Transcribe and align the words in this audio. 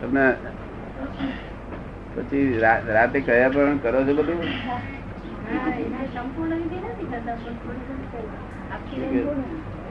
તમને 0.00 0.24
પછી 2.14 2.44
રાતે 2.60 3.18
કયા 3.22 3.50
પણ 3.50 3.76
કરો 3.78 4.00
છો 4.02 4.14
બધું? 4.14 4.40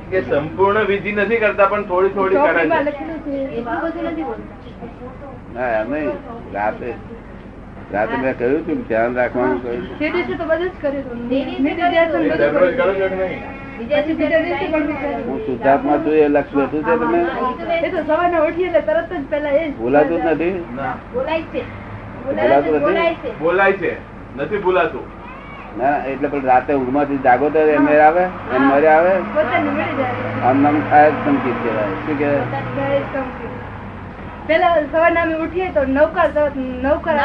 કે 0.10 0.22
સંપૂર્ણ. 0.24 0.82
વિધિ 0.86 1.12
નથી 1.14 1.40
કરતા 1.40 1.68
પણ 1.68 1.84
થોડી 1.84 2.10
થોડી 2.10 2.40
કરે 2.40 2.64
ના 5.54 5.70
એમ 5.74 5.92
નહીં. 5.92 6.12
રાતે 6.54 6.90
રાતે 7.92 8.16
મેં 8.18 8.34
કહ્યું 8.38 8.58
હતું 8.58 8.78
કે 8.78 8.88
ધ્યાન 8.88 9.16
રાખવાનું 9.16 9.60
કહ્યું. 9.64 9.84
કે. 13.78 15.22
હું 15.22 15.40
શુદ્ધાત્મા 15.46 15.98
છું 15.98 16.14
એ 16.14 16.28
લક્ષ 16.28 16.54
બેઠું 16.54 16.84
છે 16.84 17.00
તમે? 17.00 17.20
એ 17.88 17.90
તો 17.90 18.04
સવારના 18.04 18.40
ઉઠીએ 18.40 18.66
એટલે 18.68 18.82
તરત 18.82 19.14
જ 19.14 19.30
પેલા 19.30 19.50
એ 19.50 19.70
ભૂલાતું 19.70 20.22
જ 20.22 20.26
નથી? 20.26 20.66
ના. 20.76 20.96
બોલાય 21.14 21.42
છે. 21.42 21.62
બોલાતું 22.24 22.76
નથી? 22.76 23.32
બોલાય 23.40 23.74
છે. 23.74 23.96
નથી 24.36 24.58
ભૂલાતું. 24.58 25.18
ના 25.78 25.98
એટલે 25.98 26.28
પણ 26.28 26.42
રાતે 26.42 26.74
ઊંઘમાંથી 26.74 27.18
જાગો 27.18 27.50
તો 27.50 27.60
એમ 27.60 27.88
આવે? 27.90 28.24
એમ 28.56 28.62
મરે 28.62 28.88
આવે? 28.88 29.14
આમ 30.44 30.62
નામ 30.62 30.82
જ 30.82 31.64
કહેવાય. 31.64 31.88
શું 31.88 32.18
કહેવાય? 32.18 32.40
complete. 33.14 33.47
પેલા 34.48 34.76
સવારના 34.92 35.22
અમે 35.22 35.34
ઉઠીએ 35.34 35.70
તો 35.72 35.82
નવકાર 35.84 36.30
નવકાર. 36.58 37.16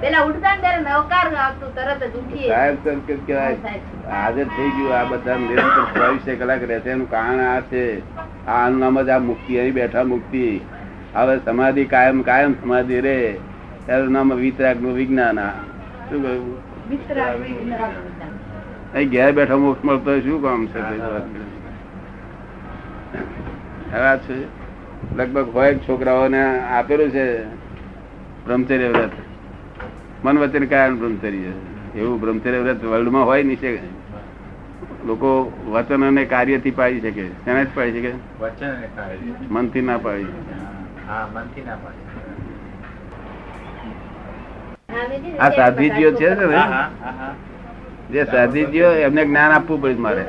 પેલા 0.00 0.20
ઉઠતા 0.20 0.54
ને 0.54 0.60
ત્યારે 0.60 0.80
નવકાર 0.80 1.34
આવતું 1.34 1.74
તરત 1.74 2.02
જ 2.04 2.16
ઉઠીએ. 2.16 2.48
હાજર 4.10 4.44
થઈ 4.44 4.70
ગયું 4.70 4.98
આ 4.98 5.04
બધા 5.04 5.36
નિરંતર 5.36 5.84
ચોવીસે 5.98 6.34
કલાક 6.34 6.62
રહેશે 6.62 6.90
એનું 6.90 7.10
કારણ 7.10 7.40
આ 7.40 7.60
છે. 7.60 7.84
આ 8.46 8.68
નામ 8.68 9.02
જ 9.02 9.08
આ 9.08 9.18
મુક્તિ 9.18 9.58
અહીં 9.58 9.74
બેઠા 9.74 10.04
મુક્તિ. 10.04 10.60
હવે 11.14 11.38
સમાધિ 11.38 11.84
કાયમ 11.84 12.22
કાયમ 12.22 12.52
સમાધિ 12.52 13.00
રે. 13.00 13.38
એનું 13.88 14.12
નામ 14.12 14.34
વિતરાગનું 14.34 14.94
વિજ્ઞાન 14.94 15.40
આ. 15.40 15.50
શું 16.10 16.22
કહ્યું? 16.22 16.54
અહીં 18.92 19.08
ઘેર 19.10 19.32
બેઠા 19.32 19.56
મોક્ષ 19.56 19.84
મળતો 19.84 20.20
શું 20.20 20.42
કામ 20.42 20.66
છે. 20.66 20.80
હવે 23.90 24.06
આ 24.06 24.16
છે? 24.16 24.65
લગભગ 25.14 25.54
હોય 25.54 25.74
જ 25.74 25.78
છોકરાઓને 25.88 26.42
આપેલું 26.60 27.10
છે 27.10 27.44
બ્રહ્મચર્ય 28.44 28.88
વ્રત. 28.88 29.10
મન 30.24 30.38
વચન 30.38 30.66
કારણ 30.66 30.96
બ્રહ્મચર્ય. 30.96 31.52
એવું 31.96 32.20
બ્રહ્મચર્ય 32.20 32.58
વ્રત 32.58 32.84
વર્લ્ડમાં 32.84 33.24
હોય 33.24 33.42
નહીં 33.42 33.56
છે. 33.56 33.80
લોકો 35.06 35.52
વચન 35.66 36.04
અને 36.04 36.24
કાર્યથી 36.24 36.70
પાડી 36.70 37.00
શકે. 37.00 37.24
શેનાથી 37.44 37.74
પાડી 37.74 38.02
શકે? 38.02 38.12
વચન 38.40 38.66
અને 38.66 38.88
કાર્ય. 38.96 39.32
મનથી 39.50 39.80
ના 39.80 39.98
પાડી 39.98 40.24
શકે. 40.24 40.54
હા 41.06 41.26
મનથી 41.34 41.62
આ 45.38 45.50
સાધ્વીજીઓ 45.50 46.10
છે 46.12 46.28
ને 46.34 46.44
જે 48.10 48.24
સાધ્વીજીઓ 48.24 48.88
એમને 48.90 49.22
જ્ઞાન 49.24 49.52
આપવું 49.52 49.82
પડે 49.82 49.94
મારે. 49.94 50.22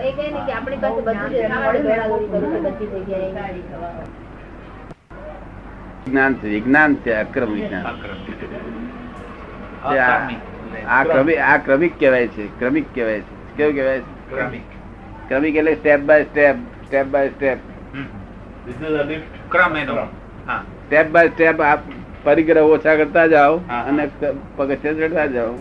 એ 6.08 6.14
કહે 6.14 6.30
ને 6.30 6.34
કે 6.34 6.36
આપણી 6.36 6.36
પાસે 6.36 6.38
બધું 6.38 6.40
છે 6.40 6.48
વિજ્ઞાન 6.48 6.96
છે 6.96 7.14
અક્રમ 7.14 7.54
વિજ્ઞાન 7.54 7.86
આ 10.88 11.04
ક્રમિક. 11.04 11.38
આ 11.38 11.58
ક્રમિક 11.58 12.00
કહેવાય 12.00 12.28
છે 12.28 12.60
ક્રમિક 12.60 12.96
કહેવાય 12.96 13.20
છે. 13.20 13.58
કેવું 13.58 13.74
કહેવાય 13.74 14.00
છે? 14.00 14.30
ક્રમિક. 14.30 14.62
ક્રમિક 15.28 15.56
એટલે 15.56 15.76
step 15.76 16.00
by 16.00 16.24
step 16.24 16.56
step 16.56 17.06
by 17.06 17.30
step 17.30 17.58
This 18.68 18.88
is 18.88 19.00
a 19.00 19.04
lift. 19.04 19.52
ક્રમ 19.52 19.78
એનો. 19.78 19.96
સ્ટેપ 20.62 21.08
બાય 21.08 21.28
સ્ટેપ 21.28 21.62
આપ 21.62 21.80
પરિગ્રહ 22.24 22.62
ઓછા 22.62 22.96
કરતા 22.96 23.28
જાઓ 23.28 23.58
અને 23.58 24.10
પગથિયા 24.56 24.94
ચડતા 24.94 25.26
જાઓ. 25.26 25.54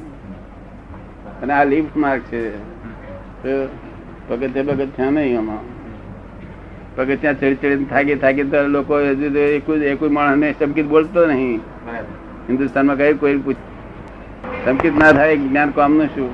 અને 1.43 1.53
આ 1.53 1.65
લિફ્ટ 1.65 1.97
માર્ક 1.97 2.23
છે. 2.23 2.51
તો 3.43 3.69
પગથિયા 4.29 4.65
પગથિયા 4.65 5.11
નહીં 5.11 5.39
આમાં. 5.39 5.76
પગથિયા 6.97 7.33
ચડી 7.33 7.55
ચડી 7.55 7.85
થાકી 7.85 8.15
થાકી 8.25 8.45
તો 8.53 8.67
લોકો 8.75 8.99
હજુ 8.99 9.31
તો 9.33 9.39
એકું 9.39 9.83
એકું 9.93 10.13
માણસને 10.13 10.53
ચમકીત 10.61 10.87
બોલતો 10.87 11.27
નહીં. 11.27 11.61
હિન્દુસ્તાનમાં 12.49 12.97
કઈ 12.97 13.15
કોઈ 13.15 13.39
પૂછ 13.39 13.57
ચમકીત 14.67 14.95
ના 14.99 15.13
થાય 15.13 15.37
જ્ઞાન 15.37 15.71
કામનું 15.71 16.09
શું? 16.15 16.31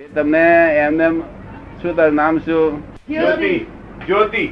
એ 0.00 0.08
તમને 0.14 0.42
એમને 0.82 1.04
એમ 1.04 1.22
શું 1.82 1.96
તારું 1.96 2.14
નામ 2.14 2.38
શું? 2.38 2.82
જ્યોતિ. 3.08 3.54
જ્યોતિ. 4.06 4.44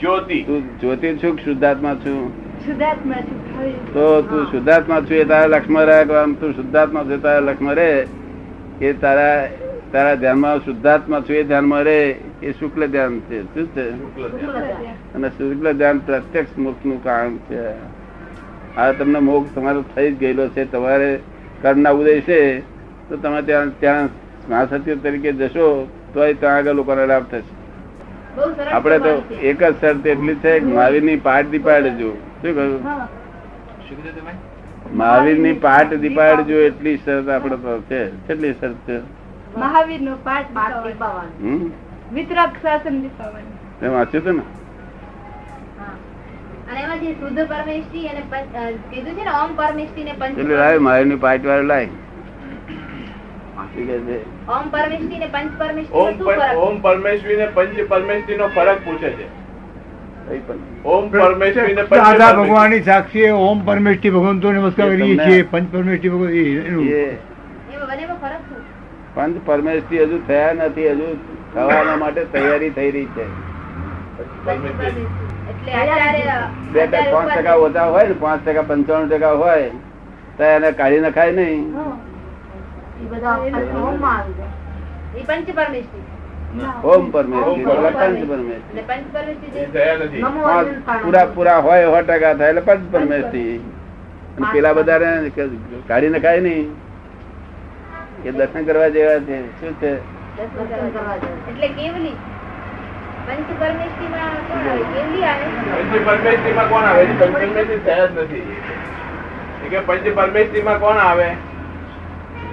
જ્યોતિ. 0.00 0.38
તું 0.42 0.62
જ્યોતિ 0.80 1.16
છું 1.24 1.36
કે 1.36 1.44
શુદ્ધાત્મા 1.44 1.94
છું? 1.94 2.20
શુદ્ધાત્મા 2.66 3.14
છું 3.14 3.74
તો 3.92 4.22
તું 4.22 4.46
શુદ્ધાત્મા 4.52 5.00
છું 5.00 5.16
એ 5.16 5.24
તારા 5.24 5.46
લક્ષ્મણ 5.46 5.90
રહે 5.90 5.98
આમ 6.22 6.34
તું 6.34 6.54
શુદ્ધાત્મા 6.54 7.04
છું 7.04 7.22
તારા 7.22 7.40
લક્ષ્મણ 7.40 7.74
રહે. 7.74 8.06
એ 8.80 8.92
તારા 8.92 9.34
તારા 9.92 10.14
ધ્યાનમાં 10.14 10.58
શુદ્ધાત્મા 10.58 11.20
છું 11.20 11.36
એ 11.36 11.42
ધ્યાનમાં 11.42 11.82
રહે. 11.82 12.00
એ 12.42 12.52
શુક્લ 12.52 12.86
ધ્યાન 12.86 13.20
છે. 13.20 13.42
શું 13.42 13.66
છે? 13.66 13.90
અને 15.14 15.28
શુક્લ 15.28 15.72
ધ્યાન 15.72 15.98
પ્રત્યક્ષ 15.98 16.58
મોક્ષનું 16.58 17.04
કારણ 17.04 17.36
છે. 17.36 17.72
આ 18.76 18.92
તમને 18.92 19.18
મોક્ષ 19.18 19.54
તમારો 19.54 19.82
થઈ 19.82 20.12
જ 20.12 20.18
ગયેલો 20.18 20.48
છે. 20.48 20.72
તમારે 20.72 21.18
કર્ણના 21.62 21.90
ઉદય 21.90 22.20
છે 22.20 22.60
તો 23.08 23.16
તમે 23.16 23.42
ત્યાં 23.42 23.80
ત્યાં 23.80 24.08
મહાસત્ય 24.50 24.94
તરીકે 24.94 25.32
જશો 25.32 25.88
તો 26.14 26.32
ત્યાં 26.32 26.56
આગળ 26.56 26.72
લોકોને 26.72 27.06
લાભ 27.06 27.22
થશે. 27.22 28.64
આપણે 28.64 28.98
તો 28.98 29.22
એક 29.42 29.62
જ 29.62 29.74
શરત 29.80 30.06
એટલી 30.06 30.34
છે 30.34 30.64
મહાવીરની 30.64 31.16
પાઠ 31.16 31.46
દીપાડજો. 31.46 32.12
શું 32.12 32.42
કહ્યું? 32.42 32.84
મહાવીર 32.84 34.92
મહાવીરની 34.92 35.52
પાઠ 35.52 35.94
દીપાડજો 35.94 36.54
એટલી 36.54 36.96
શરત 36.96 37.28
આપણે 37.28 37.56
તો 37.56 37.82
છે. 37.82 38.08
કેટલી 38.08 38.52
શરત 38.52 38.74
છે? 38.74 39.00
મહાવીર 39.58 40.00
નો 40.00 40.14
પાઠ. 40.14 40.46
હમ. 41.42 41.70
એ 43.82 43.88
વાંચ્યું 43.88 44.24
હતું 44.24 44.34
ને? 44.34 44.42
પંચ- 50.18 50.36
ને 50.36 50.42
ને 50.42 50.54
લાવે? 51.66 51.88
ઓમ 55.92 56.12
ને 56.38 56.74
પંચ 56.74 56.82
પરમેશ્વરી 56.82 57.36
ને 57.36 57.46
પંચ 57.46 57.88
પરમેશ્વરી 57.88 58.36
નો 58.36 58.48
ફરક 58.48 58.78
પૂછે 58.84 59.10
છે. 59.10 59.26
ઓમ 60.84 61.10
પરમેશ્વરી 61.10 61.74
ને 61.74 61.82
દાદા 61.82 62.02
પરમેશ્વરી. 62.12 62.50
ભગવાનની 62.50 62.80
સાક્ષી 62.80 63.28
ઓમ 63.30 63.66
પરમેષ્ટિ 63.66 64.10
ભગવાન 64.10 64.40
તો 64.40 64.52
નમસ્કાર 64.52 64.86
કરીએ 64.88 65.16
છીએ 65.16 65.42
પંચ 65.42 65.72
પરમેષ્ટિ 65.72 66.08
ભગવાન 66.08 66.30
પંચ 69.14 69.36
પરમેશ્વરી 69.46 70.02
હજુ 70.02 70.18
થયા 70.26 70.52
નથી 70.52 70.90
હજુ 70.90 71.35
થવાના 71.56 71.98
માટે 72.04 72.22
તૈયારી 72.32 72.72
થઈ 72.78 72.90
રહી 72.96 73.10
છે. 73.18 73.26
બે 76.72 76.82
બે 76.92 76.98
પાંચ 77.12 77.28
ટકા 77.36 77.56
ઓછા 77.66 77.86
હોય 77.94 78.08
ને 78.08 78.16
પાંચ 78.24 78.40
ટકા 78.48 78.64
પંચાણું 78.70 79.08
ટકા 79.12 79.34
હોય 79.42 79.68
તો 80.38 80.42
એને 80.56 80.68
કાઢી 80.80 81.04
નખાય 81.04 81.32
નહીં. 81.38 81.62
ઓમ 86.94 87.04
પરમેશ્વરી. 87.14 87.64
પૂરા 91.04 91.26
પૂરા 91.36 91.60
હોય 91.68 91.86
સો 91.94 92.00
ટકા 92.10 92.34
થાય 92.34 92.50
એટલે 92.50 92.62
પંચ 92.68 92.92
પરમેશ્વરી. 92.96 93.56
અને 94.36 94.46
પેલા 94.52 94.74
બધા 94.80 95.14
કાઢી 95.88 96.12
નખાય 96.18 96.40
નહીં. 96.48 96.68
એ 98.26 98.28
દર્શન 98.38 98.62
કરવા 98.68 98.90
જેવા 98.98 99.18
છે. 99.30 99.38
શું 99.60 99.74
છે. 99.80 99.92
એટલે 100.38 101.68
કેવલી? 101.68 102.16
પંચ 103.26 103.60
પરમેષ્ટિમાં 103.60 104.34
કોણ 104.48 104.58
આવે? 104.58 104.84
કેવલી 104.94 105.24
આવે? 105.24 105.44
પંચ 105.44 106.06
પરમેશ્વરીમાં 106.06 106.68
કોણ 106.68 106.82
આવે? 106.82 107.04
પંચ 107.04 107.32
પરમેશ્વરી 107.32 107.78
થયા 107.78 108.06
જ 108.06 108.18
નથી. 108.18 108.42
કે 109.70 109.78
પંચ 109.80 110.14
પરમેશ્વરીમાં 110.14 110.80
કોણ 110.80 110.96
આવે? 110.96 111.36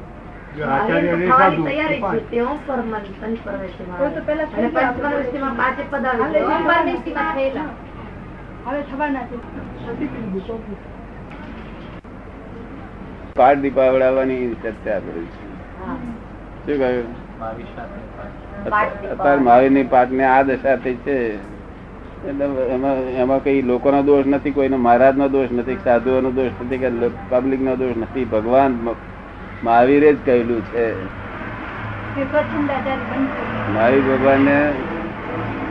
અને 0.62 1.28
સાધુ 1.28 1.68
એ 1.68 2.00
પાંચ. 2.00 2.22
તો 2.24 2.52
તો 7.54 7.93
હવે 13.38 13.56
દીપાવડાવવાની 13.56 14.56
ચર્ચા 14.64 15.00
કરી 15.00 15.26
છે. 15.26 15.46
શું 16.66 16.80
કહ્યું? 16.80 17.06
પાઠ 19.18 19.40
મહાવીરની 19.40 19.84
પાઠ 19.84 20.12
ને 20.12 20.26
આ 20.26 20.42
દશા 20.42 20.76
થઈ 20.76 20.96
છે. 20.96 21.36
એટલે 21.36 22.46
એમાં 22.46 22.96
એમાં 22.96 23.44
કઈ 23.44 23.62
લોકોનો 23.62 24.04
દોષ 24.04 24.26
નથી 24.26 24.52
કોઈનો 24.52 24.78
મહારાજનો 24.78 25.28
દોષ 25.28 25.48
નથી 25.52 25.78
સાધુઓનો 25.84 26.32
દોષ 26.32 26.52
નથી 26.62 26.78
કે 26.78 26.90
પબ્લિક 27.30 27.62
નો 27.62 27.76
દોષ 27.76 27.98
નથી. 27.98 28.26
ભગવાન 28.26 28.80
મહાવીરે 29.64 30.14
જ 30.14 30.18
કહેલું 30.26 30.62
છે. 30.62 31.06
મહાવીર 33.74 34.02
ભગવાન 34.02 34.18
ભગવાનને 34.18 34.72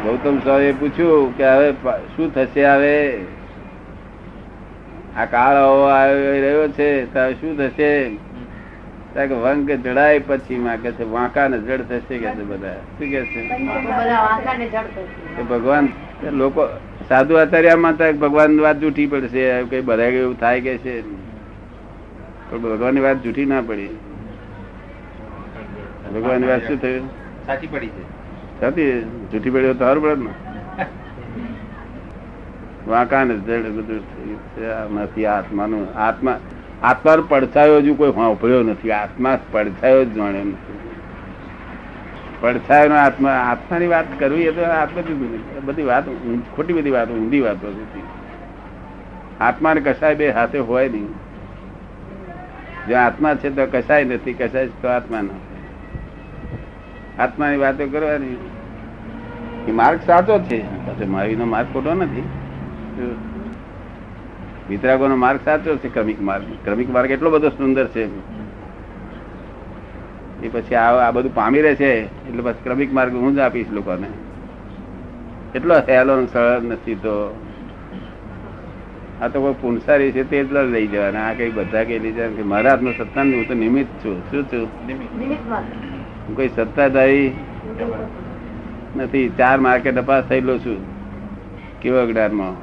ગૌતમ 0.04 0.38
સ્વામી 0.38 0.72
પૂછ્યું 0.72 1.36
કે 1.36 1.46
હવે 1.46 1.68
શું 2.16 2.34
થશે 2.34 2.64
હવે? 2.66 2.96
આ 5.16 5.24
કાળ 5.24 5.56
રહ્યો 6.42 6.68
છે 6.68 6.88
શું 7.32 7.56
થશે? 7.56 7.90
વંક 9.16 9.70
જડાય 9.70 10.18
પછી 10.18 10.58
માં 10.58 10.76
કે 10.76 10.92
છે 10.92 11.04
વાંકા 11.04 11.48
ને 11.48 11.58
જડ 11.58 11.82
થશે 11.82 12.18
કે 12.18 12.30
છે 12.30 12.42
બધા. 12.42 12.76
શું 12.98 13.10
કે 13.10 13.20
છે? 13.24 13.40
ભગવાન 15.42 15.88
લોકો, 16.32 16.68
સાધુ 17.08 17.34
આચાર્યમાં 17.34 17.96
તો 17.96 18.12
ભગવાન 18.12 18.60
વાત 18.60 18.80
જૂઠી 18.80 19.06
પડશે 19.06 19.44
કઈ 19.70 19.80
બધા 19.80 20.02
એવું 20.04 20.40
થાય 20.40 20.60
કે 20.60 20.78
છે? 20.78 20.94
પણ 22.50 22.58
ભગવાનની 22.58 23.00
વાત 23.00 23.22
જૂઠી 23.22 23.44
ના 23.44 23.60
પડી. 23.60 23.92
ભગવાનની 26.14 26.46
વાત 26.46 26.66
શું 26.68 26.80
થયું? 26.80 27.08
સાચી 27.46 27.66
પડી 27.66 27.86
છે. 27.88 28.21
સાચી 28.62 29.06
જૂઠી 29.30 29.50
પડી 29.50 29.68
તો 29.68 29.78
સારું 29.78 30.02
પડે 30.02 30.24
ને. 30.24 30.30
વાંકા 32.86 33.24
ને 33.24 33.38
જડ 33.38 33.78
બધું 33.78 34.02
નથી 34.96 35.26
આત્માનું 35.26 35.88
આત્મા 35.98 36.38
આત્માનો 36.82 37.22
પડછાયો 37.22 37.80
હજુ 37.80 37.94
કોઈ 37.94 38.12
સાંભળ્યો 38.12 38.62
નથી. 38.62 38.92
આત્મા 38.92 39.38
પડછાયો 39.52 40.04
જ 40.04 40.14
જાણ્યો 40.14 40.44
નથી 40.44 40.78
પડછાયો 42.42 42.96
આત્મા 42.96 43.42
આત્માની 43.42 43.88
વાત 43.88 44.06
કરવી 44.18 44.46
એ 44.46 44.52
તો 44.52 44.66
આ 44.66 44.86
બધી 44.86 45.14
બધી 45.66 45.82
વાત 45.82 46.04
ખોટી 46.56 46.72
બધી 46.72 46.90
વાત 46.90 47.10
ઊંધી 47.10 47.40
વાતો 47.40 47.68
હતી 47.68 48.04
આત્મા 49.40 49.74
ને 49.74 49.80
કસાય 49.80 50.14
બે 50.14 50.30
હાથે 50.30 50.60
હોય 50.60 50.88
નહીં. 50.88 51.14
જો 52.88 52.96
આત્મા 52.96 53.34
છે 53.34 53.50
તો 53.50 53.66
કસાય 53.66 54.04
નથી 54.04 54.34
કસાય 54.34 54.68
તો 54.82 54.88
આત્મા 54.88 55.22
નથી 55.22 55.51
આત્માની 57.18 57.56
વાતો 57.56 57.86
કરવાની. 57.86 58.36
એ 59.68 59.72
માર્ગ 59.72 60.00
સાચો 60.06 60.38
છે. 60.38 60.86
પછી 60.86 61.04
મહાવીરનો 61.04 61.44
માર્ગ 61.44 61.72
ખોટો 61.72 61.94
નથી. 61.94 62.22
વિતરાગોનો 64.70 65.16
માર્ગ 65.16 65.40
સાચો 65.44 65.76
છે 65.76 65.88
ક્રમિક 65.88 66.22
માર્ગ. 66.22 66.44
ક્રમિક 66.64 66.90
માર્ગ 66.90 67.10
એટલો 67.10 67.30
બધો 67.30 67.48
સુંદર 67.48 67.86
છે. 67.86 68.04
એ 70.42 70.48
પછી 70.52 70.74
આ 70.74 71.10
બધું 71.10 71.34
પામી 71.34 71.62
રહે 71.62 71.74
છે 71.74 72.04
એટલે 72.28 72.42
બસ 72.42 72.54
ક્રમિક 72.62 72.92
માર્ગ 72.92 73.14
હું 73.14 73.34
જ 73.34 73.38
આપીશ 73.38 73.66
લોકોને. 73.70 74.06
એટલો 75.54 75.74
સહેલો 75.74 76.26
સરળ 76.26 76.62
નથી 76.62 76.94
તો 76.94 77.40
આ 79.22 79.28
તો 79.28 79.40
કોઈ 79.40 79.54
પુનસારી 79.60 80.12
છે 80.12 80.30
તે 80.30 80.44
જ 80.44 80.52
લઈ 80.52 80.86
જવાના. 80.86 81.28
આ 81.28 81.32
કઈ 81.32 81.50
બધા 81.50 81.84
કઈ 81.84 81.98
લઈ 81.98 82.12
જવાના 82.12 82.44
મારા 82.44 82.70
હાથમાં 82.70 82.98
સત્તા 82.98 83.20
હું 83.20 83.48
તો 83.48 83.54
નિમિત્ત 83.54 84.04
છું. 84.04 84.30
શું 84.30 84.44
છું? 84.44 84.86
નિમિત્ત. 84.86 86.01
હું 86.32 86.36
કોઈ 86.36 86.48
સત્તાધારી 86.48 87.24
નથી. 88.96 89.28
ચાર 89.38 89.56
માર્કે 89.60 89.90
તપાસ 89.92 90.24
થયેલો 90.28 90.54
છું. 90.58 90.80
કેવો 91.80 91.98
અગડારમાં 91.98 92.54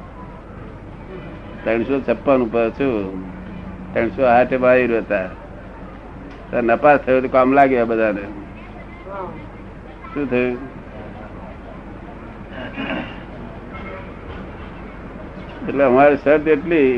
ત્રણસો 1.64 2.00
છપ્પન 2.00 2.42
ઉપર 2.46 2.64
છું. 2.70 2.96
ત્રણસો 3.94 4.22
આઠે 4.26 4.56
બાવીર 4.56 4.92
હતા 4.96 6.60
નપાસ 6.62 6.98
થયો 7.06 7.20
તો 7.20 7.28
કામ 7.28 7.48
લાગ્યા 7.52 7.84
બધાને. 7.84 8.24
શું 10.12 10.24
થયું? 10.30 10.58
એટલે 15.68 15.84
અમારી 15.84 16.22
શરત 16.24 16.44
એટલી 16.48 16.92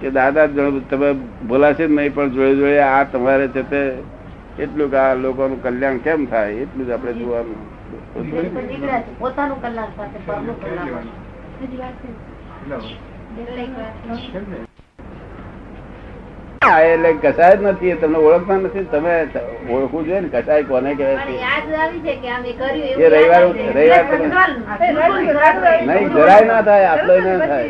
કે 0.00 0.08
દાદા 0.10 0.46
તમે 0.90 1.08
બોલાશે 1.46 1.84
જ 1.86 1.90
નહીં, 1.90 2.14
પણ 2.14 2.28
જોડે 2.30 2.52
જોડે 2.56 2.78
આ 2.80 3.02
તમારે 3.12 3.48
છે 3.48 3.62
તે 3.70 3.82
એટલું 4.58 4.90
કે 4.90 4.96
આ 4.96 5.14
લોકોનું 5.14 5.62
કલ્યાણ 5.62 5.98
કેમ 5.98 6.26
થાય? 6.26 6.56
એટલું 6.56 6.86
જ 6.86 6.90
આપણે 6.90 7.12
જોવાનું. 7.12 7.56
પોતાનું 9.18 9.62
કલ્યાણ 9.62 9.88
સાથે 9.96 10.18
પરનું 10.26 10.60
કલ્યાણ 10.60 11.08
હજી 11.60 11.76
વાત 11.76 11.94
છે. 11.94 12.08
હા 16.66 16.80
એટલે 16.84 17.10
કસાય 17.16 17.56
જ 17.56 17.64
નથી 17.64 17.94
તમને 17.96 18.18
ઓળખતા 18.20 18.58
નથી 18.58 18.84
તમે 18.88 19.14
ઓળખવું 19.70 20.04
જોઈએ 20.04 20.20
ને 20.20 20.28
કસાય 20.30 20.64
કોને 20.64 20.90
કહેવાય 20.92 21.18
પણ 21.18 21.28
છે 21.28 21.36
યાદ 21.40 21.66
આવી 21.76 22.00
છે 22.00 22.14
કે 22.16 22.28
આમે 22.30 22.50
કર્યું 22.54 22.98
એ 22.98 23.08
રવિવાર 23.08 23.42
રવિવાર. 23.70 24.50
નહીં 25.86 26.08
જરાય 26.10 26.44
ના 26.46 26.62
થાય 26.62 26.88
આટલો 26.90 27.14
ના 27.18 27.38
થાય. 27.42 27.66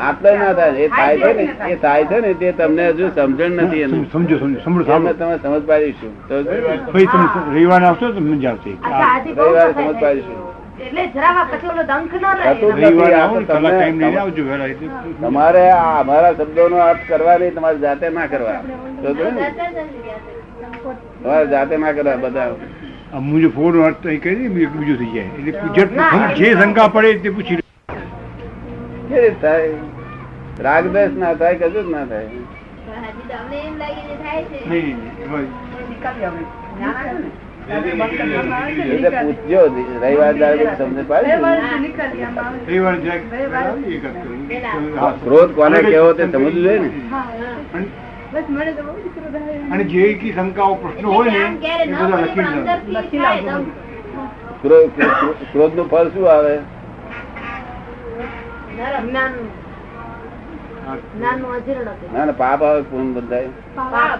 આટલો 0.00 0.30
ના 0.34 0.52
થાય 0.54 0.78
એ 0.78 0.88
થાય 0.90 1.16
છે 1.18 1.32
ને 1.34 1.44
એ 1.68 1.76
થાય 1.78 2.04
છે 2.06 2.20
ને 2.20 2.34
તે 2.36 2.52
તમને 2.54 2.84
હજુ 2.90 3.06
સમજણ 3.10 3.60
નથી 3.60 3.82
એનું. 3.82 4.02
સમજો 4.08 4.36
સમજો 4.38 4.58
સમજો 4.60 4.92
એમને 4.92 5.12
તમે 5.14 5.34
સમજ 5.38 5.62
પાડીશું 5.66 6.12
રવિવારે 7.50 7.86
આવશો 7.86 8.06
તો 8.08 8.20
રવિવારે 8.20 8.58
સમજ 9.74 10.00
પાડીશું 10.00 10.38
તમારે 15.20 15.62
અમારા 15.70 16.32
શબ્દો 16.32 16.68
નો 16.68 16.76
અર્થ 16.76 17.04
કરવા 17.08 17.36
નહીં 17.38 17.54
તમારે 17.54 17.78
જાતે 17.78 18.08
ના 18.08 18.26
કરવા. 18.26 18.60
તમારે 21.22 21.46
જાતે 21.46 21.76
ના 21.76 21.92
કરવા 21.92 22.16
બધા. 22.16 22.50
મુજબ 23.20 23.52
ફોન 23.54 23.74
અર્થ 23.84 24.06
કરી 24.24 24.48
બીજું 24.48 24.98
થઈ 24.98 25.12
જાય. 25.14 25.30
એટલે 25.38 25.52
જે 25.74 25.82
જે 26.36 26.48
શંકા 26.60 26.88
પડે 26.88 27.14
તે 27.18 27.30
પૂછી 27.30 27.58
થાય. 29.40 29.70
રાગદ્વેષ 30.60 31.12
ના 31.16 31.34
થાય 31.34 31.54
કશું 31.54 31.82
જ 31.86 31.90
ના 31.90 32.04
થાય. 32.04 32.28
પણ 32.86 33.04
હજી 33.18 33.56
એમ 33.66 33.74
લાગે 33.78 34.02
છે 34.08 34.14
થાય 34.22 34.42
છે. 34.44 34.58
નહીં 34.70 34.96
નહીં 37.68 37.84
એમાં 37.84 38.68
એ 38.68 39.02
તો 39.02 39.10
પૂછજો 39.10 39.60
રવિવાર 40.02 40.34
દાડે 40.34 40.64
બધું 40.64 41.08
પાડી 41.08 41.32
વર્ષથી 41.32 41.78
નીકળી 41.78 42.22
આમાં 42.22 42.46
આવે. 42.46 42.58
રવિવારે 42.66 42.96
જરાક 42.96 43.34
આવીએ 43.54 43.98
કાંઈક 43.98 44.64
તો. 44.96 45.06
ક્રોધ 45.06 45.50
કોને 45.50 45.82
કેવો 45.82 46.12
તે 46.12 46.24
સમજવું 46.24 46.52
જોઈએ 46.52 46.78
ને. 46.78 46.88
અને- 47.74 47.86
બસ 48.32 48.42
મને 48.48 48.72
તો 48.72 48.82
બહુ 48.82 48.92
જ 48.92 49.14
ક્રોધ 49.14 49.42
આવે. 49.42 49.54
અને 49.54 49.84
જે 49.84 50.14
કી 50.14 50.32
શંકાઓ 50.32 50.74
પ્રશ્નો 50.74 51.12
હોય 51.12 51.30
ને 51.30 51.38
એ 51.38 51.92
બધા 51.92 52.78
લખી. 52.88 53.18
ક્રોધનું 55.52 55.88
ફળ 55.90 56.08
શું 56.08 56.30
આવે. 56.32 56.58
ના 62.12 62.24
ના 62.24 62.32
પાપ 62.32 62.62
આવે 62.62 62.82
પૂર્ણ 62.82 63.12
બંધાય. 63.12 63.46
પાપ. 63.74 64.18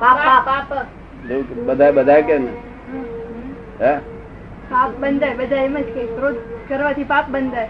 પાપ, 0.00 0.68
પાપ. 0.70 0.86
એવું 1.30 1.66
બધા 1.66 1.90
બધા 1.90 2.20
કે 2.20 2.38
ને? 2.38 2.48
પાપ 3.80 4.90
બંધાય 4.90 5.34
બધા 5.34 5.56
એમ 5.56 5.78
જ 5.78 5.82
કે 5.82 6.06
ક્રોધ 6.06 6.34
કરવાથી 6.68 7.04
પાપ 7.04 7.30
બંધાય. 7.30 7.68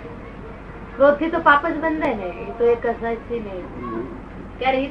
ક્રોધથી 0.97 1.31
તો 1.31 1.39
પાપ 1.39 1.67
જ 1.67 1.75
બંધાય 1.77 2.15
ને 2.15 2.25
એ 2.25 2.51
તો 2.59 2.65
એક 2.65 2.87
અસાધ્ય 2.87 3.39
ને. 3.39 3.57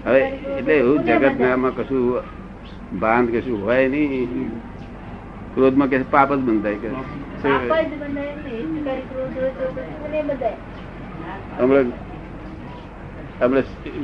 હવે 0.06 0.20
એટલે 0.20 0.74
એવું 0.74 1.04
જગત. 1.04 1.42
આમાં 1.42 1.76
કશું 1.76 2.22
ભાન 3.00 3.26
કશું 3.26 3.66
હોય 3.66 3.88
નહીં. 3.88 4.50
ક્રોધમાં 5.56 5.88
કે 5.88 5.98
પાપ 6.12 6.34
જ 6.34 6.38
બંધાય 6.38 6.76
કે. 6.76 6.88
ક્રોધ 6.88 7.86
હમણાં 11.60 12.15
આપણે 13.42 13.62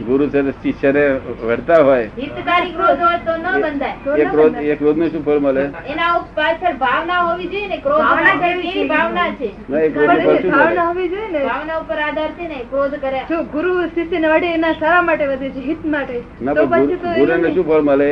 ગુરુ 0.08 0.26
છે 0.30 0.42
શિષ્યને 0.62 1.04
વળતા 1.42 1.84
હોય. 1.84 2.08
હિતકારી 2.18 2.74
ક્રોધ 2.74 3.00
હોય 3.00 3.20
તો 3.28 3.34
ન 3.36 3.46
બંધાય. 3.64 3.96
એ 4.18 4.26
ક્રોધ 4.26 4.58
એ 4.64 4.76
ક્રોધનું 4.76 5.12
શું 5.12 5.24
ફળ 5.24 5.40
મળે? 5.40 5.64
એના 5.94 6.10
પાછળ 6.36 6.76
ભાવના 6.78 7.20
હોવી 7.28 7.48
જોઈએ 7.48 7.68
ને 7.68 7.78
ક્રોધ 7.86 8.02
ભાવના 8.02 8.34
બંધાય 8.34 8.56
કેવી 8.56 8.68
કેવી 8.68 8.82
છે? 8.82 8.88
ભાવના 8.88 9.30
છે? 9.40 9.50
ના 9.70 9.80
એ 9.80 9.92
ક્રોધનું 9.92 10.22
ફળ 10.26 10.42
શું 10.42 10.52
ભાવના 10.52 10.74
મળે 10.74 10.88
હોવી 10.90 11.10
જોઈએ 11.14 11.30
ને. 11.32 11.42
ભાવના 11.46 11.80
ઉપર 11.84 12.00
આધાર 12.08 12.32
છે 12.38 12.48
ને 12.48 12.60
ક્રોધ 12.72 12.96
કરે. 13.00 13.22
જો 13.30 13.40
ગુરુ 13.56 13.72
શિષ્યને 13.96 14.28
વડે 14.28 14.50
એના 14.58 14.74
સારા 14.76 15.02
માટે 15.04 15.26
વધે 15.28 15.50
છે 15.56 15.62
હિત 15.70 15.82
માટે 15.96 16.18
ના 16.42 16.54
તો 16.54 16.68
પણ 16.68 16.86
પછી 16.86 17.02
તો 17.06 17.16
ગુરુ 17.20 17.32
ને 17.32 17.40
એવું 17.42 17.56
શું 17.56 17.66
ફળ 17.66 17.84
મળે? 17.84 18.12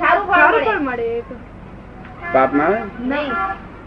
સારું 0.00 0.24
ફળ 0.26 1.00
એ 1.00 1.22
તો. 1.28 1.34
પાપ 2.32 2.50
ના 2.54 2.70
નહીં. 3.06 3.32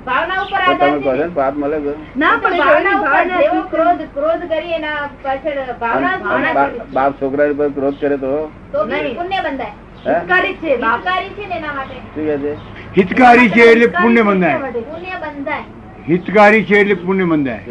ભાવના 0.09 0.43
ઉપર 0.43 0.61
આધાર 0.67 0.91
તમે 0.93 1.01
છે 1.07 1.17
છો 1.23 1.27
પાપ 1.39 1.57
મળે 1.63 1.77
તો? 1.85 1.93
ના 2.23 2.35
પણ 2.43 2.61
ભાવના 2.61 2.95
ઉપર 3.01 3.23
જેવો 3.33 3.61
ક્રોધ 3.73 4.03
ક્રોધ 4.15 4.45
કરી 4.53 4.77
એના 4.79 4.95
પાછળ 5.25 5.59
ભાવના 5.83 6.13
છે. 6.55 6.87
બાપ 6.97 7.19
છોકરા 7.19 7.49
પર 7.59 7.69
ક્રોધ 7.79 7.99
કરે 8.03 8.17
તો? 8.23 8.31
તો. 8.73 8.85
પુણ્ય 9.19 9.41
બંધાય. 9.47 9.73
હિતકારી 10.05 10.55
છે 10.61 10.77
હિતકારી 10.77 11.33
છે 11.39 11.49
એના 11.59 11.75
માટે? 11.79 11.97
શું 12.15 12.29
કહે 12.29 12.37
છે? 12.45 12.53
હિતકારી 12.95 13.51
છે 13.57 13.67
એટલે 13.73 13.87
પુણ્ય 13.99 14.23
બંધાય. 14.29 14.71
પુણ્ય 14.89 15.17
બંધાય. 15.25 15.65
હિતકારી 16.07 16.65
છે 16.69 16.79
એટલે 16.81 16.95
પુણ્ય 17.05 17.25
બંધાય. 17.33 17.61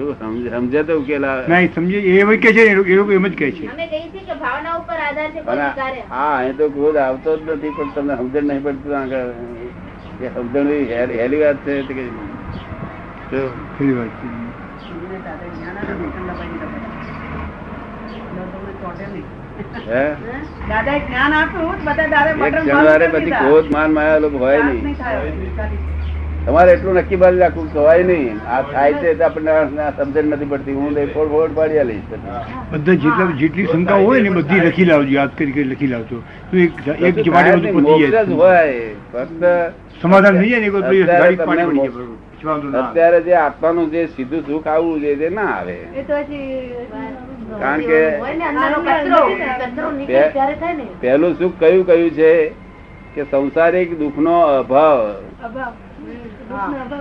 સમજે 0.54 0.84
તો 0.90 0.98
ઉકેલા 1.02 1.36
નહીં 1.48 1.70
સમજે. 1.74 1.98
એ 2.12 2.18
એમ 2.20 2.30
જ 2.32 2.54
છે 2.58 2.62
એ 2.70 2.96
લોકો 3.00 3.12
એમ 3.12 3.26
જ 3.26 3.34
કહે 3.42 3.50
છે. 3.58 3.66
અમે 3.74 3.86
કે 4.28 4.34
ભાવના 4.44 4.78
ઉપર 4.80 4.98
આધાર 5.08 5.28
છે 5.34 6.04
હા 6.14 6.32
અહીં 6.38 6.56
તો 6.56 6.70
ક્રોધ 6.78 7.00
આવતો 7.06 7.36
જ 7.36 7.56
નથી 7.56 7.74
પણ 7.76 7.92
તમને 7.94 8.14
સમજણ 8.22 8.46
નહીં 8.50 8.62
પડતું 8.62 8.94
આગળ. 9.02 9.30
સમજણ 10.18 10.68
હેલી 11.20 11.40
વાત 11.44 11.58
છે 11.64 11.82
તમારે 26.46 26.72
એટલું 26.72 26.94
નક્કી 26.94 27.16
બાળી 27.16 27.38
રાખવું 27.38 27.72
કહેવાય 27.72 28.02
નહીં. 28.02 28.36
આ 28.48 28.62
થાય 28.62 28.92
છે 28.92 29.22
આપણને 29.22 29.56
સમજણ 29.96 30.24
નથી 30.24 30.44
પડતી. 30.44 30.72
હું 30.72 30.94
ફોડ 31.14 31.28
ફોડ 31.28 31.50
પાડી 31.54 31.84
લઈશ 31.84 32.06
બધા 32.70 32.94
જેટલા 32.94 33.26
જેટલી 33.40 33.66
શંકા 33.66 33.94
હોય 33.94 34.20
ને 34.20 34.30
બધી 34.30 34.60
લખી 34.60 34.84
લાવજો 34.84 35.12
યાદ 35.14 35.30
કરી 35.38 35.52
કરી 35.52 35.64
લખી 35.64 35.86
લાવજો. 35.86 36.22
તો 36.50 36.56
એક 36.56 37.20
જમાડે 37.20 37.56
બધું 37.56 37.84
પતી 37.84 38.10
જાય. 38.10 38.24
હોય. 38.24 38.94
ફક્ત 39.12 39.44
સમાધાન 40.02 40.40
થઈ 40.40 40.50
જાય 40.50 40.60
ને 40.60 40.68
અત્યારે 42.46 43.18
ના 43.18 43.18
જે 43.18 43.34
આત્માનું 43.34 43.90
જે 43.90 44.06
સીધું 44.06 44.46
સુખ 44.46 44.66
આવવું 44.66 45.00
જોઈએ 45.00 45.16
તે 45.16 45.28
ના 45.28 45.42
આવે. 45.42 45.78
કારણ 47.60 47.80
કે 47.80 48.10
ને 48.10 48.16
ને. 50.72 50.86
પહેલું 51.00 51.38
સુખ 51.38 51.52
કયું 51.58 51.86
કયું 51.86 52.10
છે? 52.10 52.52
કે 53.14 53.24
સંસારિક 53.24 53.98
દુઃખનો 53.98 54.40
અભાવ. 54.40 54.98
અભાવ. 54.98 55.70
દુઃખનો 55.70 56.84
અભાવ. 56.84 57.00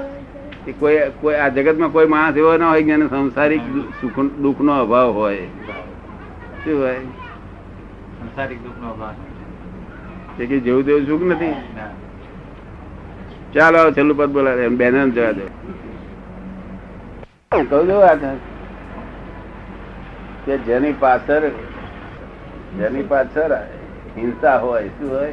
કે 0.65 0.71
કોઈ 0.71 0.97
કોઈ 1.21 1.35
આ 1.35 1.47
જગતમાં 1.47 1.89
કોઈ 1.89 2.05
માણસ 2.05 2.37
એવો 2.37 2.57
ના 2.57 2.69
હોય 2.69 2.83
કે 2.83 2.97
સંસારિક 2.97 3.61
સુખ 4.01 4.19
દુઃખનો 4.19 4.81
અભાવ 4.81 5.11
હોય. 5.11 5.37
શું 6.65 6.81
હોય? 6.81 6.93
સંસારિક 6.93 8.63
દુઃખનો 8.63 8.89
અભાવ. 8.89 9.13
કે 10.37 10.59
જેવું 10.59 10.85
તેવું 10.85 11.07
સુખ 11.07 11.21
નથી? 11.21 11.47
ના. 11.47 12.06
ચાલો 13.53 13.79
છેલ્લું 13.91 14.17
પદ 14.17 14.29
બોલાવે 14.35 14.63
એમ 14.65 14.75
બેનર 14.77 15.07
જવા 15.15 15.31
દો. 15.37 15.45
કહું 17.51 17.83
છું 17.89 18.01
આ 18.09 18.15
કે 20.45 20.53
જેની 20.67 20.95
પાછળ 21.03 21.45
જેની 22.79 23.05
પાછળ 23.11 23.53
હિંસા 24.17 24.57
હોય 24.63 24.89
શું 24.97 25.09
હોય? 25.13 25.31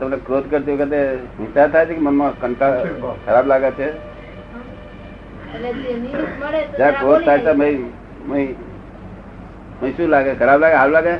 તમને 0.00 0.16
ક્રોધ 0.26 0.46
કરતી 0.50 0.76
વખતે 0.80 1.00
હિંસા 1.38 1.68
થાય 1.68 1.86
છે 1.86 1.94
કે 1.94 2.02
મનમાં 2.08 2.32
કંટાળ 2.40 2.76
ખરાબ 3.26 3.46
લાગે 3.52 3.70
છે? 3.78 3.88
જ્યાં 6.78 6.94
ક્રોધ 7.00 7.22
થાય 7.24 7.40
તો 7.46 7.52
શું 9.96 10.08
લાગે? 10.14 10.32
ખરાબ 10.34 10.58
લાગે? 10.60 10.76
હાલ 10.82 10.90
લાગે? 10.98 11.14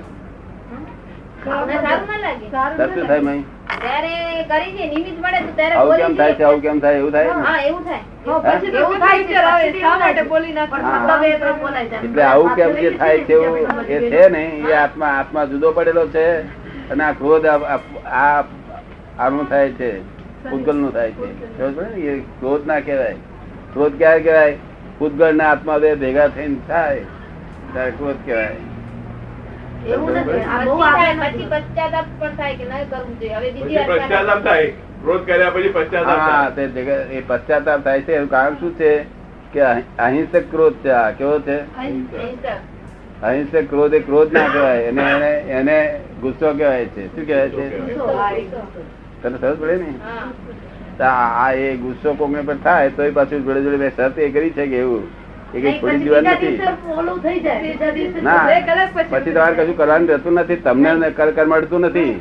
આત્મા 14.72 15.06
આત્મા 15.06 15.44
જુદો 15.44 15.72
પડેલો 15.72 16.06
છે 16.06 16.40
અને 16.90 17.04
આ 17.04 17.12
ક્રોધ 17.12 17.46
આનું 19.18 19.48
થાય 19.48 19.68
છે. 19.68 20.00
પૂતગલનું 20.50 20.92
થાય 20.92 21.10
છે? 21.10 21.58
એ 22.00 22.18
ક્રોધ 22.18 22.66
ના 22.66 22.80
કહેવાય. 22.80 23.12
ક્રોધ 23.72 23.98
ક્યારે 23.98 24.20
કહેવાય? 24.20 24.56
પૂતગલ 24.98 25.36
ના 25.36 25.50
આત્મા 25.50 25.78
બે 25.78 25.94
ભેગા 25.94 26.28
થઈને 26.28 26.56
થાય. 26.68 27.00
ત્યારે 27.72 27.90
ક્રોધ 27.90 28.16
કહેવાય. 28.24 28.56
એવું 29.86 30.10
નથી. 30.12 30.40
પછી 31.20 31.46
પશ્ચાતાપ 31.50 32.06
પણ 32.18 32.34
થાય 32.36 32.54
કે 32.56 32.64
નહીં 32.64 32.90
કરવું 32.90 33.14
જોઈએ. 33.20 33.34
હવે 33.34 33.50
બીજી 33.50 33.84
પશ્ચાતાપ 33.90 34.40
થાય. 34.44 34.70
ક્રોધ 35.02 35.26
કર્યા 35.26 35.50
પછી 35.50 35.68
પશ્ચાતાપ 35.68 36.18
હા 36.18 36.50
તે 36.50 36.62
એ 37.12 37.22
પશ્ચાતાપ 37.26 37.84
થાય 37.84 38.00
છે. 38.00 38.12
એનું 38.12 38.30
કારણ 38.30 38.54
શું 38.54 38.72
છે 38.78 38.90
કે 39.52 39.60
અહિંસક 39.98 40.44
ક્રોધ 40.50 40.76
છે. 40.84 40.90
આ 40.90 41.10
કેવો 41.10 41.36
છે? 41.40 41.58
અહિંસક. 43.22 43.56
ક્રોધ 43.70 43.94
એ 43.94 44.00
ક્રોધ 44.00 44.32
ના 44.32 44.48
કહેવાય. 44.48 44.80
એને 44.82 45.02
એને 45.02 45.30
એને 45.58 45.76
ગુસ્સો 46.20 46.48
કહેવાય 46.52 46.86
છે. 46.86 47.06
શું 47.06 47.26
કહેવાય 47.26 47.50
છે. 47.50 47.64
તને 49.22 49.36
સરસ 49.38 49.56
પડે 49.60 49.76
ને? 49.76 49.90
આ 51.04 51.44
આ 51.44 51.52
એ 51.52 51.76
ગુસ્સો 51.76 52.14
કોમે 52.14 52.40
પર 52.40 52.56
થાય 52.64 52.90
તો 52.90 53.02
એ 53.02 53.10
પાછું 53.10 53.44
જોડે 53.44 53.60
જોડે 53.62 53.76
મેં 53.76 53.90
શરત 53.96 54.18
એ 54.18 54.28
કરી 54.30 54.50
છે 54.50 54.66
કે 54.66 54.78
એવું. 54.78 55.04
એ 55.54 55.60
કઈ 55.60 55.74
છોડી 55.80 55.98
પછી 55.98 56.04
દેવાનું 56.04 56.32
નથી. 56.34 56.56
ના 58.22 58.46
તમારે 59.34 59.54
કશું 59.56 59.76
કરવાનું 59.76 60.08
રહેતું 60.08 60.34
નથી 60.34 60.56
તમને 60.56 60.90
ને 60.94 61.08
કર 61.10 61.30
કર 61.32 61.46
મળતું 61.46 61.80
નથી. 61.80 62.14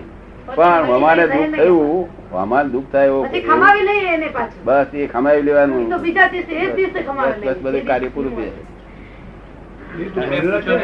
પણ 0.56 0.92
અમારે 0.96 1.26
દુઃખ 1.28 1.56
થયું 1.58 2.08
અમારે 2.44 2.70
દુઃખ 2.70 2.90
થાય 2.92 3.08
એવું 3.08 3.28
પછી 3.30 3.42
ખમાવી 3.42 3.86
લઈએ 3.90 4.14
એને 4.14 4.30
પાછું. 4.30 4.62
બસ 4.66 4.88
એ 4.94 5.08
ખમાવી 5.08 5.42
લેવાનું. 5.42 5.90
તો 5.90 5.98
બીજા 5.98 6.28
દિવસે 6.28 6.54
એ 6.54 6.66
જ 6.66 6.70
દિવસે 6.76 7.00
બસ 7.44 7.58
બધું 7.62 7.86
કાર્ય 7.86 8.10
પૂરું 8.10 8.34
થઈ 8.36 8.52
છે 9.96 10.22
છે 10.22 10.40
છે. 10.62 10.76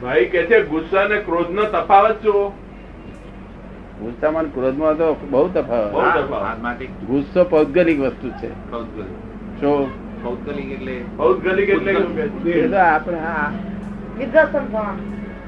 ભાઈ 0.00 0.26
કે 0.26 0.40
છે. 0.44 0.58
ગુસ્સા 0.62 1.08
ને 1.08 1.18
ક્રોધ. 1.26 1.50
નો 1.50 1.64
તફાવત 1.64 2.22
શું 2.22 2.52
ગુસ્સામાં 4.00 4.44
ક્રોધમાં 4.54 4.94
તો 4.94 5.08
બહુ 5.30 5.48
તફાવત. 5.48 5.92
ગુસ્સો 7.06 7.44
પૌદ્ગલિક 7.44 8.00
વસ્તુ 8.00 8.28
છે. 8.30 8.50
શું 9.60 9.78
પૌદ્ગલિક 10.22 10.68
એટલે 10.70 10.96
પૌદ્ગલિક 11.16 11.68
એટલે 11.68 11.94
શું 11.94 12.16
કે 12.16 12.28
છે? 12.28 12.52
એ 12.52 12.68
તો 12.68 12.76
આપણે 12.76 13.18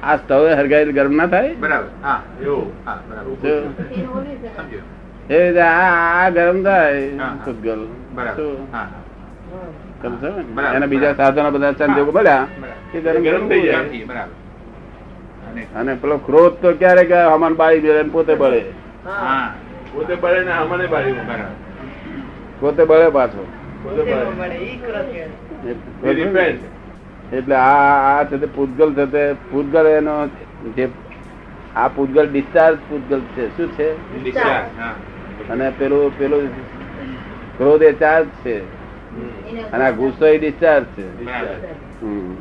આ 0.03 0.17
સ્ટવ 0.17 0.43
હરગાયેલ 0.59 0.93
ગરમ 0.93 1.15
ના 1.17 1.27
થાય? 1.27 1.55
બરાબર. 1.55 1.89
હા. 2.03 2.23
એવું. 2.43 2.67
બરાબર. 2.85 3.65
એ 5.31 5.39
રીતે 5.47 5.61
આ 5.61 6.25
આ 6.25 6.31
ગરમ 6.31 6.65
થાય. 6.65 7.09
પૂતગલ 7.45 7.81
બરાબર. 8.15 8.45
એના 10.77 10.87
બીજા 10.87 11.15
સાધનો 11.15 11.51
બધા 11.51 11.73
સંજોગો 11.73 12.13
મળ્યા 12.13 12.47
એ 12.95 13.01
ગરમ 13.01 13.23
ગરમ 13.23 13.49
થઈ 13.49 13.63
જાય. 13.63 14.05
બરાબર. 14.05 14.48
અને 15.77 15.95
પેલો 15.95 16.17
ક્રોધ 16.17 16.53
તો 16.53 16.73
ક્યારે 16.73 17.05
કે 17.05 17.15
હમણ 17.15 17.55
બાળી 17.55 17.81
દે 17.81 18.03
પોતે 18.03 18.35
બળે. 18.35 18.61
પોતે 19.93 20.15
બળે 20.15 20.45
ને 20.45 20.53
અમને 20.53 20.87
બાળી 20.87 21.13
પોતે 22.61 22.85
બળે 22.85 23.11
પાછો. 23.11 23.47
પોતે 23.83 24.01
એટલે 27.33 27.55
આ 27.55 28.19
આ 28.19 28.25
છે 28.25 28.39
તે 28.39 28.47
પૂતગલ 28.47 28.95
છે 28.95 29.07
તે 29.07 29.33
પૂતગલ 29.51 29.87
એનો 29.87 30.27
જે 30.77 30.89
આ 31.77 31.89
પૂતગલ 31.89 32.29
ડિસ્ચાર્જ 32.29 32.77
પૂતગલ 32.89 33.21
છે. 33.21 33.57
શું 33.57 33.73
છે? 33.73 34.19
Discharge, 34.25 35.51
અને 35.51 35.73
પેલું 35.79 36.19
પેલું 36.19 36.49
ક્રોધ 37.59 37.83
એ 37.83 37.93
ચાર્જ 37.93 38.27
છે 38.27 38.61
અને 39.73 39.85
આ 39.85 39.91
ગુસ્સો 39.91 40.27
એ 40.27 40.39
ડિસ્ચાર્જ 40.39 40.85
છે 40.85 41.07
હમ. 42.03 42.37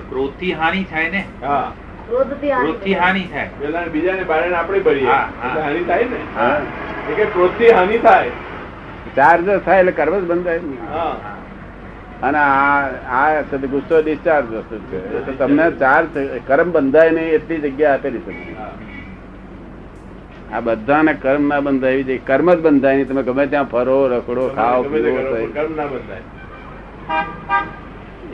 અહિંસક. 0.00 0.40
તે 0.40 0.52
હાનિ 0.52 0.84
થાય 0.84 1.10
ને? 1.10 1.24
હા. 1.42 1.72
ક્રોધથી 2.08 2.50
હાનિ 2.50 2.94
હાનિ 2.94 3.20
થાય. 3.32 3.50
પેલા 3.58 3.82
બીજા 3.82 4.12
ને 4.12 4.24
બારે 4.24 4.54
આપણે 4.54 4.78
ભરીએ. 4.78 5.06
હા, 5.06 5.28
હા. 5.42 5.48
એટલે 5.48 5.62
હાનિ 5.62 5.84
થાય 5.84 6.04
ને? 6.04 6.40
હા. 6.40 6.60
એટલે 7.10 7.24
ક્રોધથી 7.24 7.68
હાનિ 7.68 7.98
થાય. 7.98 8.30
ચાર્જ 9.16 9.58
થાય 9.58 9.78
એટલે 9.78 9.92
કર્મ 9.92 10.18
જ 10.18 10.24
બંધ 10.24 10.44
થાય 10.44 10.58
ને. 10.58 10.76
અને 12.22 12.38
આ 12.38 12.86
આ 13.08 13.42
ગુસ્સો 13.42 14.02
ડિસ્ચાર્જ 14.02 14.52
વસ્તુ 14.52 14.78
છે. 14.78 15.38
તમને 15.38 15.70
ચાર્જ 15.70 16.08
કર્મ 16.46 16.72
બંધાય 16.72 17.10
નહીં 17.10 17.26
એટલી 17.26 17.56
જગ્યા 17.56 17.94
આપેલી 17.94 18.18
છે. 18.18 18.56
આ 20.52 20.60
બધાને 20.60 21.14
કર્મ 21.14 21.48
ના 21.48 21.60
બંધાય. 21.60 21.92
એવી 21.92 22.18
કર્મ 22.18 22.54
જ 22.54 22.58
બંધાય 22.60 22.96
નહીં. 22.96 23.08
તમે 23.08 23.22
ગમે 23.22 23.46
ત્યાં 23.46 23.64
ફરો 23.64 24.08
રખડો 24.08 24.48
ખાઓ 24.48 24.82
પીવો 24.82 25.48
કર્મ 25.54 25.76
ના 25.76 25.86
બંધાય. 25.86 26.20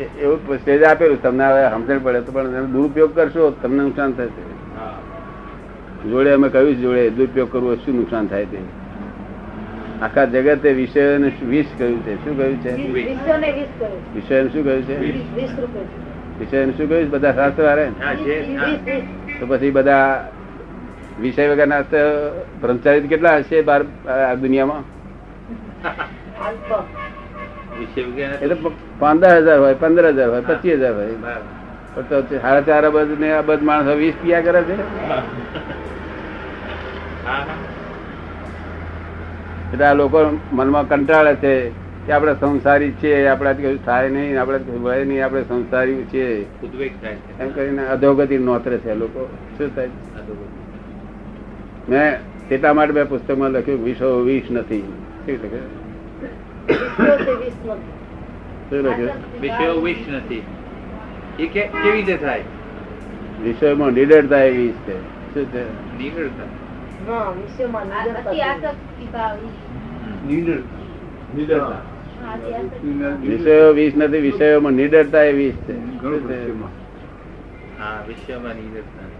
એવું 0.00 0.58
સ્ટેજ 0.58 0.82
આપેલું 0.82 1.22
તમને 1.22 1.44
હવે 1.44 1.70
સમજણ 1.70 1.98
પડે 1.98 2.20
તો 2.20 2.32
પણ 2.32 2.46
એનો 2.46 2.66
દુરુપયોગ 2.66 3.14
કરશો 3.14 3.50
તમને 3.50 3.82
નુકસાન 3.82 4.12
થશે. 4.12 4.42
હા 4.78 4.98
જોડે 6.10 6.30
અમે 6.32 6.48
કહ્યું 6.48 6.80
જોડે 6.80 7.10
દુરુપયોગ 7.10 7.52
કરવો 7.52 7.74
શું 7.74 7.94
નુકસાન 7.96 8.26
થાય 8.26 8.44
તે? 8.44 8.58
આખા 10.02 10.24
જગતે 10.24 10.72
વિષયોને 10.72 11.32
વીસ 11.42 11.66
કહ્યું 11.78 12.02
છે. 12.06 12.14
શું 12.24 12.36
કહ્યું 12.38 12.56
છે? 12.62 12.72
વિષયને 14.14 14.48
શું 14.48 14.64
કહ્યું 14.64 14.82
છે? 14.82 14.96
વિષય 14.98 16.64
વીસ 16.64 16.76
શું 16.76 16.88
કહ્યું 16.88 17.04
છે? 17.04 17.10
બધા 17.10 17.32
શાસ્ત્ર 17.32 17.62
વીસ. 17.64 19.00
તો 19.40 19.46
પછી 19.46 19.70
બધા 19.70 20.28
વિષય 21.20 21.48
વગરના 21.48 21.82
તો 21.82 22.00
કેટલા 23.08 23.36
હશે 23.36 23.62
બાર 23.62 23.82
આ 24.08 24.34
દુનિયામાં? 24.34 24.82
પંદર 29.00 29.36
હજાર 29.38 29.58
હોય 29.58 29.74
પંદર 29.76 30.06
હજાર 30.10 30.30
હોય 30.30 30.42
પચીસ 30.42 30.78
હજાર 30.78 30.94
હોય. 30.94 31.36
તો 32.02 32.16
સાડા 32.22 32.60
ચાર 32.62 32.84
અબજ 32.84 33.18
ને 33.18 33.30
અબજ 33.34 33.60
માણસો 33.62 33.92
વીસ 33.96 34.14
પિયા 34.22 34.42
કરે 34.42 34.62
છે. 34.62 34.76
હા 37.24 37.40
હા. 37.40 37.56
એટલે 39.72 39.84
આ 39.84 39.94
લોકો 39.94 40.18
મનમાં 40.52 40.88
કંટાળે 40.88 41.34
છે 41.36 41.52
કે 42.06 42.12
આપણે 42.12 42.34
સંસારી 42.34 42.92
છીએ 43.00 43.18
આપણાથી 43.28 43.64
કશું 43.64 43.84
થાય 43.84 44.08
નહીં 44.08 44.40
આપણે 44.40 44.58
કશું 44.60 44.80
નહીં 45.04 45.24
આપણે 45.24 45.42
સંસારી 45.44 46.06
છીએ. 46.10 46.28
એમ 47.38 47.50
કરીને 47.50 47.82
અધોગતિ 47.88 48.38
નોતરે 48.40 48.78
છે 48.78 48.94
લોકો. 48.94 49.22
શું 49.56 49.74
થાય 49.74 49.90
અધોગતિ. 50.14 50.58
મેં 51.88 52.08
તેટલા 52.48 52.74
માટે 52.74 52.92
મેં 52.92 53.08
પુસ્તકમાં 53.08 53.52
લખ્યું 53.52 53.84
વિશ્વ 53.84 54.10
વિષ 54.24 54.50
નથી. 54.52 54.84
શું 55.20 55.36
લખ્યું 55.36 55.89
વિષયો 59.40 59.80
વિષ 59.80 60.08
નથી. 60.08 60.42
એ 61.38 61.46
કેવી 61.46 61.92
રીતે 61.92 62.16
થાય? 62.16 62.44
વિષયમાં 63.42 63.90
નિડરતા 63.90 64.38
એ 64.38 64.50
વિષ 64.50 64.74
છે? 64.74 65.00
શું 65.34 65.52
નિડરતા. 65.98 66.44
હા. 71.64 71.82
વિષયો 73.26 73.72
નથી 73.96 74.20
વિષયોમાં 74.20 74.72
એ 75.22 75.32
છે. 75.52 75.74
હા 77.78 78.04
નિડરતા. 78.54 79.19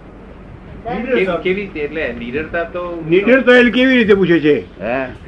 કેવી- 0.85 1.43
કેવી 1.43 1.55
રીતે? 1.55 1.81
એટલે 1.81 2.15
નિડરતા 2.19 2.65
તો 2.65 3.05
નીડરતા 3.09 3.53
એટલે 3.53 3.71
કેવી 3.71 3.97
રીતે 3.97 4.15
પૂછે 4.15 4.41
છે? 4.41 4.65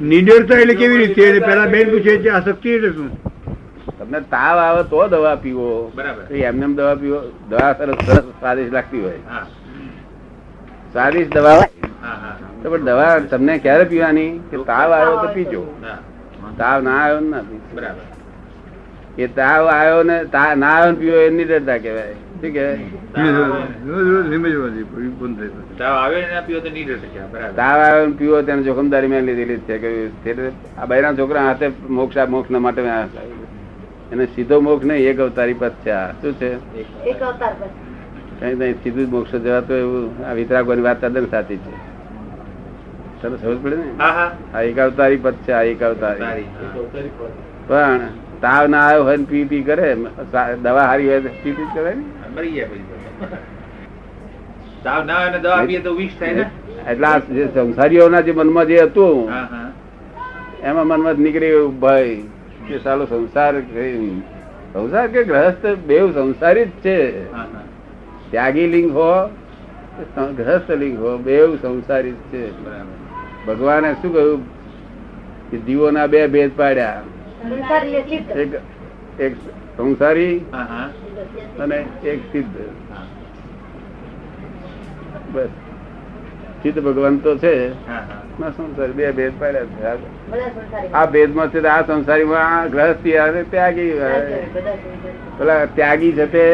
નિડરતા 0.01 0.57
એટલે 0.57 0.73
કેવી 0.73 0.97
રીતે? 0.97 1.21
એટલે 1.21 1.39
પેલા 1.39 1.65
બેન 1.65 1.89
પૂછે 1.89 2.17
છે 2.17 2.29
આસક્તિ 2.29 2.69
એટલે 2.69 2.89
શું? 2.89 3.23
તમને 3.99 4.19
તાવ 4.19 4.57
આવે 4.57 4.83
તો 4.83 5.07
દવા 5.07 5.35
પીવો. 5.35 5.91
બરાબર. 5.95 6.35
એમને 6.35 6.67
દવા 6.67 6.95
પીવો. 6.95 7.21
દવા 7.49 7.73
સરસ 7.73 7.95
સરસ 8.05 8.19
સ્વાદિષ્ટ 8.19 8.73
લાગતી 8.73 9.01
હોય. 9.01 9.19
હા. 9.29 9.47
સ્વાદિષ્ટ 10.91 11.33
દવા 11.33 11.61
તો 12.63 12.69
પણ 12.69 12.81
દવા 12.81 13.19
તમને 13.19 13.57
ક્યારે 13.57 13.83
પીવાની? 13.83 14.39
કે 14.51 14.57
તાવ 14.57 14.91
આવ્યો 14.93 15.17
તો 15.17 15.33
પીજો. 15.33 15.79
તાવ 16.57 16.81
ના 16.81 16.91
આવ્યો 16.91 17.19
ને 17.19 17.29
ના 17.29 17.41
પીજો. 17.41 17.75
બરાબર. 17.75 19.21
એ 19.21 19.27
તાવ 19.27 19.67
આવ્યો 19.67 20.03
ને 20.03 20.23
તાવ 20.23 20.55
ના 20.55 20.67
આવ્યો 20.67 20.91
ને 20.91 20.99
પીવો 20.99 21.15
એ 21.17 21.29
નિડરતા 21.29 21.77
કહેવાય. 21.77 22.15
શું 22.43 22.53
પછી. 25.35 25.77
તાવ 25.77 25.97
આવે 25.97 26.21
ને 26.21 26.41
પીવો 26.47 26.59
તો 26.59 26.69
નિડરતા 26.69 27.27
બરાબર 27.33 27.55
તાવ 27.55 27.79
આવ્યો 27.79 28.07
ને 28.07 28.13
પીવો 28.13 28.41
તેને 28.41 28.63
જોખમદારી 28.63 29.07
મેં 29.07 29.25
લીધેલી 29.25 29.61
છે 29.67 29.77
કે 29.77 30.11
આ 30.77 30.85
બૈરા 30.85 31.13
છોકરા 31.13 31.43
હાથે 31.43 31.71
મોક્ષ 31.89 32.17
આ 32.17 32.25
મોક્ષ 32.25 32.49
માટે 32.57 32.81
મેં 32.81 32.91
આ 32.91 33.05
લાવ્યું. 33.05 33.47
એને 34.11 34.27
સીધો 34.35 34.61
મોક્ષ 34.61 34.85
નહીં 34.85 35.09
એક 35.09 35.19
અવતારી 35.19 35.53
પદ 35.53 35.73
છે 35.83 35.91
આ. 35.91 36.13
શું 36.21 36.35
છે? 36.39 36.57
એક 37.05 37.21
અવતાર 37.21 37.53
કઈ 38.39 38.55
નહીં 38.55 38.75
સીધું 38.83 39.05
જ 39.05 39.09
મોક્ષ 39.09 39.37
જવાતો 39.37 39.73
એવું 39.75 40.09
આ 40.25 40.33
વિતરાગોની 40.33 40.83
વાત 40.83 41.01
તદ્દન 41.01 41.27
સાચી 41.31 41.57
છે. 41.57 41.71
તને 43.21 43.37
સમજ 43.37 43.57
પડે 43.63 43.75
ને? 43.75 43.83
હા 43.97 44.11
હા. 44.11 44.31
આ 44.53 44.61
એક 44.63 44.79
અવતારી 44.79 45.17
પદ 45.17 45.35
છે 45.45 45.53
આ 45.53 45.63
એક 45.63 45.81
અવતારી. 45.81 46.45
પણ 47.67 48.01
તાવ 48.41 48.67
ના 48.67 48.87
આવ્યો 48.87 49.03
હોય 49.03 49.17
ને 49.17 49.25
પી 49.25 49.45
પી 49.45 49.63
કરે 49.63 49.95
દવા 50.63 50.87
હારી 50.87 51.07
હોય 51.07 51.21
પી 51.43 51.51
પી 51.51 51.67
કરે 51.75 51.95
ને? 51.95 52.03
મરી 52.35 52.51
ગયા 52.51 52.69
પછી 52.69 52.85
તાવ 54.83 55.05
ના 55.05 55.19
આવે 55.19 55.39
દવા 55.39 55.65
પીએ 55.67 55.79
તો 55.79 55.91
વિષ 55.95 56.15
થાય 56.19 56.33
ને. 56.33 56.45
એટલે 56.87 57.07
આ 57.07 57.19
જે 57.29 57.43
સંસારીઓના 57.53 58.21
જે 58.21 58.31
મનમાં 58.33 58.67
જે 58.67 58.79
હતું 58.81 59.29
હા 59.29 59.45
હા. 59.51 59.69
એમાં 60.63 60.87
મનમાં 60.87 61.15
નીકળી 61.17 61.51
ગયું 61.51 61.75
ભય 61.79 62.17
કે 62.67 62.79
સાલો 62.79 63.05
સંસાર 63.05 63.53
સંસાર 64.73 65.07
કે 65.07 65.23
ગ્રહસ્થ 65.23 65.65
બેવ 65.87 66.05
સંસારી 66.13 66.65
જ 66.65 66.71
છે. 66.83 66.97
હા 67.31 67.45
હા. 67.53 67.63
ત્યાગી 68.31 68.67
લિંગ 68.67 68.89
હો 68.91 69.09
ગ્રહસ્થ 70.35 70.69
લિંગ 70.77 70.95
હો 70.97 71.17
બે 71.17 71.37
સંસારી 71.61 72.11
જ 72.11 72.21
છે. 72.31 72.43
બરાબર. 72.63 72.95
ભગવાને 73.47 73.89
શું 74.01 74.13
કહ્યું? 74.13 74.41
કે 75.51 75.57
જીવોના 75.65 76.07
બે 76.07 76.27
ભેદ 76.27 76.51
પાડ્યા. 76.57 77.01
એક 79.19 79.33
સંસારી 79.77 80.37
હા 80.51 80.59
હા 80.59 80.89
અને 81.63 81.85
એક 82.03 82.19
સિદ્ધ. 82.31 82.57
બસ. 85.33 85.47
સિદ્ધ 86.63 86.79
ભગવાન 86.83 87.17
તો 87.17 87.37
છે 87.37 87.71
હા 87.87 87.93
હા 87.93 88.21
ના 88.39 88.49
સંસારી 88.49 88.91
બે 88.91 89.11
ભેદ 89.11 89.33
પાડ્યા 89.39 89.95
છે. 89.95 90.91
આ- 90.93 91.05
ભેદમાં 91.05 91.49
છે 91.49 91.67
આ 91.67 91.81
સંસારીમાં 91.81 92.61
આ 92.61 92.65
ગ્રહસ્થી 92.67 93.17
આવે 93.17 93.43
ત્યાગી 93.43 93.91
પેલા 95.37 95.65
ત્યાગી 95.65 96.11
છે 96.11 96.25
તે 96.25 96.45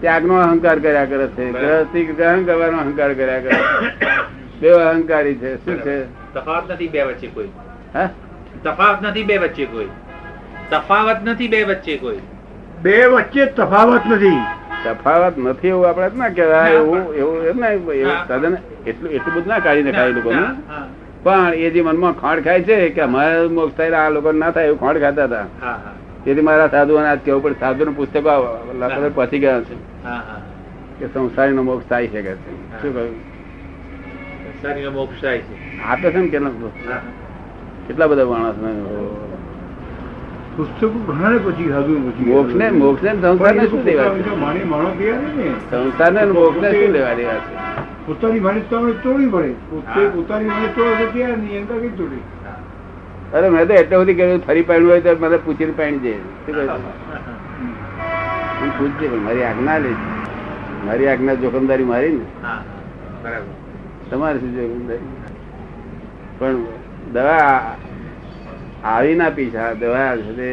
ત્યાગનો 0.00 0.34
અહંકાર 0.36 0.78
કર્યા 0.78 1.04
કરે 1.04 1.26
છે. 1.26 1.52
ગ્રહસ્થી 1.52 2.04
ગ્રહણ 2.04 2.44
કરવાનો 2.44 2.78
અહંકાર 2.78 3.14
કર્યા 3.14 3.40
કરે 3.40 3.50
છે. 3.50 4.06
બે 4.60 4.70
અહંકારી 4.70 5.34
છે. 5.34 5.64
શું 5.64 5.76
છે? 5.76 6.04
તફાવત 6.34 6.72
નથી 6.72 6.88
બે 6.88 7.02
વચ્ચે 7.02 7.26
કોઈ. 7.26 7.48
હા? 7.94 8.10
તફાવત 8.64 9.02
નથી 9.02 9.24
બે 9.24 9.38
વચ્ચે 9.38 9.64
કોઈ. 9.66 9.86
તફાવત 10.70 11.18
નથી 11.24 11.48
બે 11.48 11.64
વચ્ચે 11.64 11.94
કોઈ. 11.98 12.22
બે 12.78 12.96
વચ્ચે 13.06 13.46
તફાવત 13.48 14.04
નથી. 14.06 14.40
તફાવત 14.84 15.34
નથી 15.38 15.68
એવું 15.68 15.88
આપડે 15.88 16.16
ના 16.16 16.28
કેવાય 16.30 16.72
એવું 16.72 17.00
એવું 17.14 17.36
એમ 17.44 17.58
ના 17.58 18.24
સાધન 18.28 18.54
એટલું 18.86 19.10
એટલું 19.10 19.34
બધું 19.34 19.48
ના 19.48 19.58
કાઢી 19.58 19.82
નખાય 19.82 20.44
હા, 20.68 20.82
પણ 21.24 21.54
એ 21.56 21.70
જે 21.70 21.82
મનમાં 21.82 22.14
ખાંડ 22.14 22.44
ખાય 22.44 22.62
છે 22.62 22.90
કે 22.90 23.00
અમારે 23.00 23.48
મોક્ષ 23.48 23.76
થાય 23.76 23.92
આ 23.96 24.10
લોકો 24.10 24.32
ના 24.34 24.50
થાય 24.50 24.66
એવું 24.66 24.80
ખાંડ 24.80 25.00
ખાતા 25.00 25.24
હતા. 25.24 25.46
હા 25.60 25.76
હા. 25.76 25.94
તેથી 26.24 26.42
મારા 26.42 26.68
સાધુઓને 26.68 27.08
આજ 27.08 27.20
કેવું 27.20 27.42
પડે? 27.42 27.56
સાધુ 27.58 27.92
પુસ્તકો 27.92 28.34
લખો 28.74 29.10
પહોંચી 29.10 29.38
ગયા 29.38 29.62
છે. 29.62 29.74
કે 30.98 31.06
હા. 31.36 31.48
નો 31.50 31.62
મોક્ષ 31.62 31.88
થાય 31.88 32.06
શકે 32.08 32.22
છે. 32.22 32.34
શું 32.72 32.92
કહ્યું? 32.92 33.14
મોક્ષ 34.92 35.20
થાય 35.20 35.40
છે. 35.40 35.54
આપે 35.82 36.10
છે 36.10 36.18
ને 36.18 36.28
કેટલા 36.28 37.00
કેટલા 37.86 38.06
બધા 38.06 38.24
માણસ 38.26 38.58
પુસ્તકો 40.56 40.86
પછી 40.88 41.40
પછી 41.44 42.26
મોક્ષ 42.26 42.54
ને 42.54 42.66
મોક્ષ 42.70 43.02
ને 43.02 43.10
સંસાર 43.14 43.54
ને 43.54 43.64
શું 43.68 43.82
લેવા 43.84 44.10
માણો 44.36 44.90
ને? 44.90 45.48
શું 45.70 46.92
દેવા 46.92 47.14
છે? 47.14 47.26
પોતાની 48.06 48.40
માની 48.40 48.60
તમે 48.70 48.92
તોડવી 49.02 49.26
પડે 49.26 49.50
પોતે 49.70 50.00
પોતાની 50.08 50.50
માની 50.50 50.72
તોડવા 50.76 50.98
તો 50.98 51.06
તૈયાર 51.12 51.38
નહીં 51.38 51.56
એમ 51.56 51.66
કઈ 51.66 51.88
તોડી? 51.98 52.24
અરે 53.34 53.48
મેં 53.48 53.66
તો 53.68 53.74
એટલો 53.74 54.00
બધી 54.00 54.14
કર્યું 54.14 54.40
ફરી 54.46 54.62
પાણી 54.62 54.86
હોય 54.86 55.00
તો 55.00 55.16
મને 55.20 55.36
પૂછીને 55.36 55.72
પાણી 55.72 55.98
દે. 55.98 56.12
હું 58.60 58.70
પૂછજે 58.78 59.06
પણ 59.08 59.22
મારી 59.22 59.44
આજ્ઞા 59.44 59.78
લે 59.78 59.90
મારી 60.86 61.08
આજ્ઞા 61.08 61.34
જોખમદારી 61.34 61.84
મારી 61.84 62.12
ને. 62.12 62.24
બરાબર. 63.24 63.52
તમારે 64.10 64.38
શું 64.38 64.52
જોખમદારી? 64.56 65.10
પણ 66.38 66.56
દવા 67.12 67.76
આવી 68.86 69.14
ના 69.14 69.30
પીછા 69.32 69.66
આ 69.66 69.76
દવા 69.76 70.08
છે 70.30 70.50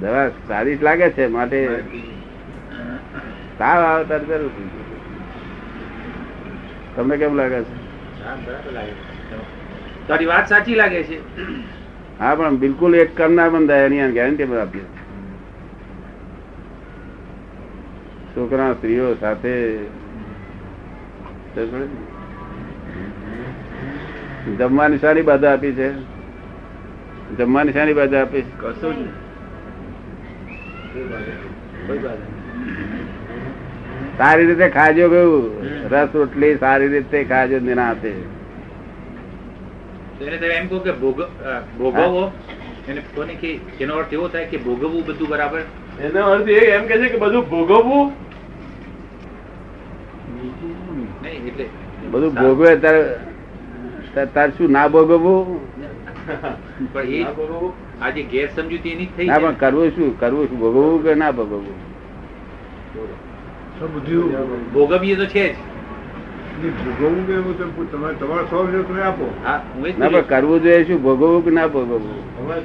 દવા 0.00 0.26
સારી 0.46 0.78
લાગે 0.80 1.08
છે 1.10 1.24
માટે 1.28 1.60
તાવ 3.58 3.80
આવતા 3.84 4.20
જરૂર 4.22 4.52
તમને 6.94 7.14
કેમ 7.18 7.32
લાગે 7.34 7.60
છે. 7.60 7.74
તારી 10.08 10.26
વાત 10.26 10.46
સાચી 10.48 10.76
લાગે 10.76 11.00
છે 11.04 11.16
હા 12.20 12.34
પણ 12.36 12.56
બિલકુલ 12.58 12.94
એક 12.96 13.10
કામ 13.14 13.32
ના 13.34 13.48
બંધાય 13.50 13.86
એની 13.86 14.12
ગેરંટી 14.14 14.46
પણ 14.46 14.60
આપીએ 14.60 14.86
છોકરા 18.32 18.74
સ્ત્રીઓ 18.74 19.08
સાથે. 19.16 19.54
જમવાની 24.58 24.98
સારી 24.98 25.22
બાધા 25.24 25.52
આપી 25.52 25.72
છે 25.74 25.88
જમવાની 27.34 27.72
શાની 27.72 27.94
બાજુ 27.94 28.16
આપે. 28.16 28.40
કશું. 28.60 28.98
સારી 34.18 34.46
રીતે 34.46 34.68
ખાજો 34.68 35.08
ગયું. 35.08 35.46
રસ 35.92 36.14
રોટલી 36.14 36.56
સારી 36.64 36.88
રીતે 36.88 37.18
ખાજો 37.24 37.58
નિરાંતે. 37.68 38.12
તો 40.18 40.24
એમ 40.58 40.68
કહો 40.68 40.78
કે 40.80 40.92
એને 42.88 43.00
કોને 43.14 43.34
કે 43.40 43.50
એનો 43.80 43.94
અર્થ 44.00 44.12
એવો 44.12 44.28
થાય 44.28 44.46
કે 44.46 44.58
ભોગવવું 44.58 45.02
બધું 45.06 45.28
બરાબર. 45.28 45.60
એનો 46.02 46.20
અર્થ 46.32 46.48
એ 46.48 46.60
એમ 46.76 46.86
કે 46.86 46.94
છે 47.02 47.08
કે 47.08 47.18
બધું 47.18 47.44
ભોગવવું? 47.50 48.12
નહીં 51.22 51.46
એટલે 51.48 51.66
બધું 52.10 52.32
ભોગવે 52.34 52.76
તારે 52.76 53.02
તાર- 54.24 54.50
શું 54.50 54.70
ના 54.70 54.88
ભોગવવું? 54.88 55.60
આજે 56.96 57.16
એ 57.16 57.24
ના 57.24 57.30
ભોગવવું. 57.32 57.72
આ 58.02 58.10
જે 58.10 58.22
ગેરસમજૂતી 58.22 58.90
એની 58.90 59.06
થઈ 59.06 59.26
ના 59.26 59.38
પણ 59.38 59.54
કરવું 59.54 59.90
શું 59.90 60.20
કરવું 60.20 60.48
શું 60.48 60.58
ભોગવવું 60.58 61.02
કે 61.02 61.14
ના 61.14 61.30
ભોગવવું? 61.30 61.74
ભોગવીએ 64.72 65.16
તો 65.16 65.26
છે 65.26 65.52
જ. 65.52 65.56
કરવું 70.28 70.62
જોઈએ 70.62 70.84
શું 70.84 71.02
ભોગવવું 71.02 71.44
કે 71.44 71.50
ના 71.50 71.66
ભોગવવું? 71.66 72.00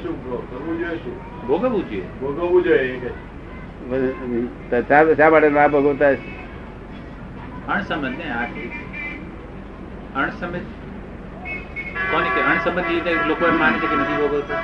શું 0.03 0.49
કરવું 0.49 0.77
જોઈએ 0.77 0.95
શું? 0.97 1.47
ભોગવવું 1.47 1.89
જોઈએ. 1.89 2.03
ભોગવવું 2.21 2.63
જોઈએ 2.63 2.79
એ 2.79 2.99
કે. 2.99 4.81
તો 4.81 5.15
શા 5.15 5.29
માટે 5.29 5.49
ના 5.49 5.67
ભોગવતા? 5.67 6.09
અણસમજ 7.67 8.17
ને 8.17 8.31
આ. 8.31 8.47
અણસમજ 10.15 10.59
કોને 12.09 12.29
કે 12.35 12.41
અણસમજ 12.43 12.87
રીતે 12.87 13.11
લોકો 13.27 13.43
એમ 13.47 13.57
માને 13.57 13.77
છે 13.79 13.87
કે 13.87 13.95
નથી 13.95 14.17
ભોગવતા? 14.21 14.61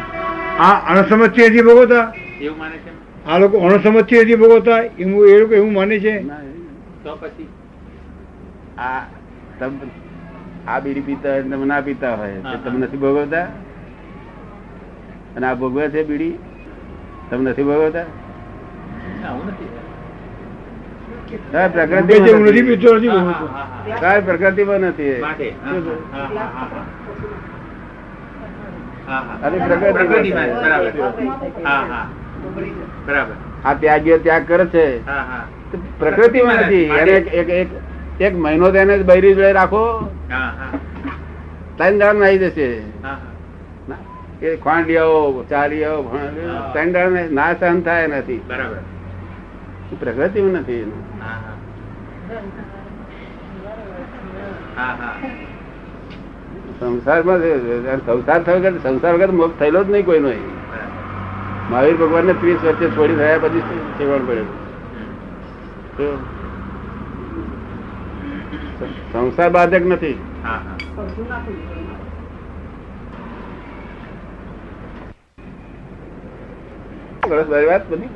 આ 0.59 0.75
અણસમજથી 0.91 1.47
હજી 1.47 1.63
ભોગવતા? 1.63 2.05
એવું 2.41 2.57
માને 2.57 2.77
છે 2.77 2.91
આ 3.25 3.37
લોકો 3.37 3.55
અણસમજથી 3.59 4.21
હજી 4.21 4.35
ભોગવતા? 4.35 4.79
એવું 4.97 5.29
એ 5.29 5.39
લોકો 5.39 5.53
એવું 5.53 5.73
માને 5.73 5.95
છે? 5.99 6.13
તો 7.03 7.11
પછી? 7.15 7.47
આ 8.77 9.01
તમ 9.59 9.73
આ 10.67 10.79
બીડી 10.81 11.01
પીતા 11.01 11.31
હોય 11.31 11.43
તમે 11.45 11.65
ના 11.65 11.81
પીતા 11.81 12.15
હોય 12.15 12.59
તમે 12.63 12.77
નથી 12.77 12.97
ભોગવતા? 12.97 13.45
અને 15.35 15.45
આ 15.47 15.55
ભોગવે 15.55 15.89
છે 15.89 16.03
બીડી? 16.03 16.35
તમે 17.29 17.51
નથી 17.51 17.63
ભોગવતા? 17.63 18.07
હું 19.23 19.47
નથી 19.47 19.65
નથી. 19.65 19.65
પીતો 19.67 19.79
નથી 19.79 19.79
હા, 19.79 19.79
ભોગવતો. 19.79 20.25
હા, 20.99 21.09
હા, 21.09 21.09
હા. 21.09 21.09
કાંઈ 21.09 21.16
પ્રકૃતિમાં 24.25 24.79
નથી 24.79 25.21
આ 33.65 33.73
ત્યાગીઓ 33.73 34.17
ત્યાગ 34.17 34.47
કરે 34.47 34.65
છે. 34.65 35.05
હા 35.05 35.13
હા. 35.13 35.47
પ્રકૃતિમાં 35.99 36.55
નથી. 36.55 36.83
એને 36.83 37.11
એક 37.11 37.33
એક 37.33 37.49
એક 37.49 37.67
એક 38.21 38.35
મહિનો 38.35 38.71
તો 38.71 38.77
એને 38.77 38.97
બૈરી 38.97 39.33
જોડે 39.33 39.51
રાખો. 39.51 40.11
હા 40.31 40.37
હા. 40.37 40.79
ત્રણ 41.75 41.97
દાડ 41.97 42.15
આવી 42.15 42.37
જશે. 42.37 42.79
હા 43.03 43.09
હા. 43.09 43.17
ના, 43.87 43.95
એ 44.41 44.55
ખોંડિયાઓ 44.55 45.31
ભણાલીઓ, 45.31 46.05
ત્રણ 46.73 46.91
દાડ 46.91 47.31
ના 47.31 47.53
સહન 47.53 47.81
થાય 47.81 48.07
નથી. 48.07 48.43
બરાબર. 48.47 48.96
એ 49.91 49.95
પ્રકૃતિમાં 49.95 50.61
નથી 50.61 50.73
એનું. 50.73 51.01
સંસારમાં 56.79 57.39
સંસાર 57.99 58.43
થયો 58.43 58.59
કે 58.59 58.69
સંસાર 58.79 59.13
વગર 59.13 59.31
મોક્ષ 59.31 59.59
થયેલો 59.59 59.83
જ 59.83 59.91
નહીં 59.91 60.05
કોઈનો 60.05 60.31
મહાવીર 61.69 61.97
ભગવાન 61.97 62.25
ને 62.25 62.33
ત્રીસ 62.33 62.63
વચ્ચે 62.63 62.87
છોડી 62.89 63.15
થયા 63.15 63.37
પછી 63.37 63.63
સેવણ 63.97 64.25
પડેલું 64.25 64.49
સંસાર 69.11 69.49
બાધક 69.49 69.85
નથી. 69.85 70.17
વાત 77.67 77.83
બધી? 77.91 78.09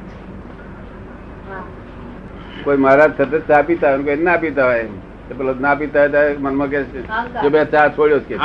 કોઈ 2.64 2.78
મહારાજ 2.78 3.12
સતત 3.18 3.48
ચા 3.48 3.64
પીતા 3.64 3.92
હોય 3.92 4.04
કોઈ 4.06 4.24
ના 4.24 4.38
પીતા 4.38 4.66
હોય 4.66 4.86
પેલો 5.32 5.54
ના 5.56 5.76
પીતા 5.76 6.06
હોય 6.14 6.36
મનમાં 6.40 6.70
કે 6.70 6.80
છે, 6.86 7.00
જો 7.44 7.50
બે 7.50 7.66
ચા 7.68 7.90
છોડ્યો 7.90 8.20
કે. 8.22 8.36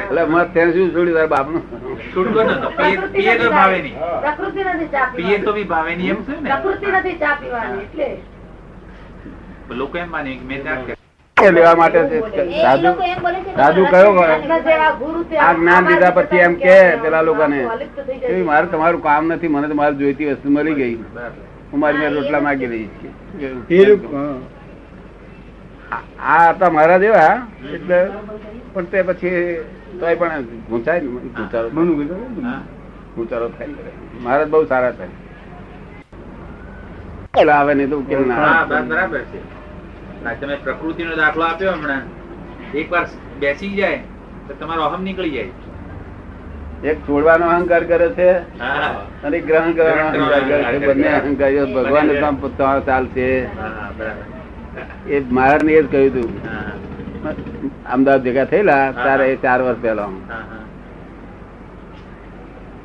એટલે 0.00 0.22
મત 0.26 0.48
ત્યાં 0.52 0.72
શું 0.72 0.90
છોડ્યું 0.90 1.14
તારા 1.14 1.28
બાપનું? 1.28 1.62
છૂટકો 2.12 2.40
નતો 2.44 2.68
પીએ- 2.72 3.10
પીએ 3.12 3.34
તો 3.36 3.50
ભાવે 3.50 3.78
નહીં. 3.78 3.96
પ્રકૃતિ 4.22 4.60
નથી 4.66 4.88
ચા 4.90 5.06
પીએ 5.14 5.38
તો 5.40 5.52
બી 5.52 5.64
ભાવે 5.66 5.92
નહીં 5.94 6.10
એમ 6.10 6.20
છે 6.24 6.32
ને? 6.34 6.48
પ્રકૃતિ 6.50 6.86
નથી 6.92 7.16
ચા 7.18 7.34
પીવાની 7.36 7.82
એટલે. 7.82 8.08
લોકો 9.76 9.98
એમ 9.98 10.08
માને 10.10 10.30
કે 10.32 10.44
મેં 10.44 10.60
ત્યાં 10.62 11.54
લેવા 11.54 11.74
માટે 11.76 11.98
સાધુ 12.56 12.90
સાધુ 13.56 13.82
કયો 13.86 14.10
આ 15.40 15.52
જ્ઞાન 15.54 15.84
લીધા 15.88 16.12
પછી 16.12 16.40
એમ 16.40 16.54
કે 16.56 16.74
પેલા 17.02 17.22
લોકોને 17.22 17.58
મારે 18.44 18.66
તમારું 18.68 19.02
કામ 19.02 19.32
નથી 19.32 19.48
મને 19.50 19.68
તો 19.68 19.74
મારે 19.74 19.94
જોઈતી 19.96 20.30
વસ્તુ 20.30 20.50
મળી 20.50 20.74
ગઈ. 20.74 20.96
હું 21.70 21.80
મારી 21.80 21.98
મેં 21.98 22.14
રોટલા 22.14 22.40
માગી 22.40 22.66
રહી 22.66 22.88
એ 23.70 23.80
આ 26.28 26.52
હતા 26.52 26.70
મારા 26.70 26.98
જેવા 26.98 27.34
એટલે 27.72 27.98
પણ 28.72 28.84
તે 28.86 29.02
પછી 29.02 29.34
તોય 30.00 30.14
પણ 30.14 30.42
ઘૂંચાય 30.68 31.00
ને 31.00 31.08
ઘૂંચારો 31.30 31.68
ને? 31.68 32.52
થાય. 33.50 33.68
મહારાજ 34.20 34.48
બહુ 34.48 34.64
સારા 34.64 34.92
થાય 34.92 35.10
આવે 37.52 37.72
ને 37.74 37.84
તો 37.86 37.96
ઉકેલ 37.98 38.22
ના 38.26 38.64
બરાબર 38.64 39.22
છે. 39.22 39.40
તમે 40.40 40.56
પ્રકૃતિનો 40.56 41.16
દાખલો 41.16 41.44
આપ્યો 41.44 41.72
હમણાં. 41.72 42.04
એકવાર 42.74 43.06
બેસી 43.40 43.74
જાય 43.74 44.00
તો 44.48 44.52
તમારો 44.54 44.82
અહમ 44.82 45.02
નીકળી 45.02 45.30
જાય. 45.30 45.52
એક 46.84 46.98
છોડવાનો 47.06 47.46
અહંકાર 47.46 47.84
કરે 47.84 48.08
છે 48.16 48.30
અને 49.24 49.38
ગ્રહણ 49.46 49.72
કરવાનો 49.78 50.04
અહંકાર 50.08 50.42
કરે 50.48 50.62
છે. 50.70 50.78
બંને 50.86 51.08
અહંકારીઓ 51.18 51.64
ભગવાન 51.66 52.08
ચાલશે 52.88 53.28
એ 55.08 55.16
મહારાજ 55.30 55.62
ને 55.64 55.72
એ 55.72 55.82
જ 55.82 55.84
કહ્યું 55.92 56.10
હતું 56.10 56.30
અમદાવાદ 57.94 58.22
ભેગા 58.26 58.44
થયેલા. 58.52 58.84
ત્યારે 58.92 59.24
એ 59.32 59.36
ચાર 59.44 59.60
વર્ષ 59.62 59.80
પહેલા 59.82 60.12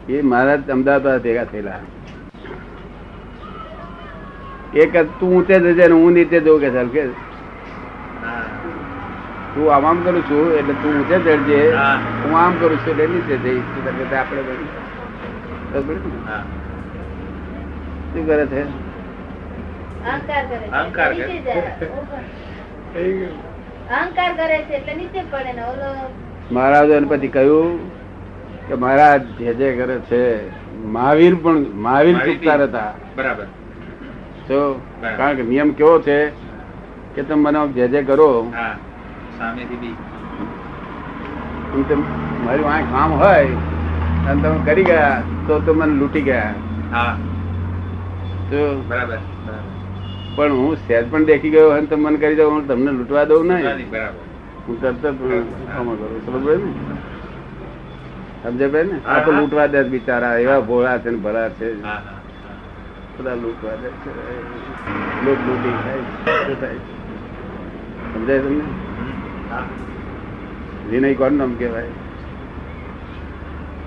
એ 0.10 0.22
મહારાજ 0.22 0.62
અમદાવાદ 0.78 1.22
ભેગા 1.28 1.46
થયેલા. 1.52 1.82
એક 4.84 4.94
તું 5.20 5.30
ઊંચે 5.36 5.56
જજે 5.60 5.86
હું 5.92 6.12
નીચે 6.14 6.38
જોઉં 6.46 6.60
કે 6.62 6.70
તું 9.54 9.70
આમ 9.70 9.86
આમ 9.86 10.04
કરું 10.04 10.24
છું 10.24 10.52
એટલે 10.60 10.74
તું 10.76 10.96
ઊંચે 10.96 11.18
ચડજે. 11.20 11.60
હું. 12.22 12.34
આમ 12.36 12.54
કરું 12.58 12.78
છું 12.80 12.92
એટલે 12.94 13.08
નીચે 13.08 13.36
જઈશ. 13.39 13.68
તો 13.76 14.16
આપણે 14.16 14.42
બધું 14.44 14.70
બરાબર 15.72 15.96
ને? 16.06 16.20
હા. 16.26 16.44
શું 18.12 18.26
કરે 18.26 18.46
છે? 18.48 18.62
અહંકાર 20.04 20.44
કરે 20.46 20.60
છે 20.62 20.70
અહંકાર 20.74 21.10
કરે. 21.12 21.26
નીચે 21.26 21.44
જાય. 21.44 21.72
એ 22.96 23.04
અહંકાર 23.92 24.32
કરે 24.36 24.58
છે 24.68 24.74
એટલે 24.76 24.94
નીચે 24.96 25.22
પડે 25.32 25.52
ને 25.54 25.63
ઓલો. 25.66 25.89
મહારાજો 26.52 26.96
પછી 27.12 27.32
કહ્યું 27.32 27.72
કે 28.68 28.76
મહારાજ 28.76 29.22
જે 29.39 29.54
જે 29.56 29.68
કરે 29.78 29.96
છે 30.10 30.22
મહાવીર 30.94 31.36
પણ 31.44 31.60
મહાવીર 31.86 32.18
ચૂકતા 32.26 32.58
હતા. 32.63 32.92
બરાબર. 33.18 33.46
જો 34.48 34.60
કારણ 35.12 35.38
કે 35.38 35.44
નિયમ 35.44 35.70
કેવો 35.76 36.00
છે 36.02 36.18
કે 37.16 37.22
તમે 37.24 37.42
મને 37.44 37.62
જે 37.76 37.88
જે 37.89 38.00
કરો 38.06 38.30
હા. 38.54 38.74
સામેથી 39.44 39.80
બી. 39.84 39.96
મારી 42.46 42.64
વાંખ 42.64 42.90
કામ 42.96 43.12
હોય 43.22 43.46
અને 44.30 44.42
તમે 44.42 44.60
કરી 44.66 44.86
ગયા 44.90 45.16
તો 45.48 45.54
તો 45.68 45.72
મને 45.80 45.94
લૂંટી 46.00 46.22
ગયા. 46.28 46.52
હા. 46.94 47.14
તો 48.50 48.60
બરાબર 48.90 49.20
પણ 50.36 50.52
હું 50.60 50.76
સહેજ 50.84 51.04
પણ 51.12 51.26
દેખી 51.30 51.52
ગયો 51.56 51.68
હોય 51.72 51.82
ને 51.82 51.88
તમે 51.88 52.04
મને 52.06 52.18
કરી 52.22 52.36
દઉં 52.36 52.54
હું 52.54 52.64
તમને 52.68 52.92
લૂંટવા 52.92 53.26
દઉં 53.32 53.44
નહીં. 53.48 53.90
બરાબર, 53.92 54.22
હું 54.68 54.76
તરત 54.82 55.04
કરું 55.20 55.44
સમજ 56.26 56.48
ને? 56.62 56.70
સમજે 58.44 58.66
ભાઈ 58.68 58.88
ને 58.92 58.98
આ 59.08 59.20
તો 59.26 59.32
લૂંટવા 59.32 59.68
દે 59.74 59.80
બિચારા 59.92 60.36
એવા 60.46 60.62
ભોળા 60.72 60.98
છે 61.04 61.10
ને 61.10 61.20
ભરા 61.26 61.50
છે. 61.60 61.68
બધા 63.18 63.36
લૂંટવા 63.44 63.76
દે 63.84 63.90
છે. 64.02 64.12
લોક 65.26 65.40
લૂંટી 65.48 65.76
થાય? 65.84 66.02
સમજાય 68.14 68.40
તમને? 68.40 68.66
વિનય 70.89 71.16
કોણ 71.16 71.34
નામ 71.34 71.52
કહેવાય? 71.56 71.92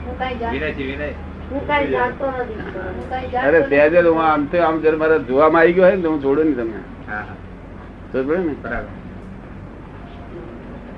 હું 0.07 0.15
કઈ 0.19 0.35
જાણ 0.41 0.53
વિનયજી 0.53 0.87
વિનય. 0.91 1.09
હું 1.51 1.61
કઈ 1.71 1.87
જાણતો 1.91 2.27
નથી. 2.31 2.61
હું 2.91 3.07
કઈ 3.11 3.31
જાણતો 3.33 3.49
અરે 3.49 3.61
નથી. 3.61 4.05
હું 4.09 4.23
આમ 4.25 4.47
તો 4.47 4.63
આમ 4.63 4.77
જરા 4.81 4.99
મારે 4.99 5.17
જોવામાં 5.25 5.63
આવી 5.63 5.75
ગયો 5.75 5.87
હોય 5.87 5.97
ને 5.97 6.09
હું 6.09 6.21
તમને. 6.21 6.81
પડી 8.13 8.43
ને 8.45 8.55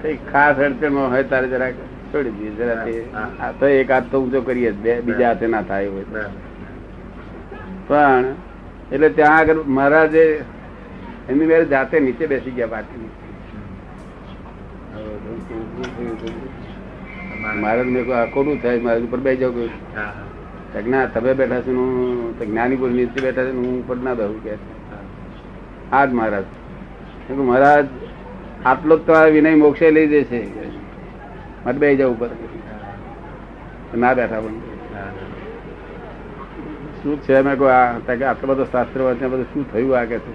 કઈ 0.02 0.18
ખાસ 0.32 0.58
અડચણ 0.58 0.98
હોય 1.06 1.24
તારે 1.24 1.48
જરાક 1.48 1.74
છોડી 2.12 2.32
દઈએ 2.32 2.50
જરા 2.58 2.84
તે 2.84 2.92
હા. 3.14 3.28
આ 3.40 3.52
તો 3.52 3.66
એક 3.66 3.90
હાથ 3.90 4.10
તો 4.10 4.20
ઊંચો 4.20 4.40
કરીએ 4.42 4.72
બે 4.72 4.92
બીજા 5.00 5.28
હાથે 5.28 5.46
ના 5.46 5.62
થાય 5.62 5.90
હોય 5.90 6.04
પણ 7.88 8.24
એટલે 8.92 9.08
ત્યાં 9.10 9.38
આગળ 9.38 9.62
મારા 9.78 10.06
જે 10.06 10.24
એમની 11.28 11.46
મેરે 11.46 11.64
જાતે 11.66 11.96
નીચે 12.00 12.24
બેસી 12.26 12.50
ગયા 12.50 12.70
પાછી 12.70 13.10
મહારાજ 17.60 17.86
મેં 17.86 18.02
આ 18.14 18.24
કોનું 18.24 18.56
થાય? 18.62 18.80
મહારાજ 18.80 19.02
ઉપર 19.04 19.20
બે 19.26 19.36
જાવ 19.36 19.52
કહ્યું. 19.52 20.90
ના 20.90 21.06
તમે 21.06 21.32
બેઠા 21.34 21.60
છો 21.60 21.72
હું 21.72 22.38
જ્ઞાની 22.38 22.76
પુરુષ 22.76 22.94
નીચે 22.94 23.20
બેઠા 23.20 23.44
છે 23.44 23.52
હું 23.52 23.78
ઉપર 23.84 23.96
ના 23.96 24.14
બેહું 24.14 24.38
કે. 24.44 24.54
આ 25.92 26.04
જ 26.04 26.12
મહારાજ 26.12 26.46
મહારાજ 27.30 27.86
આટલો 28.66 28.94
જ 28.98 29.00
તમારા 29.06 29.32
વિનય 29.36 29.54
મોક્ષે 29.54 29.90
લઈ 29.90 30.08
જશે. 30.08 30.40
મત 31.66 31.76
બે 31.84 31.96
જાવ 31.96 32.10
ઉપર 32.10 32.30
ના 33.96 34.14
બેઠા 34.14 34.40
પણ. 34.40 34.56
શું 37.02 37.16
છે? 37.22 37.40
મેં 37.40 37.54
કહું 37.58 37.70
આ 37.70 37.98
તો 38.06 38.12
આટલો 38.24 38.54
બધો 38.54 38.64
શાસ્ત્ર 38.72 39.00
વાંચ્યા 39.00 39.28
બધું 39.28 39.44
શું 39.44 39.62
થયું 39.72 39.98
આ 39.98 40.04
કે 40.04 40.18
છે? 40.18 40.32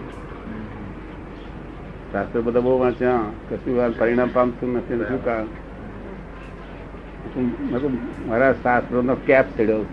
શાસ્ત્ર 2.14 2.42
બધા 2.42 2.60
બહુ 2.60 2.80
વાંચ્યા 2.80 3.20
કશું 3.50 3.84
આ 3.84 3.88
પરિણામ 3.98 4.30
પામતું 4.34 4.78
નથી 4.78 4.98
શું 4.98 5.26
કારણ? 5.26 5.46
મારા 8.28 8.54
શાસ્ત્રો 8.54 9.02
નો 9.02 9.16
કેપ 9.16 9.46
ચડ્યો 9.58 9.86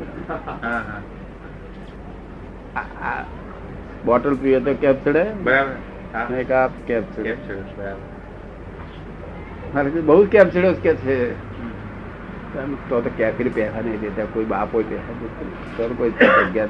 બોટલ 4.04 4.35
પીએ 4.35 4.61
તો 4.61 4.74
કેપ 4.74 5.04
ચડે? 5.04 5.24
બરાબર. 5.42 6.35
એક 6.35 6.50
આ 6.50 6.66
કેપ 6.66 7.02
ચડે. 7.16 7.22
કેમ 7.22 7.37
છે 7.37 7.76
બરાબર. 7.76 8.00
મારે 9.74 9.90
બહુ 9.90 10.24
કેપ 10.26 10.46
ચડ્યો 10.46 10.72
કે 10.72 10.94
છે? 10.94 11.16
તો 12.88 13.00
તો 13.00 13.11
કેકરી 13.16 13.48
પહેરા 13.48 13.80
નહીં 13.80 14.00
દેતા 14.00 14.24
કોઈ 14.24 14.44
બાપ 14.44 14.74
હોય 14.74 14.83
પહેરા 14.83 15.18
દેતું. 15.20 15.98
કોઈ 15.98 16.11
જગ્યા 16.11 16.68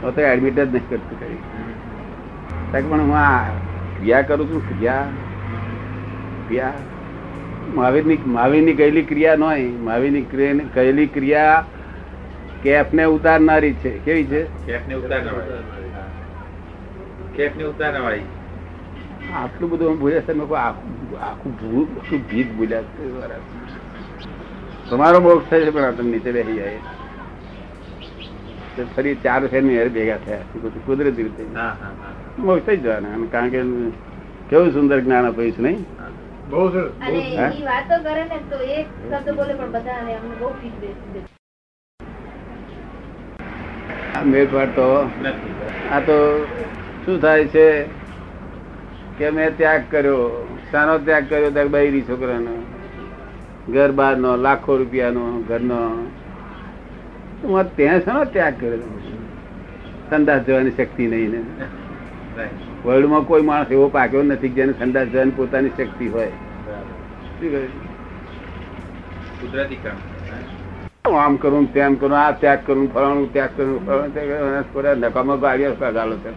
તો 0.00 0.20
એડમિટ 0.20 0.54
જ 0.54 0.58
નહીં 0.58 0.88
કરતું. 0.88 1.20
કઈ 1.20 1.34
હમ. 1.34 1.36
કારણ 1.52 1.66
કે 1.66 1.67
પણ 2.72 3.00
હું 3.00 3.18
આ 3.18 3.42
ક્રિયા 3.98 4.22
કરું 4.22 4.50
છું 4.50 4.68
ક્રિયા 4.68 5.02
ક્રિયા 6.48 6.72
મહાવીરની 7.74 8.18
મહાવીરની 8.26 8.72
કહેલી 8.72 9.02
ક્રિયા 9.02 9.36
નહીં 9.36 9.84
મહાવીરની 9.84 10.22
કહેલી 10.74 11.06
ક્રિયા 11.06 11.64
કેફને 12.62 13.04
ઉતારનારી 13.04 13.72
છે 13.72 13.98
કેવી 13.98 14.24
છે 14.24 14.44
કેફને. 14.44 14.94
કેફને. 17.36 17.64
આટલું 19.34 19.70
બધું 19.70 19.88
હું 19.88 19.98
ભૂલ્યા 19.98 20.20
છે 20.20 20.32
આખું 20.32 21.20
આખું 21.20 21.52
ભૂલ 21.52 21.84
આખું 21.84 22.28
ભીત 22.30 22.52
ભૂલ્યા 22.56 22.82
છે 22.82 23.10
તમારો 24.90 25.20
મોક્ષ 25.20 25.50
થાય 25.50 25.60
છે 25.60 25.70
પણ 25.70 25.82
આ 25.82 25.90
તમે 25.90 26.10
નીચે 26.10 26.32
બેસી 26.32 26.54
જાય 26.54 26.78
ફરી 28.96 29.14
ચાર 29.14 29.46
ફેરની 29.46 29.76
હારે 29.76 29.88
ભેગા 29.88 30.16
થયા 30.16 30.38
કુદરતી 30.86 31.22
રીતે. 31.22 31.44
મોક્ષ 32.38 32.66
થઈ 32.66 32.76
જવાના. 32.76 33.26
કારણ 33.32 33.48
કે 33.54 33.60
કેવું 34.50 34.70
સુંદર 34.72 34.98
જ્ઞાન 35.00 35.26
આપ્યું 35.26 35.52
છે 35.52 35.62
નહીં? 35.62 35.80
બહુ 36.50 36.62
તો 36.68 36.80
એક 38.76 38.86
શબ્દ 39.10 39.28
બોલે 39.38 39.54
પણ 39.54 39.70
બધાને 39.72 40.12
અમને 40.14 40.36
બહુ 40.40 40.48
ફીટ 40.60 40.76
બેસી 40.80 41.10
દે 41.14 41.20
આ 45.92 46.00
તો 46.06 46.16
શું 47.04 47.16
થાય 47.22 47.44
છે 47.54 47.66
કે 49.18 49.26
મેં 49.30 49.56
ત્યાગ 49.56 49.82
કર્યો 49.90 50.22
શાનો 50.70 50.94
ત્યાગ 51.08 51.24
કર્યો 51.30 51.50
ત્યાં 51.50 51.70
બૈરી 51.74 52.02
છોકરાનો 52.08 52.54
ઘર 53.68 53.90
બહારનો 53.92 54.30
લાખો 54.36 54.76
રૂપિયાનો 54.76 55.24
ઘરનો. 55.48 55.80
ત્યાં 57.76 58.00
શાનો 58.04 58.24
ત્યાગ 58.36 58.54
કર્યો? 58.60 58.90
સંદાસ 60.10 60.42
જવાની 60.46 60.70
શક્તિ 60.70 61.04
નહીં 61.06 61.30
ને. 61.30 61.40
વર્લ્ડમાં 62.84 63.24
કોઈ 63.30 63.44
માણસ 63.48 63.70
એવો 63.76 63.86
પાક્યો 63.96 64.22
નથી 64.22 64.54
જેને 64.56 64.72
સંદાસ 64.78 65.08
જન 65.14 65.30
પોતાની 65.38 65.72
શક્તિ 65.78 66.06
હોય. 66.14 66.32
કુદરતી. 69.40 69.78
આમ 71.18 71.34
કરું 71.42 71.66
તેમ 71.74 71.92
કરું 72.00 72.16
આ 72.20 72.32
ત્યાગ 72.40 72.60
કરું 72.66 72.86
ફલાણું 72.94 73.28
ત્યાગ 73.32 73.52
કરું 73.56 73.78
ફલાણું 73.86 74.98
નકામો 75.02 75.34
ગાડીઓ 75.44 75.72
ગાલો 75.98 76.16
છે 76.24 76.30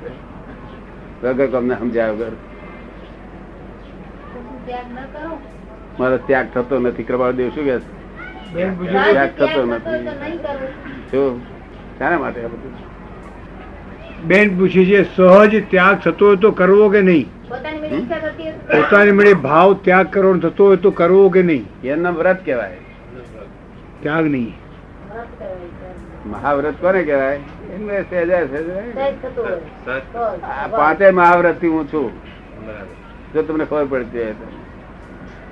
વગર 1.24 1.48
તમને 1.54 1.76
સમજાય 1.80 2.12
વગર 2.12 2.34
તો 2.34 2.38
શું 4.34 4.58
ત્યાગ 4.66 4.88
ન 4.96 4.98
કરો? 5.14 5.32
મારો 6.00 6.18
ત્યાગ 6.28 6.48
થતો 6.54 6.76
નથી. 6.80 7.08
કૃપાળ 7.10 7.34
દેવ 7.40 7.50
શું 7.56 7.66
કે 7.66 7.76
ત્યાગ 8.54 9.32
થતો 9.40 9.62
નથી. 9.66 10.00
તો 10.08 10.14
નહીં 10.22 10.40
શું 11.12 11.32
શાના 11.98 12.20
માટે 12.24 12.40
આ 12.46 12.52
બધું? 12.54 12.74
બેન 14.28 14.48
પૂછે 14.58 14.84
છે 14.86 15.00
સહજ 15.04 15.54
ત્યાગ 15.70 15.96
થતો 16.00 16.26
હોય 16.26 16.38
તો 16.38 16.50
કરવો 16.52 16.86
કે 16.90 17.02
નહીં? 17.02 17.28
પોતાની 18.72 19.12
મેળી 19.12 19.34
ભાવ 19.34 19.70
ત્યાગ 19.74 20.08
કરવાનો 20.14 20.40
થતો 20.40 20.64
હોય 20.66 20.78
તો 20.78 20.92
કરવો 20.92 21.24
કે 21.30 21.42
નહીં? 21.50 21.64
એના 21.84 22.14
વ્રત 22.20 22.40
કહેવાય. 22.46 22.80
ત્યાગ 24.02 24.26
નહીં. 24.26 24.54
મહાવ્રત 26.26 26.76
કોને 26.82 27.02
કહેવાય? 27.04 27.40
એમને 27.76 27.96
સહેજા 28.10 28.44
સહેજા 28.52 28.84
પાંચે 30.78 31.06
મહાવ્રતથી 31.20 31.72
હું 31.76 31.86
છું. 31.94 32.10
જો 33.34 33.40
તમને 33.44 33.66
ખબર 33.66 33.86
પડતી 33.86 34.24
હોય 34.24 34.34
તો. 34.42 34.48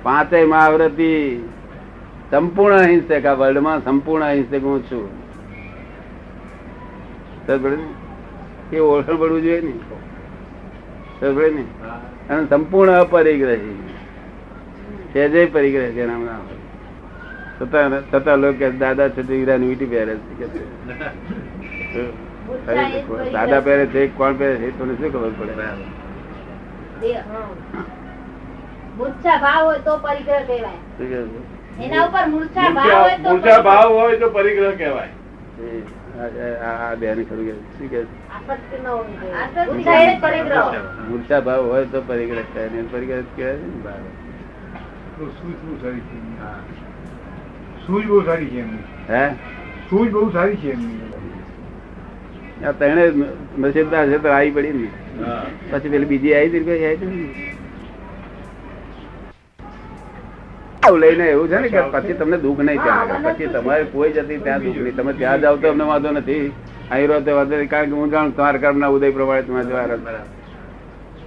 પાંચેય 0.02 0.46
મહાવ્રતી 0.54 1.22
સંપૂર્ણ 2.30 2.78
અહિંસક 2.82 3.24
આ 3.26 3.34
વર્લ્ડમાં 3.40 3.78
સંપૂર્ણ 3.88 4.24
અહિંસક 4.26 4.62
હું 4.62 4.80
છું? 4.90 5.06
એ 8.72 8.78
ઓળખ 8.78 9.10
પડવું 9.20 9.42
જોઈએ 9.42 9.60
ને 9.60 9.72
ને. 11.56 11.64
અને 12.30 12.42
સંપૂર્ણ 12.46 12.94
અપરિગ્રહી. 12.94 13.76
સહેજે 15.12 15.40
પરિગ્રહ 15.54 15.88
છે 15.94 16.02
એના 16.02 16.18
નામ 16.18 16.44
છતાં 17.60 17.92
છતાં 18.10 18.38
લોકો 18.42 18.66
દાદા 18.82 19.08
છે 19.14 19.22
દીકરાની 19.28 19.68
વીટી 19.70 19.90
પહેરે 19.92 20.14
છે. 20.38 20.46
દાદા 23.32 23.60
પહેરે 23.60 23.84
છે 23.94 24.00
કોણ 24.18 24.32
પહેરે 24.38 24.56
છે 24.62 24.68
તમને 24.78 24.94
શું 24.98 25.10
ખબર 25.12 25.32
પડે. 25.38 25.54
મૂર્છા 28.98 29.38
ભાવ 29.44 29.62
હોય 29.66 29.80
તો 29.86 29.92
પરિગ્રહ 30.04 30.42
કહેવાય? 30.48 30.80
એના 31.84 32.04
ઉપર 32.08 32.24
મૂર્છા 32.34 32.68
ભાવ 32.76 32.92
હોય 33.02 33.16
તો 33.24 33.28
મૂર્છા 33.30 33.62
ભાવ 33.68 33.88
હોય 33.98 34.16
તો 34.22 34.28
પરિગ્રહ 34.36 34.74
કહેવાય. 34.82 35.14
મૂર્છા 41.08 41.40
ભાવ 41.40 41.64
હોય 41.64 41.84
તો 41.84 42.00
પરિગ્રહ 42.00 42.42
થાય 42.54 42.68
પરિગ્રહ 42.68 43.22
કહેવાય 43.36 43.52
ને 43.52 43.82
ભાવ. 43.84 44.02
સૂઝ 47.86 48.06
બહુ 48.06 48.22
સારી 48.22 48.46
છે 48.46 48.60
એમની. 48.60 48.78
હા. 49.08 49.34
સૂઝ 49.90 50.10
બહુ 50.10 50.30
સારી 50.30 50.56
છે 50.56 50.72
એમની. 50.72 51.00
આ 52.64 52.72
તણે 52.72 53.04
નસીબદાર 53.58 54.08
છે 54.08 54.18
તો 54.18 54.28
આવી 54.28 54.50
પડી 54.50 54.72
ને. 54.72 54.88
પછી 55.72 55.88
પેલી 55.88 56.04
બીજી 56.04 56.34
આવી 56.34 56.60
હતી 56.60 56.86
આવી 56.86 56.96
હતી 56.96 57.59
લઈને 60.88 61.24
એવું 61.24 61.48
છે 61.48 61.58
ને 61.60 61.68
કે 61.68 61.80
પછી 61.80 62.12
તમને 62.12 62.36
દુઃખ 62.38 62.58
નહીં 62.58 62.82
ત્યાં 62.82 63.22
પછી 63.22 63.46
તમારે 63.46 63.84
કોઈ 63.84 64.12
જતી 64.12 64.38
ત્યાં 64.38 64.60
દુઃખ 64.60 64.76
નહીં. 64.76 64.96
તમે 64.96 65.12
ત્યાં 65.12 65.40
જાવ 65.40 65.56
તો 65.56 65.68
અમને 65.68 65.84
વાંધો 65.84 66.10
નથી. 66.10 66.52
અહીં 66.90 67.08
રહો 67.08 67.20
તો 67.20 67.34
વાંધો 67.36 67.66
કારણ 67.66 67.84
કે 67.84 67.90
હું 67.90 68.10
જાણું 68.10 68.36
તમારા 68.36 68.58
કર્મના 68.58 68.86
ઉદય 68.86 69.10
પ્રમાણે 69.10 69.42
તમે 69.42 69.64
જવા 69.64 69.86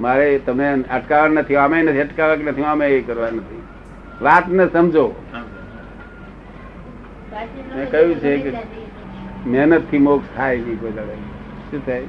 મારે 0.02 0.40
તમે 0.46 0.68
અટકાવવા 0.92 1.28
નથી. 1.28 1.56
અમે 1.56 1.84
નથી 1.84 2.02
અટકાવવા 2.02 2.36
કે 2.36 2.44
નથી 2.44 2.64
અમે 2.64 2.88
એ 2.88 3.02
કરવા 3.02 3.28
નથી. 3.28 3.62
વાત 4.22 4.48
ને 4.48 4.66
સમજો. 4.74 5.06
મેં 7.76 7.92
કહ્યું 7.92 8.16
છે 8.16 8.38
કે 8.38 8.52
મહેનતથી 9.46 9.98
મોક્ષ 9.98 10.38
થાય 10.38 10.58
નહીં 10.58 10.80
કોઈ 10.80 10.92
દાડે. 10.92 11.16
શું 11.72 11.86
થાય. 11.86 12.02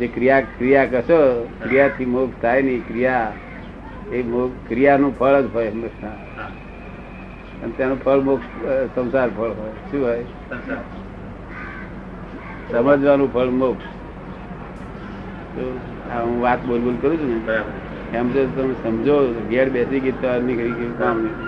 જે 0.00 0.06
ક્રિયા 0.06 0.40
ક્રિયા 0.40 0.84
કશો 0.84 1.20
ક્રિયાથી 1.62 2.04
મોક્ષ 2.04 2.42
થાય 2.42 2.62
નહીં. 2.62 2.88
ક્રિયા 2.88 3.32
એ 4.10 4.22
મોક્ષ 4.24 4.58
ક્રિયાનું 4.68 5.12
ફળ 5.18 5.36
જ 5.42 5.52
હોય 5.54 5.70
હંમેશા. 5.70 6.16
અને 7.62 7.72
તેનું 7.76 7.98
ફળ 8.04 8.20
મોક્ષ 8.22 8.48
સંસાર 8.94 9.28
ફળ 9.36 9.52
હોય. 9.58 9.74
શું 9.88 10.00
હોય? 10.04 10.24
સમજવાનું 12.68 13.30
ફળ 13.34 13.50
મોક્ષ 13.60 13.88
હું 16.14 16.40
વાત 16.42 16.60
બોલ 16.66 16.80
બોલ 16.80 16.96
કરું 17.02 17.18
છું 17.18 17.30
ને? 17.46 17.58
એમ 18.12 18.26
જો 18.34 18.42
તમે 18.48 18.74
સમજો 18.82 19.16
ઘેર 19.50 19.66
બેસી 19.70 20.00
ગઈ 20.00 20.16
તો 20.22 20.30
નીકળી 20.46 20.76
ગયું 20.78 20.94
કામ 20.98 21.16
નહીં. 21.22 21.38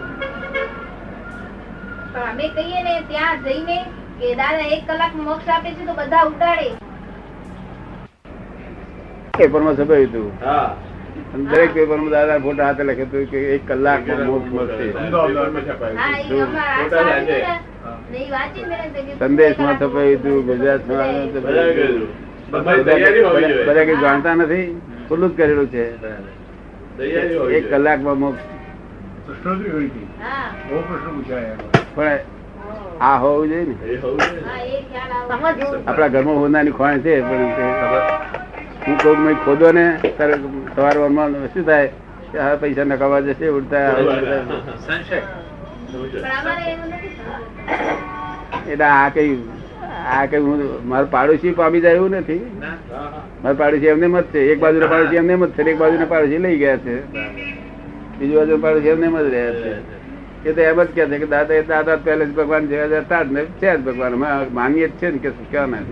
અમે 2.22 2.46
કહીએ 2.56 2.82
ને 2.86 2.94
ત્યાં 3.08 3.42
જઈને 3.46 3.78
કે 4.18 4.30
દાદા 4.40 4.70
એક 4.76 4.82
કલાક 4.88 5.14
મોક્ષ 5.22 5.48
આપે 5.50 5.68
છે 5.74 5.82
તો 5.88 5.94
બધા 5.98 6.24
ઉતાડે 6.30 6.70
પેપરમાં 9.38 9.76
છપાયું 9.76 10.08
હતું. 10.08 10.30
હા. 10.40 10.68
અને 11.34 11.66
પેપરમાં 11.74 12.10
દાદા 12.10 12.38
ફોટા 12.38 12.66
હાથે 12.66 12.82
લખે 12.84 13.04
તો 13.04 13.18
કે 13.30 13.38
એક 13.54 13.62
કલાક 13.68 14.00
મળશે. 14.52 14.86
સંદેશમાં 19.18 19.68
મેં 19.68 19.78
છપાયું 19.80 20.18
હતું 20.18 20.38
ગુજરાતમાં 20.46 21.00
આવ્યું 21.00 21.32
બધા 23.66 23.84
કઈ 23.84 23.96
જાણતા 23.96 24.34
નથી? 24.34 24.66
ખુલ્લું 25.08 25.30
જ 25.30 25.36
કરેલું 25.36 25.68
છે. 25.68 25.84
એક 27.56 27.64
કલાક 27.70 27.70
કલાકમાં 27.70 28.18
મોક્ષ 28.18 28.44
પણ 31.96 32.18
આ 33.00 33.16
હોવું 33.18 33.48
જોઈએ 33.48 33.66
ને? 33.68 33.74
આપણા 35.86 36.08
ઘરમાં 36.08 36.36
હોનાની 36.36 36.70
ખોણ 36.70 37.00
છે 37.00 37.12
પણ 37.20 37.50
તે 37.56 37.64
હું 38.86 38.96
કોક 39.02 39.18
મેં 39.24 39.36
ખોદો 39.44 39.68
ને 39.72 39.86
તારે 40.18 40.34
સવાર 40.74 40.96
વારમાં 41.02 41.34
શું 41.54 41.64
થાય? 41.68 41.88
કે 42.32 42.38
આ 42.44 42.56
પૈસા 42.62 42.84
નકામા 42.90 43.20
જશે 43.26 43.46
ઉડતા 43.58 43.82
એટલે 48.72 48.86
આ 48.88 49.08
કઈ 49.14 49.32
આ 50.16 50.24
કઈ 50.30 50.42
હું 50.46 50.60
મારું 50.92 51.10
પાડોશી 51.14 51.54
પામી 51.60 51.82
જાય 51.86 51.96
એવું 52.00 52.16
નથી. 52.20 52.42
મારા 53.42 53.58
પાડોશી 53.62 53.90
એમને 53.94 54.06
મત 54.14 54.26
છે. 54.32 54.40
એક 54.52 54.58
બાજુ 54.64 54.78
પાડોશી 54.92 55.20
એમને 55.22 55.34
મત 55.36 55.50
છે 55.56 55.62
એક 55.72 55.78
બાજુ 55.82 56.06
પાડોશી 56.12 56.42
લઈ 56.44 56.58
ગયા 56.62 56.82
છે. 56.84 56.94
બીજી 58.18 58.36
બાજુ 58.38 58.54
પાડોશી 58.64 58.92
એમને 58.94 59.08
મત 59.14 59.26
રહ્યા 59.34 59.56
છે. 59.62 59.72
એ 60.48 60.50
તો 60.52 60.60
એમ 60.70 60.78
જ 60.82 60.88
કે 60.96 61.02
છે 61.10 61.16
કે 61.22 61.26
દાદા 61.34 61.56
એ 61.60 61.62
દાદા 61.72 61.98
પહેલે 62.06 62.24
જ 62.26 62.32
ભગવાન 62.38 62.64
જેવા 62.70 62.90
જતા 62.92 63.22
જ 63.24 63.28
ને 63.36 63.42
છે 63.60 63.68
જ 63.76 63.78
ભગવાન. 63.86 64.14
માંગીએ 64.58 64.88
જ 64.88 64.90
છે 65.00 65.06
ને 65.10 65.18
કે 65.24 65.30
શું 65.36 65.46
કહેવાના 65.50 65.84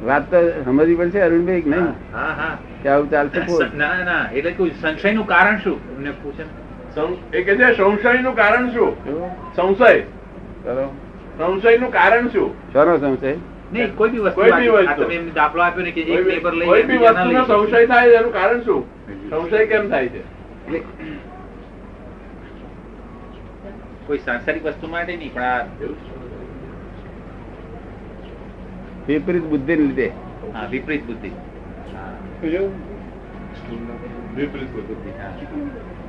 વાત 0.00 0.30
તો 0.30 0.38
સમજવી 0.64 0.96
પડશે 0.96 1.22
અરુણભાઈ 1.22 1.62
કે 1.62 1.70
નહીં? 1.70 1.94
હા 2.12 2.34
હા 2.34 2.58
કે 2.82 2.88
આવું 2.88 3.08
ચાલશે 3.10 3.68
ના 3.76 4.04
ના 4.04 4.28
એટલે 4.32 4.52
કોઈ 4.52 4.70
સંશયનું 4.80 5.26
કારણ 5.26 5.58
શું? 5.58 5.78
એમને 5.96 6.12
પૂછે 6.22 6.44
એ 7.32 7.42
કે 7.42 7.56
છે 7.56 7.74
સંશયનું 7.74 8.34
કારણ 8.34 8.72
શું? 8.72 8.94
શું? 9.04 9.30
સંશય. 9.56 10.04
નું 11.78 11.90
કારણ 11.92 12.30
શું? 12.30 12.50
શાનો 12.72 12.98
સંશય? 12.98 13.36
નહીં 13.72 13.96
કોઈ 13.96 14.10
બી 14.10 14.20
વસ્તુ 14.20 14.34
કોઈ 14.34 14.52
બી 14.52 14.70
વસ્તુ. 14.70 15.04
તમે 15.04 15.30
દાખલો 15.34 15.62
આપ્યો 15.62 15.84
ને 15.84 15.92
કે 15.92 16.00
એક 16.02 16.26
પેપર 16.26 16.54
લઈ 16.54 16.66
કોઈ 16.66 16.82
બી 16.84 16.92
બીજા 16.94 17.12
ના 17.12 17.24
લઈ 17.26 17.38
વસ્તુનો 17.38 17.64
સંશય 17.64 17.86
થાય 17.86 18.20
એનું 18.20 18.32
કારણ 18.32 18.62
શું? 18.62 18.84
સંશય 19.30 19.66
કેમ 19.66 19.90
થાય 19.90 20.08
છે? 20.08 20.22
કોઈ 24.06 24.20
સાંસારિક 24.20 24.64
વસ્તુ 24.64 24.88
માટે 24.88 25.12
નહીં 25.14 25.32
પણ 25.34 25.44
આ 25.44 25.66
વિપરીત 29.10 29.46
બુદ્ધિ 29.52 29.74
લીધે. 29.82 30.08
હા, 30.54 30.66
વિપરીત 30.74 31.02
બુદ્ધિ. 31.08 31.30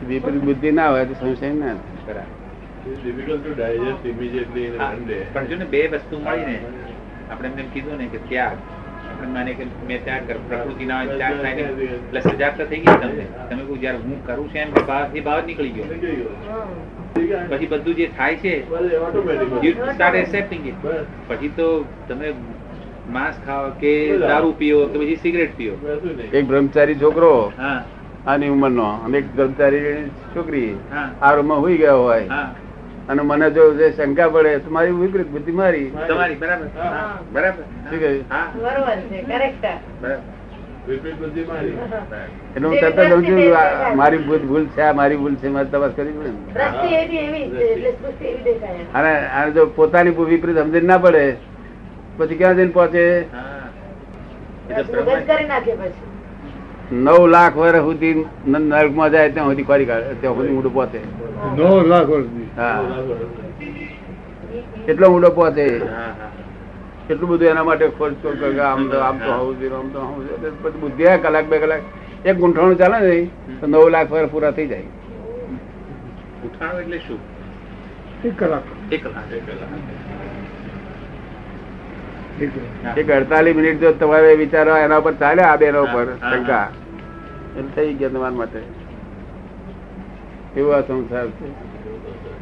વિપરીત 0.09 0.43
બુદ્ધિ. 0.49 0.69
ના 0.71 0.89
હોય 0.91 1.05
તો 1.05 1.13
સંશય 1.21 1.49
ના. 1.61 1.75
પણ 5.33 5.45
જો 5.49 5.55
ને 5.57 5.65
બે 5.73 5.81
વસ્તુ 5.87 6.15
મળી 6.19 6.45
ને 6.45 6.57
આપણે 7.31 7.47
એમને 7.49 7.63
કીધું 7.73 7.97
ને 8.01 8.05
કે 8.13 8.19
ત્યાગ 8.29 8.57
આપણે 9.09 9.27
માને 9.35 9.51
કે 9.59 9.63
મેં 9.89 9.99
ત્યાગ 10.05 10.23
કર 10.29 10.37
પ્રકૃતિના 10.47 11.01
ત્યાગ 11.11 11.35
થાય 11.43 11.55
ને 11.59 11.63
એટલે 11.89 12.21
સજાગતા 12.21 12.65
થઈ 12.71 12.81
ગઈ 12.85 12.95
તમને. 13.03 13.25
તમે 13.49 13.61
કહું 13.67 13.77
જયારે 13.83 13.99
હું 14.05 14.17
કરું 14.29 14.47
છું 14.49 14.61
એમ 14.63 14.69
બહાર 14.89 15.03
એ 15.19 15.23
બહાર 15.27 15.41
નીકળી 15.49 15.73
ગયો. 15.75 15.87
પછી 17.51 17.69
બધું 17.73 17.95
જે 17.99 18.05
થાય 18.17 18.35
છે 18.43 18.53
બસ 18.71 18.89
એ 18.91 18.97
automatic 19.05 19.49
યુ 19.67 19.73
બસ. 19.77 19.93
સ્ટાર્ટ 19.95 20.17
એક્સેપ્ટિંગ 20.23 20.63
ઇટ 20.73 20.77
બસ. 20.85 21.05
પછી 21.29 21.51
તો 21.59 21.67
તમે 22.09 22.27
માંસ 23.11 23.37
ખાવ 23.45 23.65
કે 23.81 23.93
દારૂ 24.21 24.53
પીઓ 24.55 24.79
કે 24.87 24.97
પછી 24.99 25.19
સિગરેટ 25.23 25.53
પીઓ? 25.57 25.73
એક 26.33 26.45
બ્રહ્મચારી 26.45 26.99
છોકરો 26.99 27.31
આની 28.25 28.49
ઉંમર 28.49 28.71
નો 28.71 28.89
અને 29.05 29.17
એક 29.17 29.27
બ્રહ્મચારી 29.35 29.93
છોકરી 30.33 30.67
હા. 30.91 31.07
આ 31.21 31.31
રૂમમાં 31.35 31.61
હુઈ 31.61 31.77
ગયો 31.77 32.01
હોય. 32.03 32.41
અને 33.07 33.21
મને 33.23 33.47
જો 33.51 33.63
જે 33.75 33.87
શંકા 33.93 34.29
પડે 34.29 34.59
તો 34.59 34.69
મારી 34.71 34.99
વિપરીત 34.99 35.29
બુદ્ધિ 35.29 35.51
મારી. 35.53 35.87
તમારી 36.07 36.35
બરાબર. 36.35 36.67
બરાબર. 37.33 37.63
શું 37.89 37.99
કહ્યું? 37.99 38.21
હા. 38.29 38.45
બરોબર 38.57 38.97
છે 39.09 39.17
કરેક્ટ 39.23 39.65
બરાબર. 40.01 40.21
વિપરીત 40.87 41.17
બુદ્ધિ 41.17 41.41
મારી. 41.45 41.75
એટલે 42.55 42.67
હું 42.67 42.75
તરત 42.77 42.99
છું, 43.27 43.39
મારી 43.95 44.21
ભૂલ 44.21 44.43
ભૂલ 44.49 44.65
છે 44.75 44.81
આ 44.81 44.93
મારી 44.93 45.17
ભૂલ 45.17 45.35
છે 45.35 45.47
મારે 45.49 45.67
તપાસ 45.69 45.93
કરવી 45.95 46.15
પડે 46.17 46.31
અને 48.93 49.51
જો 49.53 49.67
પોતાની 49.77 50.15
વિપરીત 50.25 50.57
સમજણ 50.57 50.87
ના 50.87 50.99
પડે 50.99 51.25
પછી 52.21 52.35
ક્યાં 52.35 52.55
જઈને 52.55 52.71
પહોંચે? 52.71 53.03
હા. 53.31 53.67
એ 54.69 54.73
તો 54.73 54.93
મગજ 54.93 55.05
બ્રહ્મ 55.05 55.25
કરી 55.27 55.47
નાખે 55.47 55.73
પછી. 55.73 56.07
નવ 56.97 57.27
લાખ 57.27 57.55
વર્ષ 57.55 57.83
સુધી 57.83 58.13
નર્કમાં 58.47 59.11
જાય 59.11 59.29
ત્યાં 59.29 59.49
સુધી 59.49 59.63
ખોરી 59.63 59.85
કાઢે 59.85 60.15
ત્યાં 60.15 60.35
સુધી 60.35 60.55
ઊંડું 60.55 60.73
પહોંચે. 60.73 60.99
નવ 61.55 61.85
લાખ 61.85 62.07
વર્ષ 62.07 62.29
હા. 62.57 62.79
એટલો 64.87 65.07
ઊંડો 65.09 65.29
પહોંચે. 65.31 65.65
હા 65.87 66.11
હા 66.19 66.29
એટલું 67.09 67.29
બધું 67.29 67.47
એના 67.47 67.63
માટે 67.63 67.85
ખર્ચો 67.89 68.29
કરે 68.33 68.49
કે 68.51 68.61
આમ 68.61 68.89
તો 68.89 68.97
આમ 68.99 69.17
તો 69.19 69.31
હોવું 69.33 69.55
જોઈએ 69.59 69.75
આમ 69.75 69.89
તો 69.89 69.99
હોવું 70.01 70.27
જોઈએ. 70.27 70.51
પછી 70.63 70.79
બુદ્ધિ 70.79 71.03
કલાક 71.23 71.45
બે 71.47 71.59
કલાક. 71.59 71.83
એક 72.25 72.35
ગુંઠાણું 72.37 72.77
ચાલે 72.77 72.97
ને 72.99 73.17
તો 73.59 73.65
નવ 73.67 73.89
લાખ 73.89 74.09
વર્ષ 74.11 74.31
પૂરા 74.31 74.51
થઈ 74.51 74.67
જાય. 74.67 74.89
ઉઠાણું 76.45 76.81
એટલે 76.81 76.99
શું? 76.99 77.19
એક 78.23 78.35
કલાક 78.35 78.65
એક 78.91 79.01
કલાક. 79.03 79.27
એક 79.31 79.43
કલાક. 79.45 80.30
એક 82.97 83.11
અડતાલીસ 83.11 83.55
મિનિટ 83.55 83.79
જો 83.79 83.91
તમારે 83.91 84.35
વિચારો 84.35 84.77
એના 84.77 84.97
ઉપર 84.97 85.13
ચાલ્યા 85.13 85.45
આ 85.45 85.55
બેનો 85.55 85.83
ઉપર 85.83 86.05
શંકા? 86.05 86.69
એમ 87.57 87.67
થઈ 87.75 87.93
ગયા 87.93 88.09
તમારા 88.09 88.29
માટે. 88.29 88.59
એવો 90.57 90.71
આ 90.71 90.81
સંસાર 90.81 91.27
છે? 91.27 91.51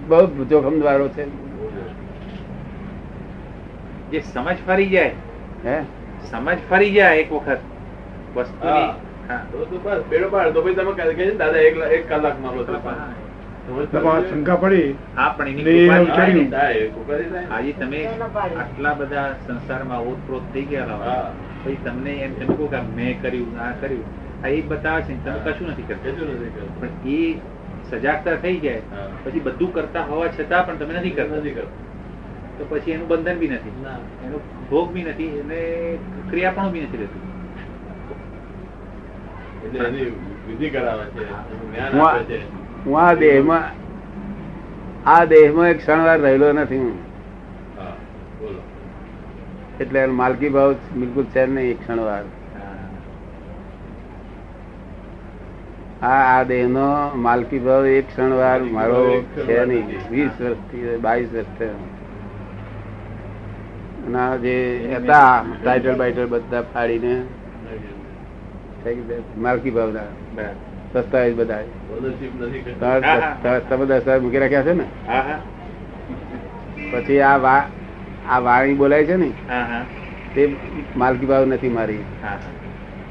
બહુ 0.07 0.45
જોખમ 0.45 0.79
દ્વારો 0.79 1.07
છે. 1.07 1.25
જે 4.11 4.19
સમજ 4.19 4.57
ફરી 4.67 4.89
જાય 4.89 5.11
હે? 5.65 5.81
સમજ 6.31 6.57
ફરી 6.69 6.91
જાય 6.91 7.17
એક 7.17 7.31
વખત. 7.31 7.57
વસ્તુની 8.35 8.71
હા. 9.29 9.45
તો 9.51 9.65
તો 9.65 9.77
બસ 9.77 10.03
બેડો 10.09 10.29
પાડ. 10.29 10.53
તો 10.53 10.61
ભાઈ 10.61 10.73
તમે 10.73 11.31
દાદા 11.31 11.59
એક 11.59 11.77
એક 11.77 12.09
કલાક 12.09 12.39
માંગો 12.39 12.63
શંકા 13.69 14.55
પડી. 14.55 14.95
આજે 17.51 17.71
તમે 17.71 18.05
આટલા 18.05 18.93
બધા 18.93 19.35
સંસારમાં 19.47 19.99
ઓતપ્રોત 19.99 20.41
થઈ 20.53 20.61
ગયા 20.61 21.33
પછી 21.63 21.77
તમને 21.85 22.11
એમ 22.11 22.33
તમે 22.33 22.55
કહો 22.55 22.67
કે 22.67 22.77
મેં 22.95 23.21
કર્યું 23.21 23.59
આ 23.59 23.71
કર્યું. 23.81 24.03
આ 24.43 24.47
એ 24.47 24.61
બતાવે 24.61 25.01
છે 25.01 25.25
તમે 25.25 25.51
કશું 25.51 25.67
નથી 25.69 25.81
કરતા. 25.81 26.11
પણ 26.79 27.09
એ 27.09 27.37
સજાગતા 27.89 28.35
થઈ 28.35 28.57
જાય. 28.59 28.81
પછી 29.23 29.39
બધું 29.39 29.73
કરતા 29.73 30.01
હોવા 30.01 30.27
છતાં 30.27 30.65
પણ 30.65 30.75
તમે 30.75 30.93
નથી 30.93 31.09
કરતા. 31.09 31.35
નથી 31.35 31.49
કરતું. 31.49 31.89
તો 32.57 32.65
પછી 32.69 32.91
એનું 32.91 33.07
બંધન 33.07 33.37
બી 33.37 33.47
નથી. 33.47 33.83
ના. 33.83 33.97
એનો 34.25 34.39
ભોગ 34.69 34.91
બી 34.91 35.03
નથી 35.03 35.27
એને 35.27 35.97
ક્રિયા 36.29 36.51
પણ 36.51 36.71
બી 36.71 36.81
નથી 36.81 36.97
રહેતી. 36.97 37.21
એટલે 39.65 39.79
એની 39.79 40.05
વિધિ 40.47 40.69
કરાવે 40.69 41.05
છે 41.05 41.25
જ્ઞાન 41.29 42.01
આપે 42.01 42.23
છે. 42.23 42.58
હું 42.85 42.99
આ 43.01 43.13
દેહમાં 43.13 43.63
આ 45.13 45.25
દેહમાં 45.25 45.67
એક 45.67 45.77
ક્ષણવાર 45.77 46.19
રહેલો 46.21 46.51
નથી 46.53 46.77
હું. 46.77 46.97
એટલે 49.81 50.05
માલકી 50.19 50.49
ભાવ 50.49 50.75
બિલકુલ 50.93 51.25
છે 51.33 51.45
નહીં 51.45 51.71
એક 51.71 51.79
ક્ષણવાર. 51.81 52.23
આ 56.01 56.21
આ 56.33 56.43
દેહનો 56.43 56.87
માલકી 57.15 57.61
ભાવ 57.67 57.87
એક 57.95 58.07
ક્ષણવાર 58.07 58.59
મારો 58.77 59.01
છે 59.35 59.65
નહીં. 59.65 59.85
વીસ 60.11 60.41
વર્ષથી 60.41 60.97
બાવીસ 61.01 61.31
વર્ષથી 61.33 61.71
અને 64.07 64.25
જે 64.45 64.55
હતા 64.95 65.43
ટાઇટલ 65.63 65.95
બાઇટલ 65.95 66.27
બધા 66.27 66.63
ફાડીને 66.73 67.13
થઈ 68.83 68.95
ગયા. 68.95 69.21
માલકી 69.37 69.71
ભાવના. 69.77 70.09
બરાબર. 70.35 70.68
દસ્તાવેજ 70.93 71.33
બધા. 71.35 71.63
તમે 73.69 73.85
દસ્તાવેજ 73.85 74.21
મૂકી 74.21 74.37
રાખ્યા 74.37 74.63
છે 74.63 74.73
ને? 74.73 74.85
હા 75.07 75.21
હા. 75.21 75.39
પછી 76.91 77.21
આ 77.21 77.37
વા 77.37 77.61
આ 78.29 78.39
વાણી 78.39 78.73
બોલાય 78.73 79.05
છે 79.05 79.15
ને 79.15 79.29
હા 79.47 79.63
હા. 79.63 79.85
તે 80.35 80.41
માલકી 80.95 81.25
ભાવ 81.25 81.45
નથી 81.45 81.69
મારી. 81.69 82.03
હા 82.21 82.27
હા. 82.27 82.51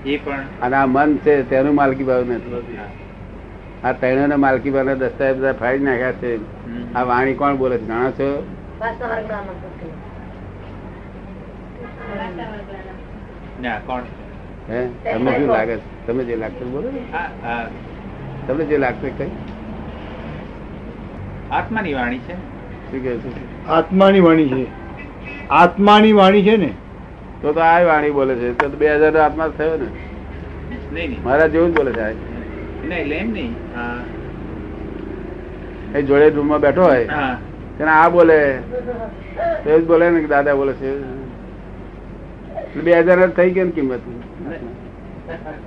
એ 0.05 0.17
પણ 0.17 0.47
અને 0.63 0.77
આ 0.77 0.87
મન 0.87 1.17
છે 1.17 1.43
તેનું 1.43 1.75
માલકી 1.75 2.05
ભાવ 2.05 2.23
નથી. 2.31 2.79
આ 3.85 3.93
ત્રણેય 3.93 4.37
માલકી 4.37 4.71
ભાવ 4.71 4.95
દસ્તાવેજ 4.95 5.37
બધા 5.37 5.53
ફાડી 5.53 5.79
નાખ્યા 5.79 6.13
છે. 6.13 6.31
આ 6.95 7.03
વાણી 7.03 7.35
કોણ 7.35 7.57
બોલે 7.57 7.79
છે 7.79 7.87
જાણો 7.87 8.11
છો. 8.11 8.31
ના 13.63 13.79
કોણ? 13.87 14.05
હે? 14.71 14.87
તમને 15.13 15.31
શું 15.39 15.49
લાગે 15.49 15.77
છે? 15.77 16.07
તમે 16.07 16.25
જે 16.25 16.37
લાગતું 16.37 16.73
બોલો 16.73 16.89
તમને 18.47 18.65
જે 18.65 18.79
લાગતું 18.79 19.19
કઈ? 19.19 19.31
આત્માની 21.51 21.95
વાણી 21.95 22.19
છે. 22.19 22.35
શું 22.91 23.03
કહે 23.03 23.17
છે? 23.17 23.67
આત્માની 23.67 24.21
વાણી 24.21 24.49
છે. 24.49 24.67
આત્માની 25.51 26.13
વાણી 26.13 26.43
છે 26.43 26.57
ને. 26.57 26.73
તો 27.43 27.53
તો 27.53 27.61
આ 27.61 27.83
વાણી 27.83 28.11
બોલે 28.11 28.35
છે. 28.35 28.59
તો 28.59 28.69
બે 28.69 28.97
હજાર 28.97 29.17
આત્મા 29.17 29.49
થયો 29.49 29.77
ને. 29.77 29.87
નહીં 30.95 31.09
નહીં. 31.09 31.23
મારા 31.25 31.47
જેવું 31.47 31.75
જ 31.75 31.77
બોલે 31.77 31.93
છે 31.93 32.01
આ. 32.01 32.11
નહીં 32.89 33.13
એમ 33.13 33.33
નહીં. 33.33 33.55
એ 35.95 36.03
જોડે 36.03 36.31
રૂમમાં 36.31 36.61
બેઠો 36.61 36.83
હોય. 36.83 37.07
હા. 37.07 37.39
તેને 37.79 37.91
આ 37.91 38.09
બોલે. 38.09 38.59
તો 39.65 39.71
એ 39.71 39.81
જ 39.81 39.87
બોલે 39.87 40.11
ને 40.11 40.27
દાદા 40.27 40.55
બોલે 40.55 40.73
છે. 40.73 40.97
બે 42.81 43.01
હજાર 43.01 43.31
થઈ 43.31 43.51
ગઈ 43.51 43.65
ને 43.65 43.71
કિંમત. 43.71 44.01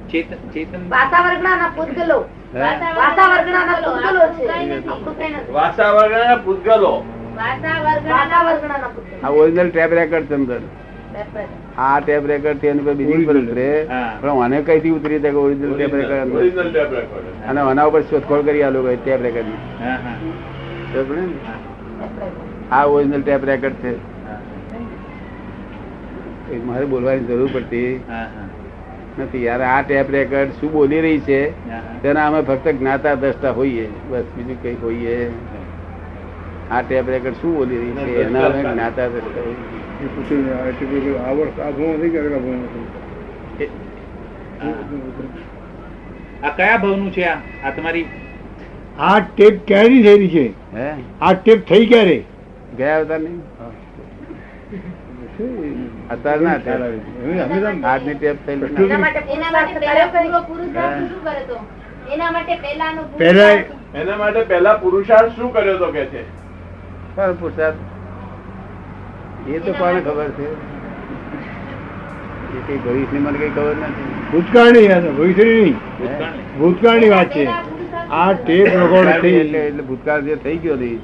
કઈ 0.10 0.26
આ 11.78 12.00
ટેપ 12.00 12.26
રેકર્ડથી 12.26 12.68
એની 12.68 12.82
બીજી 12.94 13.26
પર 13.26 13.36
ઉતરે 13.36 13.88
પણ 14.22 14.34
મને 14.34 14.62
કઈથી 14.62 14.90
ઉતરી 14.90 15.20
શકે 15.20 15.30
ઓરિજિનલ 15.30 15.74
ટેપ 15.74 15.96
રેકર્ડ 15.96 16.36
અને 17.48 17.62
આના 17.62 17.84
ઉપર 17.84 18.02
શોધખોળ 18.02 18.42
કરી 18.42 18.64
આલો 18.64 18.82
લોકો 18.82 19.02
ટેપ 19.04 19.22
રેકર્ડની. 19.22 19.60
આ 22.72 22.86
ઓરિજિનલ 22.86 23.22
ટેપ 23.22 23.46
રેકર્ડ 23.46 23.74
છે. 23.74 24.12
મારે 26.66 26.86
બોલવાની 26.86 27.20
જરૂર 27.20 27.50
પડતી. 27.54 28.04
હા 28.10 28.16
હા. 28.16 28.51
નથી. 29.20 29.44
યાર 29.44 29.62
આ 29.62 29.82
ટેપ 29.82 30.12
રેકર્ડ 30.12 30.50
શું 30.50 30.72
બોલી 30.72 31.02
રહી 31.02 31.20
છે? 31.20 31.52
તેના 32.02 32.28
અમે 32.28 32.42
ફક્ત 32.42 32.68
જ્ઞાતા 32.68 33.16
દ્રષ્ટા 33.16 33.52
હોઈએ. 33.52 33.88
બસ 34.10 34.24
બીજું 34.38 34.64
કઈ 34.64 34.74
હોઈએ. 34.74 35.30
આ 36.72 36.82
ટેપ 36.82 37.10
રેકર્ડ 37.10 37.34
શું 37.34 37.56
બોલી 37.56 37.78
રહી 37.78 37.92
છે? 37.92 38.22
એના 38.24 38.46
અમે 38.46 38.62
જ્ઞાતા 38.62 39.08
દ્રષ્ટા 39.08 39.72
કયા 46.58 46.78
ભાવનું 46.78 47.12
છે 47.14 47.24
આ? 47.24 47.38
આ 47.64 47.70
તમારી 47.70 48.06
આ 49.00 49.20
ટેપ 49.20 49.60
ક્યારે 49.68 50.02
થયેલી 50.04 50.28
છે? 50.28 50.48
હે? 50.48 50.94
આ 51.22 51.34
ટેપ 51.34 51.60
થઈ 51.70 51.86
ક્યારે? 51.86 52.24
ગયા 52.78 53.00
હતા 53.00 53.18
નહીં 53.18 53.40
અત્યારે 56.12 56.46
ના 56.46 56.60
આજની 57.88 58.14
ટેપ 58.14 58.38
થયેલી 58.46 58.66
એના 63.96 64.18
માટે 64.18 64.44
પહેલા 64.44 64.74
પુરુષાર્થ 64.74 65.36
શું 65.36 65.54
કર્યો 65.54 65.78
તો 65.78 65.92
કે 65.92 66.06
છે? 66.06 66.26
પણ 67.16 67.34
પુરુષાર્થ. 67.34 67.76
એ 69.50 69.60
તો 69.60 69.74
કોને 69.74 70.02
ખબર 70.02 70.30
છે? 70.30 70.48
એ 72.52 72.62
કઈ 72.68 72.78
ભવિષ્યની 72.78 73.20
મને 73.20 73.40
કઈ 73.40 73.50
ખબર 73.50 73.76
નથી. 73.76 73.92
ભૂતકાળની 74.32 74.88
વાત 74.88 75.04
ભવિષ્યની 75.04 75.62
નહીં. 75.62 75.76
ભૂતકાળની. 76.60 77.10
વાત 77.10 77.30
છે. 77.30 77.50
આ 78.12 78.34
ટેપ 78.34 78.66
રેકોર્ડ 78.66 79.10
એટલે 79.10 79.22
થઈ. 79.22 79.68
એટલે 79.68 79.84
ભૂતકાળ 79.84 80.22
જે 80.22 80.36
થઈ 80.36 80.58
ગયો 80.58 80.76
નહીં 80.76 81.02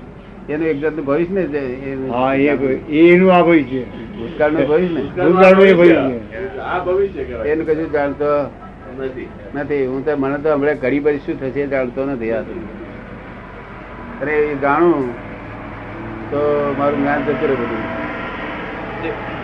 એનું 0.49 0.67
એક 0.67 0.79
જાતનું 0.79 1.05
ભવિષ્ય 1.05 1.33
ને 1.33 1.43
છે. 1.43 2.09
હા 2.09 2.33
એનું 2.33 3.33
આ 3.33 3.41
ભવિષ્ય. 3.43 3.63
છે 3.63 4.17
ભૂતકાળનું 4.17 4.67
ભવિષ્ય 4.67 4.93
ને 4.93 5.01
ભૂતકાળનું 5.01 5.65
એ 5.65 5.73
ભવિષ્ય. 5.73 6.59
આ 6.59 6.83
ભવિષ્ય 6.83 7.21
એનું 7.21 7.67
કશું 7.67 7.91
જાણતો 7.91 8.25
નથી. 8.99 9.27
નથી. 9.55 9.85
હું 9.85 10.05
તો 10.05 10.17
મને 10.17 10.37
તો 10.37 10.53
હમણાં 10.53 10.75
ઘડી 10.75 10.99
પછી 10.99 11.17
શું 11.17 11.39
થશે 11.39 11.67
જાણતો 11.67 12.05
નથી 12.05 12.31
આ. 12.31 12.41
અરે 14.21 14.31
એ 14.31 14.55
જાણું. 14.55 15.27
તો 16.31 16.75
મારું 16.77 16.99
જ્ઞાન 16.99 17.21
જતું 17.21 17.47
રહે 17.47 17.55
બધું? 17.55 18.07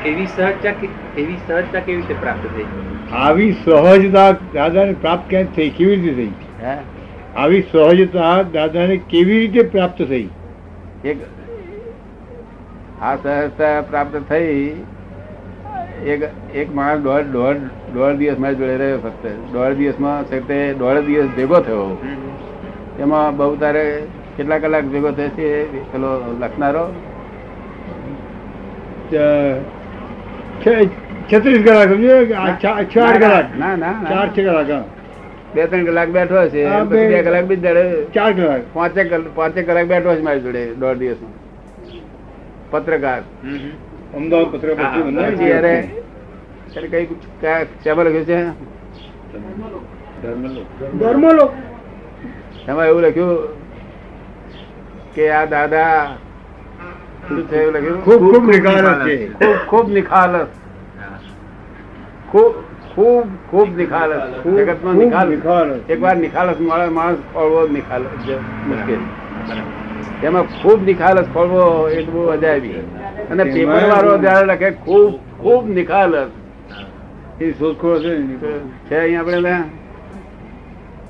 એવી 0.05 0.25
સહજતા 0.25 0.69
એવી 1.17 1.37
સહજતા 1.47 1.79
કેવી 1.79 2.01
રીતે 2.01 2.15
પ્રાપ્ત 2.21 2.57
થઈ? 2.57 2.65
આવી 3.11 3.51
સહજતા 3.51 4.31
દાદાને 4.31 4.93
પ્રાપ્ત 4.93 5.29
ક્યાં 5.29 5.43
થઈ? 5.45 5.69
કેવી 5.69 5.95
રીતે 5.95 6.13
થઈ? 6.13 6.31
હે. 6.63 6.77
આવી 7.35 7.63
સહજતા 7.71 8.41
દાદાને 8.41 8.97
કેવી 8.97 9.39
રીતે 9.39 9.61
પ્રાપ્ત 9.61 10.03
થઈ? 10.03 10.27
એક 11.11 11.17
આ 13.01 13.15
સહજતા 13.23 13.81
પ્રાપ્ત 13.89 14.15
થઈ. 14.29 14.59
એક 16.13 16.21
એક 16.61 16.67
માણસ 16.75 17.03
દોઢ 17.07 17.27
દોઢ 17.35 17.61
દોઢ 17.95 18.15
દિવસ 18.21 18.37
મારી 18.43 18.59
જોડે 18.61 18.75
રહ્યો 18.77 18.99
ફક્ત. 19.05 19.25
દોઢ 19.53 19.75
દિવસમાં 19.79 20.23
છે 20.31 20.59
દોઢ 20.73 21.01
દિવસ 21.07 21.29
ભેગો 21.37 21.59
થયો. 21.67 21.87
એમાં 22.99 23.37
બહુ 23.37 23.55
તારે 23.63 23.83
કેટલા 24.37 24.59
કલાક 24.65 24.85
ભેગો 24.95 25.11
થયો 25.19 25.35
છે 25.37 25.49
પેલો 25.91 26.11
લખનારો? 26.41 26.85
છત્રીસ 30.63 31.61
કલાક 31.65 31.89
ચાર 32.61 33.15
કલાક? 33.19 33.45
ના 33.59 33.75
ના. 33.75 33.95
ચાર 34.09 34.27
છ 34.29 34.39
કલાક. 34.47 34.69
બે 35.55 35.65
ત્રણ 35.65 35.85
કલાક 35.85 36.09
બેઠો 36.09 36.47
છે 36.49 36.61
બે- 36.83 37.23
કલાક 37.23 37.45
બી 37.45 37.55
દાડે. 37.57 37.83
ચાર 38.05 38.33
કલાક. 38.33 38.61
પાંચેક 38.73 39.07
પાંચેક 39.35 39.65
કલાક 39.67 39.85
બેઠો 39.85 40.15
છે 40.15 40.21
મારી 40.21 40.39
જોડે 40.39 40.65
દોઢ 40.73 40.97
દિવસ 40.97 41.17
પત્રકાર. 42.71 43.21
અમદાવાદ 44.15 44.51
પત્ર 44.51 44.69
હા, 44.73 44.89
હા. 44.89 45.29
પછી 45.29 45.51
અરે 45.51 45.75
અરે 46.77 46.87
કઈ 46.87 47.05
શેમાં 47.83 48.05
લખ્યું 48.05 48.25
છે? 48.25 48.37
ધર્મલોક. 50.99 51.51
એમાં 52.67 52.87
એવું 52.87 53.01
લખ્યું 53.01 53.37
કે 55.15 55.29
આ 55.31 55.45
દાદા 55.45 56.17
ખૂબ 58.03 58.21
ખૂબ 58.31 58.45
નિખાલસ 58.45 59.07
છે. 59.07 59.15
ખૂબ 59.33 59.57
ખૂબ 59.67 59.89
નિખાલસ. 59.89 60.47
ખૂબ 62.27 62.53
ખૂબ 62.93 63.27
ખૂબ 63.47 63.69
નિખાલસ. 63.75 64.23
જગતમાં 64.47 64.95
ખૂબ 65.01 65.29
નિખાલસ. 65.29 65.81
એકવાર 65.89 66.15
નિખાલસ 66.17 66.59
મળે 66.61 66.87
માણસ 66.91 67.19
ફળવો 67.29 67.61
નિખાલસ 67.69 68.11
મુશ્કેલ. 68.65 69.01
એમાં 70.21 70.47
ખૂબ 70.55 70.79
નિખાલસ 70.83 71.27
ફળવો 71.29 71.63
એ 71.91 72.03
બહુ 72.05 72.21
અજાયબી. 72.29 72.77
અને 73.29 73.43
પેપર 73.47 73.83
વાળો 73.85 74.13
જયારે 74.19 74.45
લખે 74.49 74.69
ખૂબ 74.79 75.11
ખૂબ 75.37 75.63
નિખાલસ. 75.71 76.31
એ 77.39 77.53
શોધખોળ 77.53 78.01
છે 78.01 78.11
અહીંયા 78.95 79.21
આપણે 79.21 79.41
ત્યાં? 79.43 79.69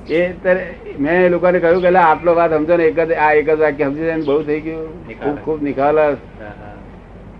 એ 0.10 0.22
ત્યારે 0.36 0.64
મેં 0.98 1.22
એ 1.22 1.30
લોકોને 1.30 1.60
કહ્યું 1.60 1.82
કે 1.82 1.92
આટલો 2.02 2.32
વાત 2.34 2.52
સમજો 2.54 2.76
ને 2.78 2.86
એક 2.86 3.00
જ 3.02 3.18
આ 3.18 3.32
એક 3.34 3.48
જ 3.50 3.60
વાક્ય 3.60 3.86
સમજી 3.88 4.06
જાય 4.06 4.18
ને 4.18 4.26
બહુ 4.26 4.38
થઈ 4.44 4.62
ગયું. 4.62 4.90
ખૂબ 5.18 5.38
ખૂબ 5.42 5.60
નિખાલસ. 5.62 6.20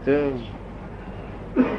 છે. 0.04 0.16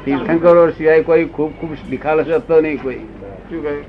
તીર્થંકરો 0.03 0.63
સિવાય 0.71 1.03
કોઈ 1.03 1.25
ખૂબ 1.29 1.51
ખૂબ 1.57 1.71
નિખાલસ 1.89 2.27
હતો 2.29 2.55
નહીં 2.61 2.79
કોઈ. 2.79 3.01
શું 3.45 3.61
કહ્યું 3.61 3.85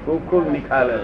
ખૂબ 0.00 0.22
ખૂબ 0.24 0.46
નિખાલસ 0.48 1.02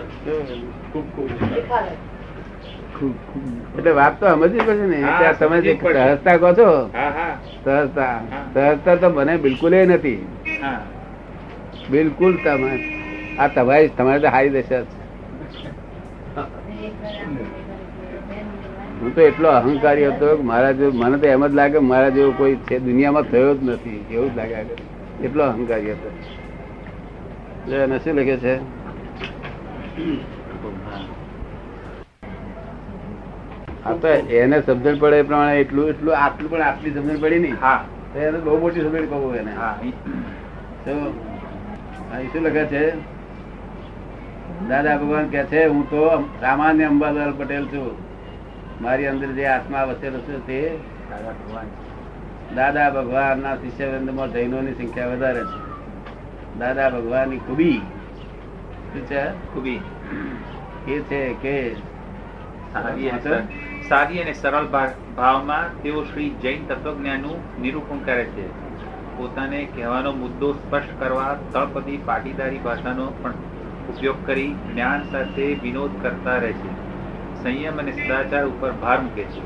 ખૂબ 2.92 3.16
ખૂબ 3.24 3.44
એટલે 3.74 3.92
વાત 3.92 4.14
તો 4.18 4.26
સમજવી 4.28 4.60
પડશે 4.60 4.86
ને. 4.86 4.98
ત્યાં 4.98 5.24
આ 5.26 5.38
તમે 5.38 5.56
જે 5.60 5.72
સહજતા 5.76 6.36
કહો 6.38 6.50
છો. 6.54 6.68
હા 6.92 7.10
હા. 7.12 7.34
સહજતા. 7.58 8.16
સહજતા 8.54 8.96
તો 8.98 9.08
મને 9.10 9.34
બિલકુલ 9.38 9.74
નથી. 9.88 10.20
બિલકુલ 11.88 12.34
તમે. 12.38 12.72
આ 13.38 13.48
તમારી 13.50 13.90
તમારી 13.92 14.22
તો 14.22 14.30
હારી 14.30 14.54
દશા 14.56 14.84
છે. 14.84 14.96
હું 19.02 19.14
તો 19.14 19.20
એટલો 19.20 19.48
અહંકારી 19.48 20.06
હતો 20.06 20.36
કે 20.36 20.42
મારા 20.42 20.72
જેવો 20.72 20.90
મને 20.92 21.18
તો 21.18 21.26
એમ 21.26 21.46
જ 21.46 21.54
લાગે 21.54 21.78
મારા 21.78 22.08
જેવો 22.08 22.30
કોઈ 22.32 22.54
છે 22.54 22.78
દુનિયામાં 22.78 23.22
થયો 23.22 23.54
જ 23.54 23.62
નથી 23.62 24.04
એવું 24.10 24.34
જ 24.34 24.36
લાગે. 24.36 24.60
એટલો 25.22 25.42
અહંકારી 25.44 25.92
હતો. 25.92 26.10
એને 27.72 27.98
શું 27.98 28.14
લખે 28.14 28.36
છે? 28.36 28.54
હા 33.84 33.92
તો 33.92 34.08
એને 34.08 34.60
સમજણ 34.60 34.98
પડે 34.98 35.16
એ 35.16 35.22
પ્રમાણે 35.22 35.60
એટલું 35.60 35.88
એટલું 35.88 36.16
આટલું 36.16 36.50
પણ 36.50 36.62
આટલી 36.62 36.90
સમજણ 36.90 37.20
પડી 37.20 37.38
નહીં. 37.38 37.56
હા. 37.60 37.84
તો 38.12 38.18
એને 38.18 38.38
બહુ 38.38 38.58
મોટી 38.58 38.80
સમજણ 38.80 39.06
કહું 39.06 39.36
એને. 39.36 39.52
હા. 39.52 39.74
તો 40.84 40.92
શું 42.32 42.42
લખે 42.42 42.64
છે? 42.64 42.84
દાદા 44.68 44.96
ભગવાન 44.96 45.28
કે 45.28 45.44
છે 45.44 45.66
હું 45.66 45.90
તો 45.90 46.06
સામાન્ય 46.40 46.84
અંબાલાલ 46.84 47.32
પટેલ 47.32 47.66
છું. 47.66 48.01
મારી 48.82 49.06
અંદર 49.06 49.30
જે 49.32 49.44
આત્મા 49.46 49.84
વસેલો 49.84 50.20
છે 50.20 50.38
તે 50.46 50.58
દાદા 52.56 52.90
ભગવાન 52.90 53.38
ના 53.38 53.56
શિષ્યવૃંદમાં 53.56 54.32
જૈનોની 54.32 54.74
સંખ્યા 54.74 55.06
વધારે 55.06 55.44
છે. 55.44 55.60
દાદા 56.58 56.88
ભગવાનની 56.90 57.38
ખૂબી 57.38 57.78
શું 58.92 59.06
છે? 59.06 59.24
ખૂબી 59.54 59.80
એ 60.88 61.00
છે 61.00 61.20
કે 61.42 61.54
સાદી 63.88 64.20
અને 64.20 64.32
સરળ 64.32 64.66
ભાવમાં 65.16 65.82
તેઓ 65.82 66.04
શ્રી 66.04 66.30
જૈન 66.42 66.66
તત્વજ્ઞાનનું 66.66 67.62
નિરૂપણ 67.62 68.04
કરે 68.04 68.24
છે. 68.24 68.46
પોતાને 69.16 69.64
કહેવાનો 69.76 70.12
મુદ્દો 70.12 70.52
સ્પષ્ટ 70.52 71.00
કરવા 71.00 71.36
તળપદી 71.52 71.98
પાટીદારી 72.04 72.58
ભાષાનો 72.58 73.12
પણ 73.22 73.30
ઉપયોગ 73.88 74.26
કરી 74.26 74.54
જ્ઞાન 74.72 75.10
સાથે 75.12 75.54
વિનોદ 75.62 76.02
કરતા 76.02 76.36
રહે 76.36 76.52
છે. 76.52 76.81
સંયમ 77.42 77.78
અને 77.78 77.92
સદાચાર 77.92 78.44
ઉપર 78.46 78.72
ભાર 78.72 78.98
મૂકે 79.00 79.24
છે 79.24 79.40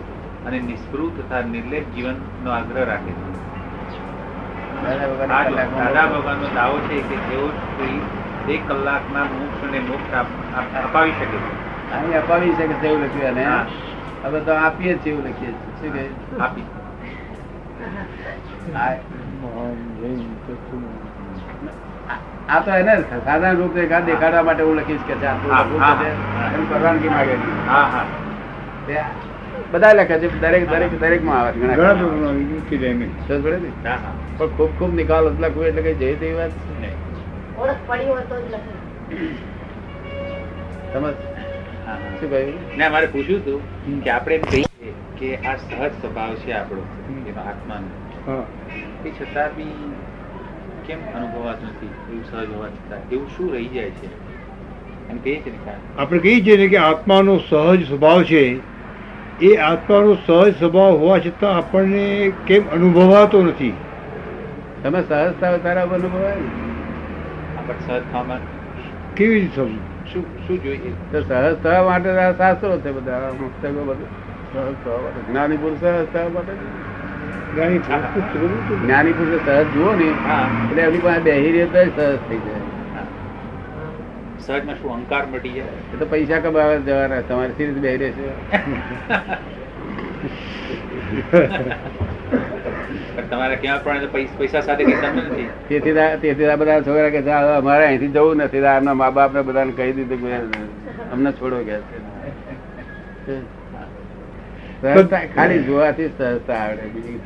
અને 0.47 0.59
નિષ્પૃહ 0.61 1.11
તથા 1.17 1.43
નિર્લેપ 1.43 1.85
જીવનનો 1.95 2.51
આગ્રહ 2.51 2.85
રાખે 2.85 3.13
છે. 3.13 3.27
દાદા 5.27 6.07
ભગવાનનો 6.07 6.49
દાવો 6.49 6.79
છે 6.79 6.97
કે 7.01 7.17
જેઓ 7.29 7.47
શ્રી 7.51 7.99
એક 8.55 8.63
કલાકમાં 8.69 9.29
મોક્ષને 9.39 9.81
મોક્ષ 9.81 10.13
અપાવી 10.85 11.13
શકે 11.13 11.39
છે. 11.39 11.53
અહીં 11.91 12.19
અપાવી 12.19 12.53
છે 12.53 12.67
કે 12.67 12.75
તેવું 12.75 13.05
લખ્યું 13.05 13.29
અને 13.29 13.45
હવે 14.25 14.41
તો 14.41 14.53
આપીએ 14.55 14.95
છીએ 14.99 15.13
એવું 15.13 15.25
લખીએ 15.29 15.53
છીએ. 15.53 16.09
શું 16.29 16.43
આપી. 16.43 16.67
આ- 22.49 22.61
તો 22.61 22.71
એને 22.73 22.95
સાધારણ 23.03 23.57
રૂપ 23.57 23.75
દેખાડવા 23.75 24.43
માટે 24.43 24.63
હું 24.63 24.77
લખીશ 24.77 25.05
કે 25.07 25.15
છે 25.15 25.27
પરવાનગી 26.71 27.09
માંગે 27.09 27.35
છે. 27.35 27.67
હા 27.67 27.87
હા. 27.87 28.05
તે 28.87 28.97
બધા 29.73 29.93
લખે 29.93 30.19
છે 30.19 30.41
દરેક 30.41 30.69
દરેક 30.69 31.01
દરેકમાં 31.01 31.41
આવે 31.41 31.53
છે 31.53 31.59
ઘણા 31.59 31.95
પણ 34.39 34.49
ખૂબ 34.49 34.71
ખૂબ 34.79 34.95
નિકાલ 34.95 35.25
લખવું 35.41 35.67
એટલે 35.67 35.83
કઈ 35.83 35.95
જઈ 35.95 36.15
તેવી 36.15 36.35
વાત 36.35 36.51
સમજ. 40.93 41.15
શું 42.21 42.31
કહ્યું? 42.31 42.55
ના 42.79 42.89
મારે 42.89 43.07
પૂછ્યું 43.07 43.41
હતું 43.41 43.61
કે 44.03 44.11
આપણે 44.11 44.39
કહીએ 44.39 44.93
કે 45.17 45.37
આ 45.37 45.57
સહજ 45.57 45.93
સ્વભાવ 46.01 46.35
છે 46.35 46.53
આપણો 46.53 46.83
એનો 47.27 47.41
આત્માનો. 47.41 47.89
હા. 48.27 48.45
છતાં 49.11 49.57
બી 49.57 49.75
કેમ 50.87 50.99
અનુભવાતું 51.15 51.69
નથી? 51.69 51.87
એવું 51.87 52.25
સહજ 52.25 52.51
હોવા 52.51 52.69
છતાં 52.69 53.11
એવું 53.11 53.29
શું 53.37 53.53
રહી 53.53 53.67
જાય 53.67 53.91
છે? 53.91 54.07
એમ 55.11 55.19
કહીએ 55.19 55.41
છે 55.41 55.67
ને 55.67 55.73
આપણે 55.99 56.19
કહીએ 56.19 56.45
છીએ 56.45 56.57
ને 56.57 56.69
કે 56.69 56.77
આત્માનો 56.77 57.39
સહજ 57.39 57.89
સ્વભાવ 57.89 58.23
છે. 58.23 58.61
એ 59.41 59.57
આત્માનો 59.57 60.15
સહજ 60.15 60.59
સ્વભાવ 60.59 60.93
હોવા 60.93 61.19
છતાં 61.19 61.57
આપણને 61.57 62.33
કેમ 62.47 62.71
અનુભવાતો 62.73 63.43
નથી? 63.43 63.73
તમે 64.83 65.03
સહજતા 65.09 65.57
તારા 65.57 65.83
અનુભવાય 65.83 66.33
આપણે 67.57 67.87
સહજ 67.87 68.03
થવામાં 68.13 68.39
કેવી 69.15 69.41
રીતે 69.41 69.57
સમજવું? 69.57 70.13
શું 70.13 70.49
શું 70.49 70.63
જોઈએ? 70.63 70.93
તો 71.13 71.21
સહજ 71.21 71.57
થવા 71.63 71.83
માટે 71.83 72.11
આ 72.11 72.33
શાસ્ત્રો 72.33 72.79
છે 72.79 72.93
બધા 72.93 73.33
પુસ્તકો 73.39 73.85
બધું. 73.85 74.07
સહજ 74.53 74.75
થવા 74.85 75.01
માટે. 75.01 75.33
જ્ઞાની 75.33 75.57
પુરુષ 75.57 75.79
સહજ 75.79 76.07
થવા 76.13 76.29
માટે 76.29 76.53
જ્ઞાની 77.57 79.13
પુરુષ 79.13 79.45
સહજ 79.47 79.67
જુઓ 79.75 79.93
ને 79.93 80.09
એટલે 80.71 80.83
એમની 80.83 80.99
પાસે 80.99 81.21
બેહી 81.21 81.53
રહે 81.53 81.65
તો 81.67 81.85
સહજ 81.97 82.19
થઈ 82.29 82.39
જાય. 82.39 82.63
શું 84.77 84.93
અહંકાર 84.93 85.27
મટી 85.27 85.49
જાય? 85.49 85.79
એ 85.95 85.97
તો 85.99 86.07
પૈસા 86.07 86.39
કમાવા 86.39 86.77
જવાના 86.77 87.21
તમારે 87.21 87.53
સી 87.53 87.67
રીતે 87.67 87.81
બેહી 87.81 87.97
રહેશે? 87.97 88.27
તમારે 93.31 93.57
ક્યાં 93.57 93.85
પણ 93.85 94.07
પૈસા 94.39 94.61
સાથે 94.61 94.85
નથી. 94.85 95.49
તેથી 95.69 95.93
તેથી 96.21 96.47
આ 96.47 96.57
બધા 96.57 96.81
છોકરા 96.81 97.11
કે 97.11 97.21
અમારે 97.31 97.85
અહીંથી 97.87 98.09
જવું 98.09 98.37
નથી 98.37 98.61
તો 98.61 98.95
મા 98.95 99.11
બાપ 99.11 99.35
ને 99.35 99.43
બધાને 99.43 99.73
કહી 99.73 99.93
દીધું 99.93 100.21
કે 100.23 100.35
અમને 101.13 101.33
છોડો 101.33 101.63
ગયા 101.65 101.79
છે. 101.79 103.56
સહજતા 104.83 105.21
ખાલી 105.37 105.63
જોવાથી 105.63 106.09
સહજતા 106.19 106.55
આવડે 106.55 106.83
બીજી 106.83 107.21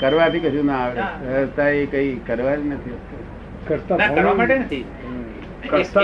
કરવાથી 0.00 0.40
કશું 0.40 0.66
ના 0.66 0.78
આવડે. 0.78 1.00
સહજતા 1.00 1.68
એ 1.68 1.86
કઈ 1.86 2.16
કરવા 2.16 2.54
જ 2.54 2.66
નથી 2.66 2.90
કરતા 3.68 3.96
કરવા 3.96 4.34
માટે 4.34 4.58
નથી. 4.58 4.84
કરતા. 5.68 6.00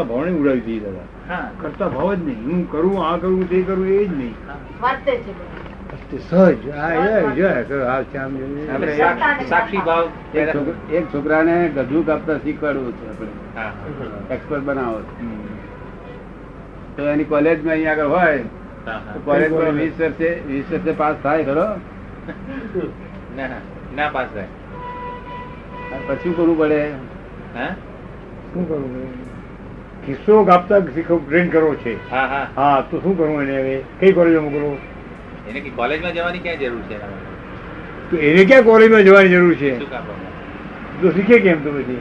ઉડાવી 0.00 0.80
દાદા. 0.84 1.50
કરતા 1.60 1.88
ભાવ 1.88 2.14
જ 2.14 2.24
નહીં. 2.24 2.44
હું 2.44 2.70
કરું 2.70 3.06
આ 3.06 3.16
કરું 3.16 3.50
તે 3.50 3.62
કરું 3.62 3.88
એ 3.88 4.04
જ 4.04 4.16
નહીં. 4.16 4.34
વર્તે 4.82 5.16
છે 5.16 5.32
બધું. 5.32 6.10
તે 6.10 6.18
સહજ. 6.18 6.70
આ 6.70 6.92
એ 6.92 7.34
જોયા 7.36 7.62
કરો, 7.62 7.84
આ 7.84 8.02
છે 8.02 8.16
આમ 8.16 8.36
જોઈએ. 8.36 8.70
આપણે 8.70 8.96
સા- 8.96 9.44
સાક્ષી 9.48 9.76
ભાવ 9.76 10.08
એક 10.92 11.04
છોકરાને 11.14 11.68
ગજુ 11.68 12.02
કાપતા 12.02 12.38
શીખવાડવું 12.38 12.92
છે 12.92 13.08
આપણે. 13.08 13.60
હા. 13.60 13.72
એક્સપર્ટ 14.30 14.62
બનાવો 14.62 14.98
તો 16.96 17.08
એની 17.08 17.24
કોલેજમાં 17.24 17.72
અહીંયા 17.72 17.92
આગળ 17.92 18.06
હોય 18.06 18.42
હા, 18.86 19.00
માં 19.26 19.76
વીસ 19.76 19.92
વર્ષે 19.98 20.42
વીસ 20.46 20.64
વર્ષે 20.70 20.92
પાસ 20.92 21.16
થાય 21.22 21.44
ખરો? 21.44 21.66
ના 23.36 23.48
ના 23.96 24.08
પાસ 24.08 24.28
થાય. 24.34 24.46
પછી 26.08 26.22
શું 26.22 26.36
કરવું 26.36 26.58
પડે? 26.58 26.80
હા? 27.54 27.74
શું 28.54 28.68
કરવું 28.68 28.90
પડે? 28.94 29.06
કિસ્સો 30.06 30.44
કાપતા 30.44 30.80
ટ્રેન 30.80 31.50
કરવો 31.50 31.74
છે. 31.74 31.96
હા 32.10 32.26
હા. 32.26 32.48
હા 32.56 32.82
તો 32.82 33.00
શું 33.00 33.16
કરવું 33.18 33.42
એને 33.42 33.60
હવે? 33.60 33.82
કઈ 34.00 34.12
કોલેજમાં 34.12 34.52
મોકલો? 34.52 34.76
એને 35.48 35.60
કે 35.60 35.70
કોલેજમાં 35.70 36.12
જવાની 36.12 36.38
ક્યાં 36.38 36.58
જરૂર 36.58 36.80
છે? 36.88 36.96
તો 38.10 38.16
એને 38.16 38.44
ક્યાં 38.44 38.64
કોલેજમાં 38.64 39.02
જવાની 39.02 39.28
જરૂર 39.28 39.54
છે? 39.54 39.78
તો 41.02 41.10
શીખે 41.10 41.38
કેમ 41.38 41.64
તો 41.64 41.70
પછી? 41.70 41.98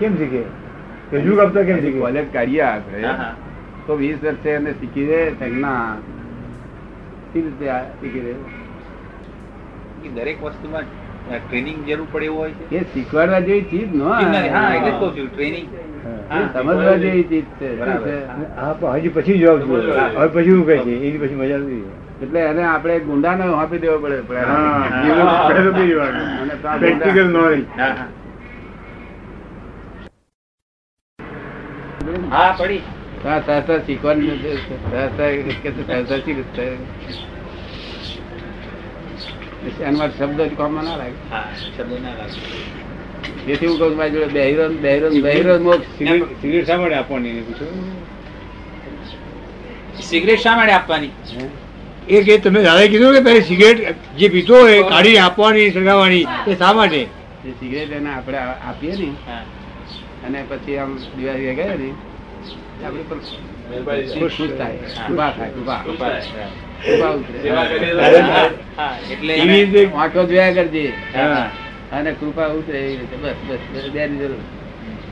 કેમ 0.00 0.16
શીખે? 0.16 0.42
રજૂ 1.12 1.36
કાપતા 1.36 1.62
કેમ 1.62 1.80
શીખે? 1.80 1.98
કોલેજ 1.98 2.32
કાઢીએ 2.32 2.62
આપણે. 2.62 3.02
હા 3.02 3.12
હા. 3.12 3.34
તો 3.90 3.96
વીસ 3.96 4.20
વર્ષે 4.20 4.52
એને 4.52 4.74
શીખી 4.74 5.06
દે 5.06 5.34
ના 5.56 5.98
સી 7.30 7.42
રીતે 7.42 7.84
શીખી 7.94 8.22
દે? 8.22 8.34
દરેક 10.10 10.40
વસ્તુમાં 10.40 10.86
ટ્રેનિંગ 11.40 11.86
જરૂર 11.86 12.06
પડે 12.12 12.26
એવું 12.26 12.38
હોય 12.38 12.54
છે? 12.60 12.66
એ 12.72 12.84
શીખવાડવા 12.92 13.40
જેવી 13.40 13.64
ચીજ 13.64 13.94
નો 13.94 14.06
હા 14.06 14.74
એટલે 14.74 14.84
જ 14.84 14.94
કહું 14.94 15.14
છું 15.14 15.30
ટ્રેનિંગ 15.30 15.68
સમજવા 16.52 16.98
જેવી 16.98 17.24
ચીજ 17.24 17.44
છે? 17.58 17.68
હા 18.56 18.94
હજી 18.94 19.10
પછી 19.10 19.38
જવાબ 19.38 19.64
જોઈએ. 19.64 20.12
હવે 20.12 20.30
પછી 20.30 20.48
શું 20.48 20.64
કહે 20.64 20.78
છે? 20.78 21.00
એની 21.00 21.18
પછી 21.18 21.34
મજા 21.34 21.58
નથી 21.58 21.84
એટલે 22.22 22.44
એને 22.44 22.66
આપણે 22.66 23.02
ગુંડાને 23.02 23.54
આપી 23.54 23.78
દેવો 23.78 23.98
પડે 23.98 24.44
હા 24.44 25.48
પ્રેક્ટિકલ 26.78 27.30
નોલેજ 27.30 27.64
હા. 27.76 27.88
હા 27.88 28.08
હા. 32.32 32.54
પડી. 32.54 32.82
હા 32.82 32.99
સહસા 33.22 33.78
શીખવાની. 33.86 34.36
સહસા 34.90 35.30
શબ્દ 40.18 40.40
જ 40.40 40.52
કામમાં 40.56 40.84
ના 40.84 40.96
લાગે. 40.96 41.18
હા 41.30 41.44
શબ્દ 41.76 41.92
ના 42.02 42.14
લાગે. 42.18 42.40
તેથી 43.46 43.66
હું 43.66 43.78
કહું 43.78 43.96
મારી 43.96 44.10
જોડે 44.10 44.26
બહેરો 44.26 44.64
ને 44.68 44.78
બહેરો 44.80 45.08
ને 45.08 45.20
બહેરો 45.20 45.52
જ 45.58 45.60
મોક્ષ 45.60 45.86
સિગરેટ 46.42 46.66
શા 46.66 46.76
માટે 46.76 46.94
આપવાની 46.94 47.32
સિગરેટ 50.02 50.40
શા 50.40 50.56
માટે 50.56 50.72
આપવાની? 50.72 51.10
એ 52.08 52.22
કે 52.22 52.38
તમે 52.38 52.62
દાદા 52.62 52.86
કીધું 52.86 53.14
કે 53.14 53.20
પહેલી 53.20 53.42
સિગરેટ 53.42 53.78
જે 54.18 54.26
પીતો 54.28 54.54
હોય 54.56 54.82
કાઢી 54.82 55.18
આપવાની 55.18 55.70
સળગાવવાની 55.70 56.24
એ 56.46 56.54
શા 56.54 56.72
માટે? 56.72 57.02
જે 57.44 57.50
સિગરેટ 57.60 57.92
એને 57.92 58.10
આપણે 58.14 58.38
આપીએ 58.38 58.94
ને. 59.00 59.08
અને 60.26 60.38
પછી 60.48 60.78
આમ 60.78 60.90
દિવાળી 61.18 61.54
ગયા 61.54 61.74
ને 61.74 61.88
અને 71.92 72.10
કૃપા 72.12 72.46
ઉતરે 72.48 72.78
એવી 72.78 72.96
રીતે 72.96 73.16
બસ 73.16 73.36
બસ 73.48 73.58
બસ 73.74 73.90
બે 73.90 74.06
ની 74.06 74.18
જરૂર 74.18 74.42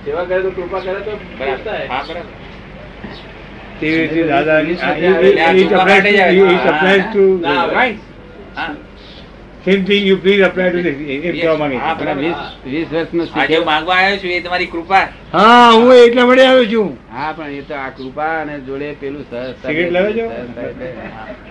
સેવા 0.05 0.25
કરે 0.25 0.43
તો 0.43 0.51
કૃપા 0.51 0.81
કરે 0.81 1.01
તો. 1.01 1.12
તેવી 3.81 3.99
રીતે 3.99 4.23
દાદાની 4.25 4.77
આ 9.69 9.85
thing 9.85 10.07
you 10.07 10.16
please 10.16 10.41
apply 10.41 10.71
this 10.71 10.87
એમ 10.87 11.41
કહેવા 11.41 11.57
માંગે 11.57 11.77
હા, 11.77 11.95
વર્ષનું 12.93 13.23
આ 13.23 13.27
શીખે 13.27 13.59
માંગવા 13.59 13.95
આવ્યો 13.95 14.16
છું 14.16 14.31
એ 14.31 14.41
તમારી 14.41 14.66
કૃપા. 14.66 15.09
હા 15.33 15.71
હું 15.71 15.95
એટલા 15.95 16.27
માટે 16.27 16.47
આવ્યો 16.47 16.64
છું. 16.64 16.99
હા 17.12 17.33
પણ 17.33 17.51
એ 17.51 17.61
તો 17.61 17.75
આ 17.75 17.89
કૃપા 17.89 18.41
અને 18.43 18.61
જોડે 18.61 18.93
પેલું 18.93 19.25
સિગરેટ 19.62 19.93
લાવે 19.93 20.12
છો? 20.12 20.27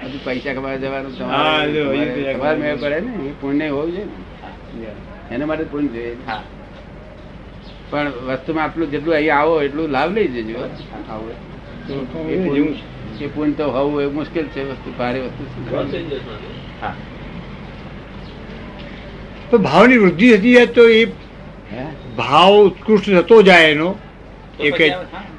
હજુ 0.07 0.20
પૈસા 0.26 0.53
કમાવા 0.53 0.76
જવાનું 0.76 1.11
હા, 1.32 1.65
તમારે 1.65 2.34
તમારે- 2.34 2.59
મેળ 2.59 2.76
પડે 2.76 2.99
ને. 2.99 3.30
એ 3.30 3.34
પુણ્ય 3.41 3.68
હોવું 3.68 3.91
જોઈએ 3.91 4.05
ને. 4.05 5.36
એના 5.36 5.45
માટે 5.45 5.63
પુણ્ય 5.63 5.88
જોઈએ. 5.88 6.15
હા. 6.28 6.43
પણ 7.89 8.07
વસ્તુમાં 8.07 8.63
આટલું 8.63 8.91
જેટલું 8.91 9.15
અહીંયા 9.15 9.36
આવો 9.36 9.61
એટલું 9.61 9.89
લાભ 9.89 10.13
લઈ 10.13 10.28
જજો 10.28 10.59
આવો. 10.59 11.32
તો 11.88 12.30
એ 12.30 12.38
જેવું 12.38 12.76
એ 13.22 13.28
પુણ્ય 13.28 13.53
તો 13.53 13.72
હોવું 13.72 14.01
એ 14.01 14.05
મુશ્કેલ 14.05 14.45
છે 14.45 14.63
વસ્તુ 14.72 14.93
ભારે 14.97 15.20
વસ્તુ 15.20 15.91
છે. 15.91 16.82
હા. 16.82 16.93
તો 19.52 19.58
ભાવની 19.68 20.00
વૃદ્ધિ 20.04 20.28
થતી 20.34 20.54
જાય 20.56 20.74
તો 20.78 20.84
એ 21.00 21.02
ભાવ 22.20 22.54
ઉત્કૃષ્ટ 22.68 23.10
થતો 23.18 23.38
જાય 23.50 23.70
એનો. 23.76 23.89
એ 24.60 24.72
કે 24.72 24.88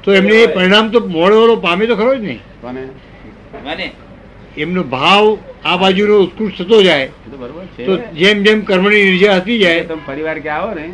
તો 0.03 0.09
એમને 0.19 0.35
એ 0.43 0.47
પરિણામ 0.55 0.91
તો 0.93 0.99
મોડો 1.17 1.55
પામે 1.67 1.83
તો 1.87 1.95
ખરો 1.95 2.11
જ 2.15 2.19
નહીં. 2.27 2.41
એમનો 4.57 4.83
ભાવ 4.95 5.25
આ 5.65 5.77
બાજુનો 5.77 6.15
ઉત્કૃષ્ટ 6.25 6.59
થતો 6.61 6.81
જાય. 6.87 7.07
તો 7.31 7.37
બરોબર 7.37 7.63
જેમ 8.21 8.43
જેમ 8.45 8.65
કર્મની 8.65 9.03
નિર્જા 9.09 9.39
હતી 9.39 9.59
જાય. 9.63 9.83
તમે 9.85 10.03
પરિવાર 10.09 10.37
કે 10.45 10.49
આવો 10.57 10.69
ને 10.79 10.85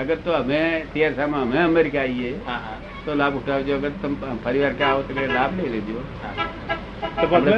અગર 0.00 0.16
તો 0.24 0.30
અમે 0.40 0.60
તીરસામાં 0.94 1.42
અમે 1.42 1.58
અમેરિકા 1.64 2.02
આવીએ 2.06 2.32
હા 2.46 2.60
હા. 2.66 2.78
તો 3.04 3.10
લાભ 3.20 3.36
ઉઠાવજો. 3.40 3.72
અગર 3.80 3.92
તમે 4.02 4.16
પરિવાર 4.46 4.72
કે 4.80 4.84
આવો 4.90 5.00
તો 5.08 5.12
લાભ 5.36 5.52
લઈ 5.58 5.70
લેજો. 5.74 6.00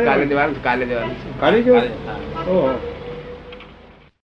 કાલે 0.08 0.26
દેવાનું 0.30 0.60
કાલે 0.66 0.84
દેવાનું 0.90 1.16
કાલે 1.40 1.58
જવાનું 1.62 1.92
ઓહો. 2.48 2.68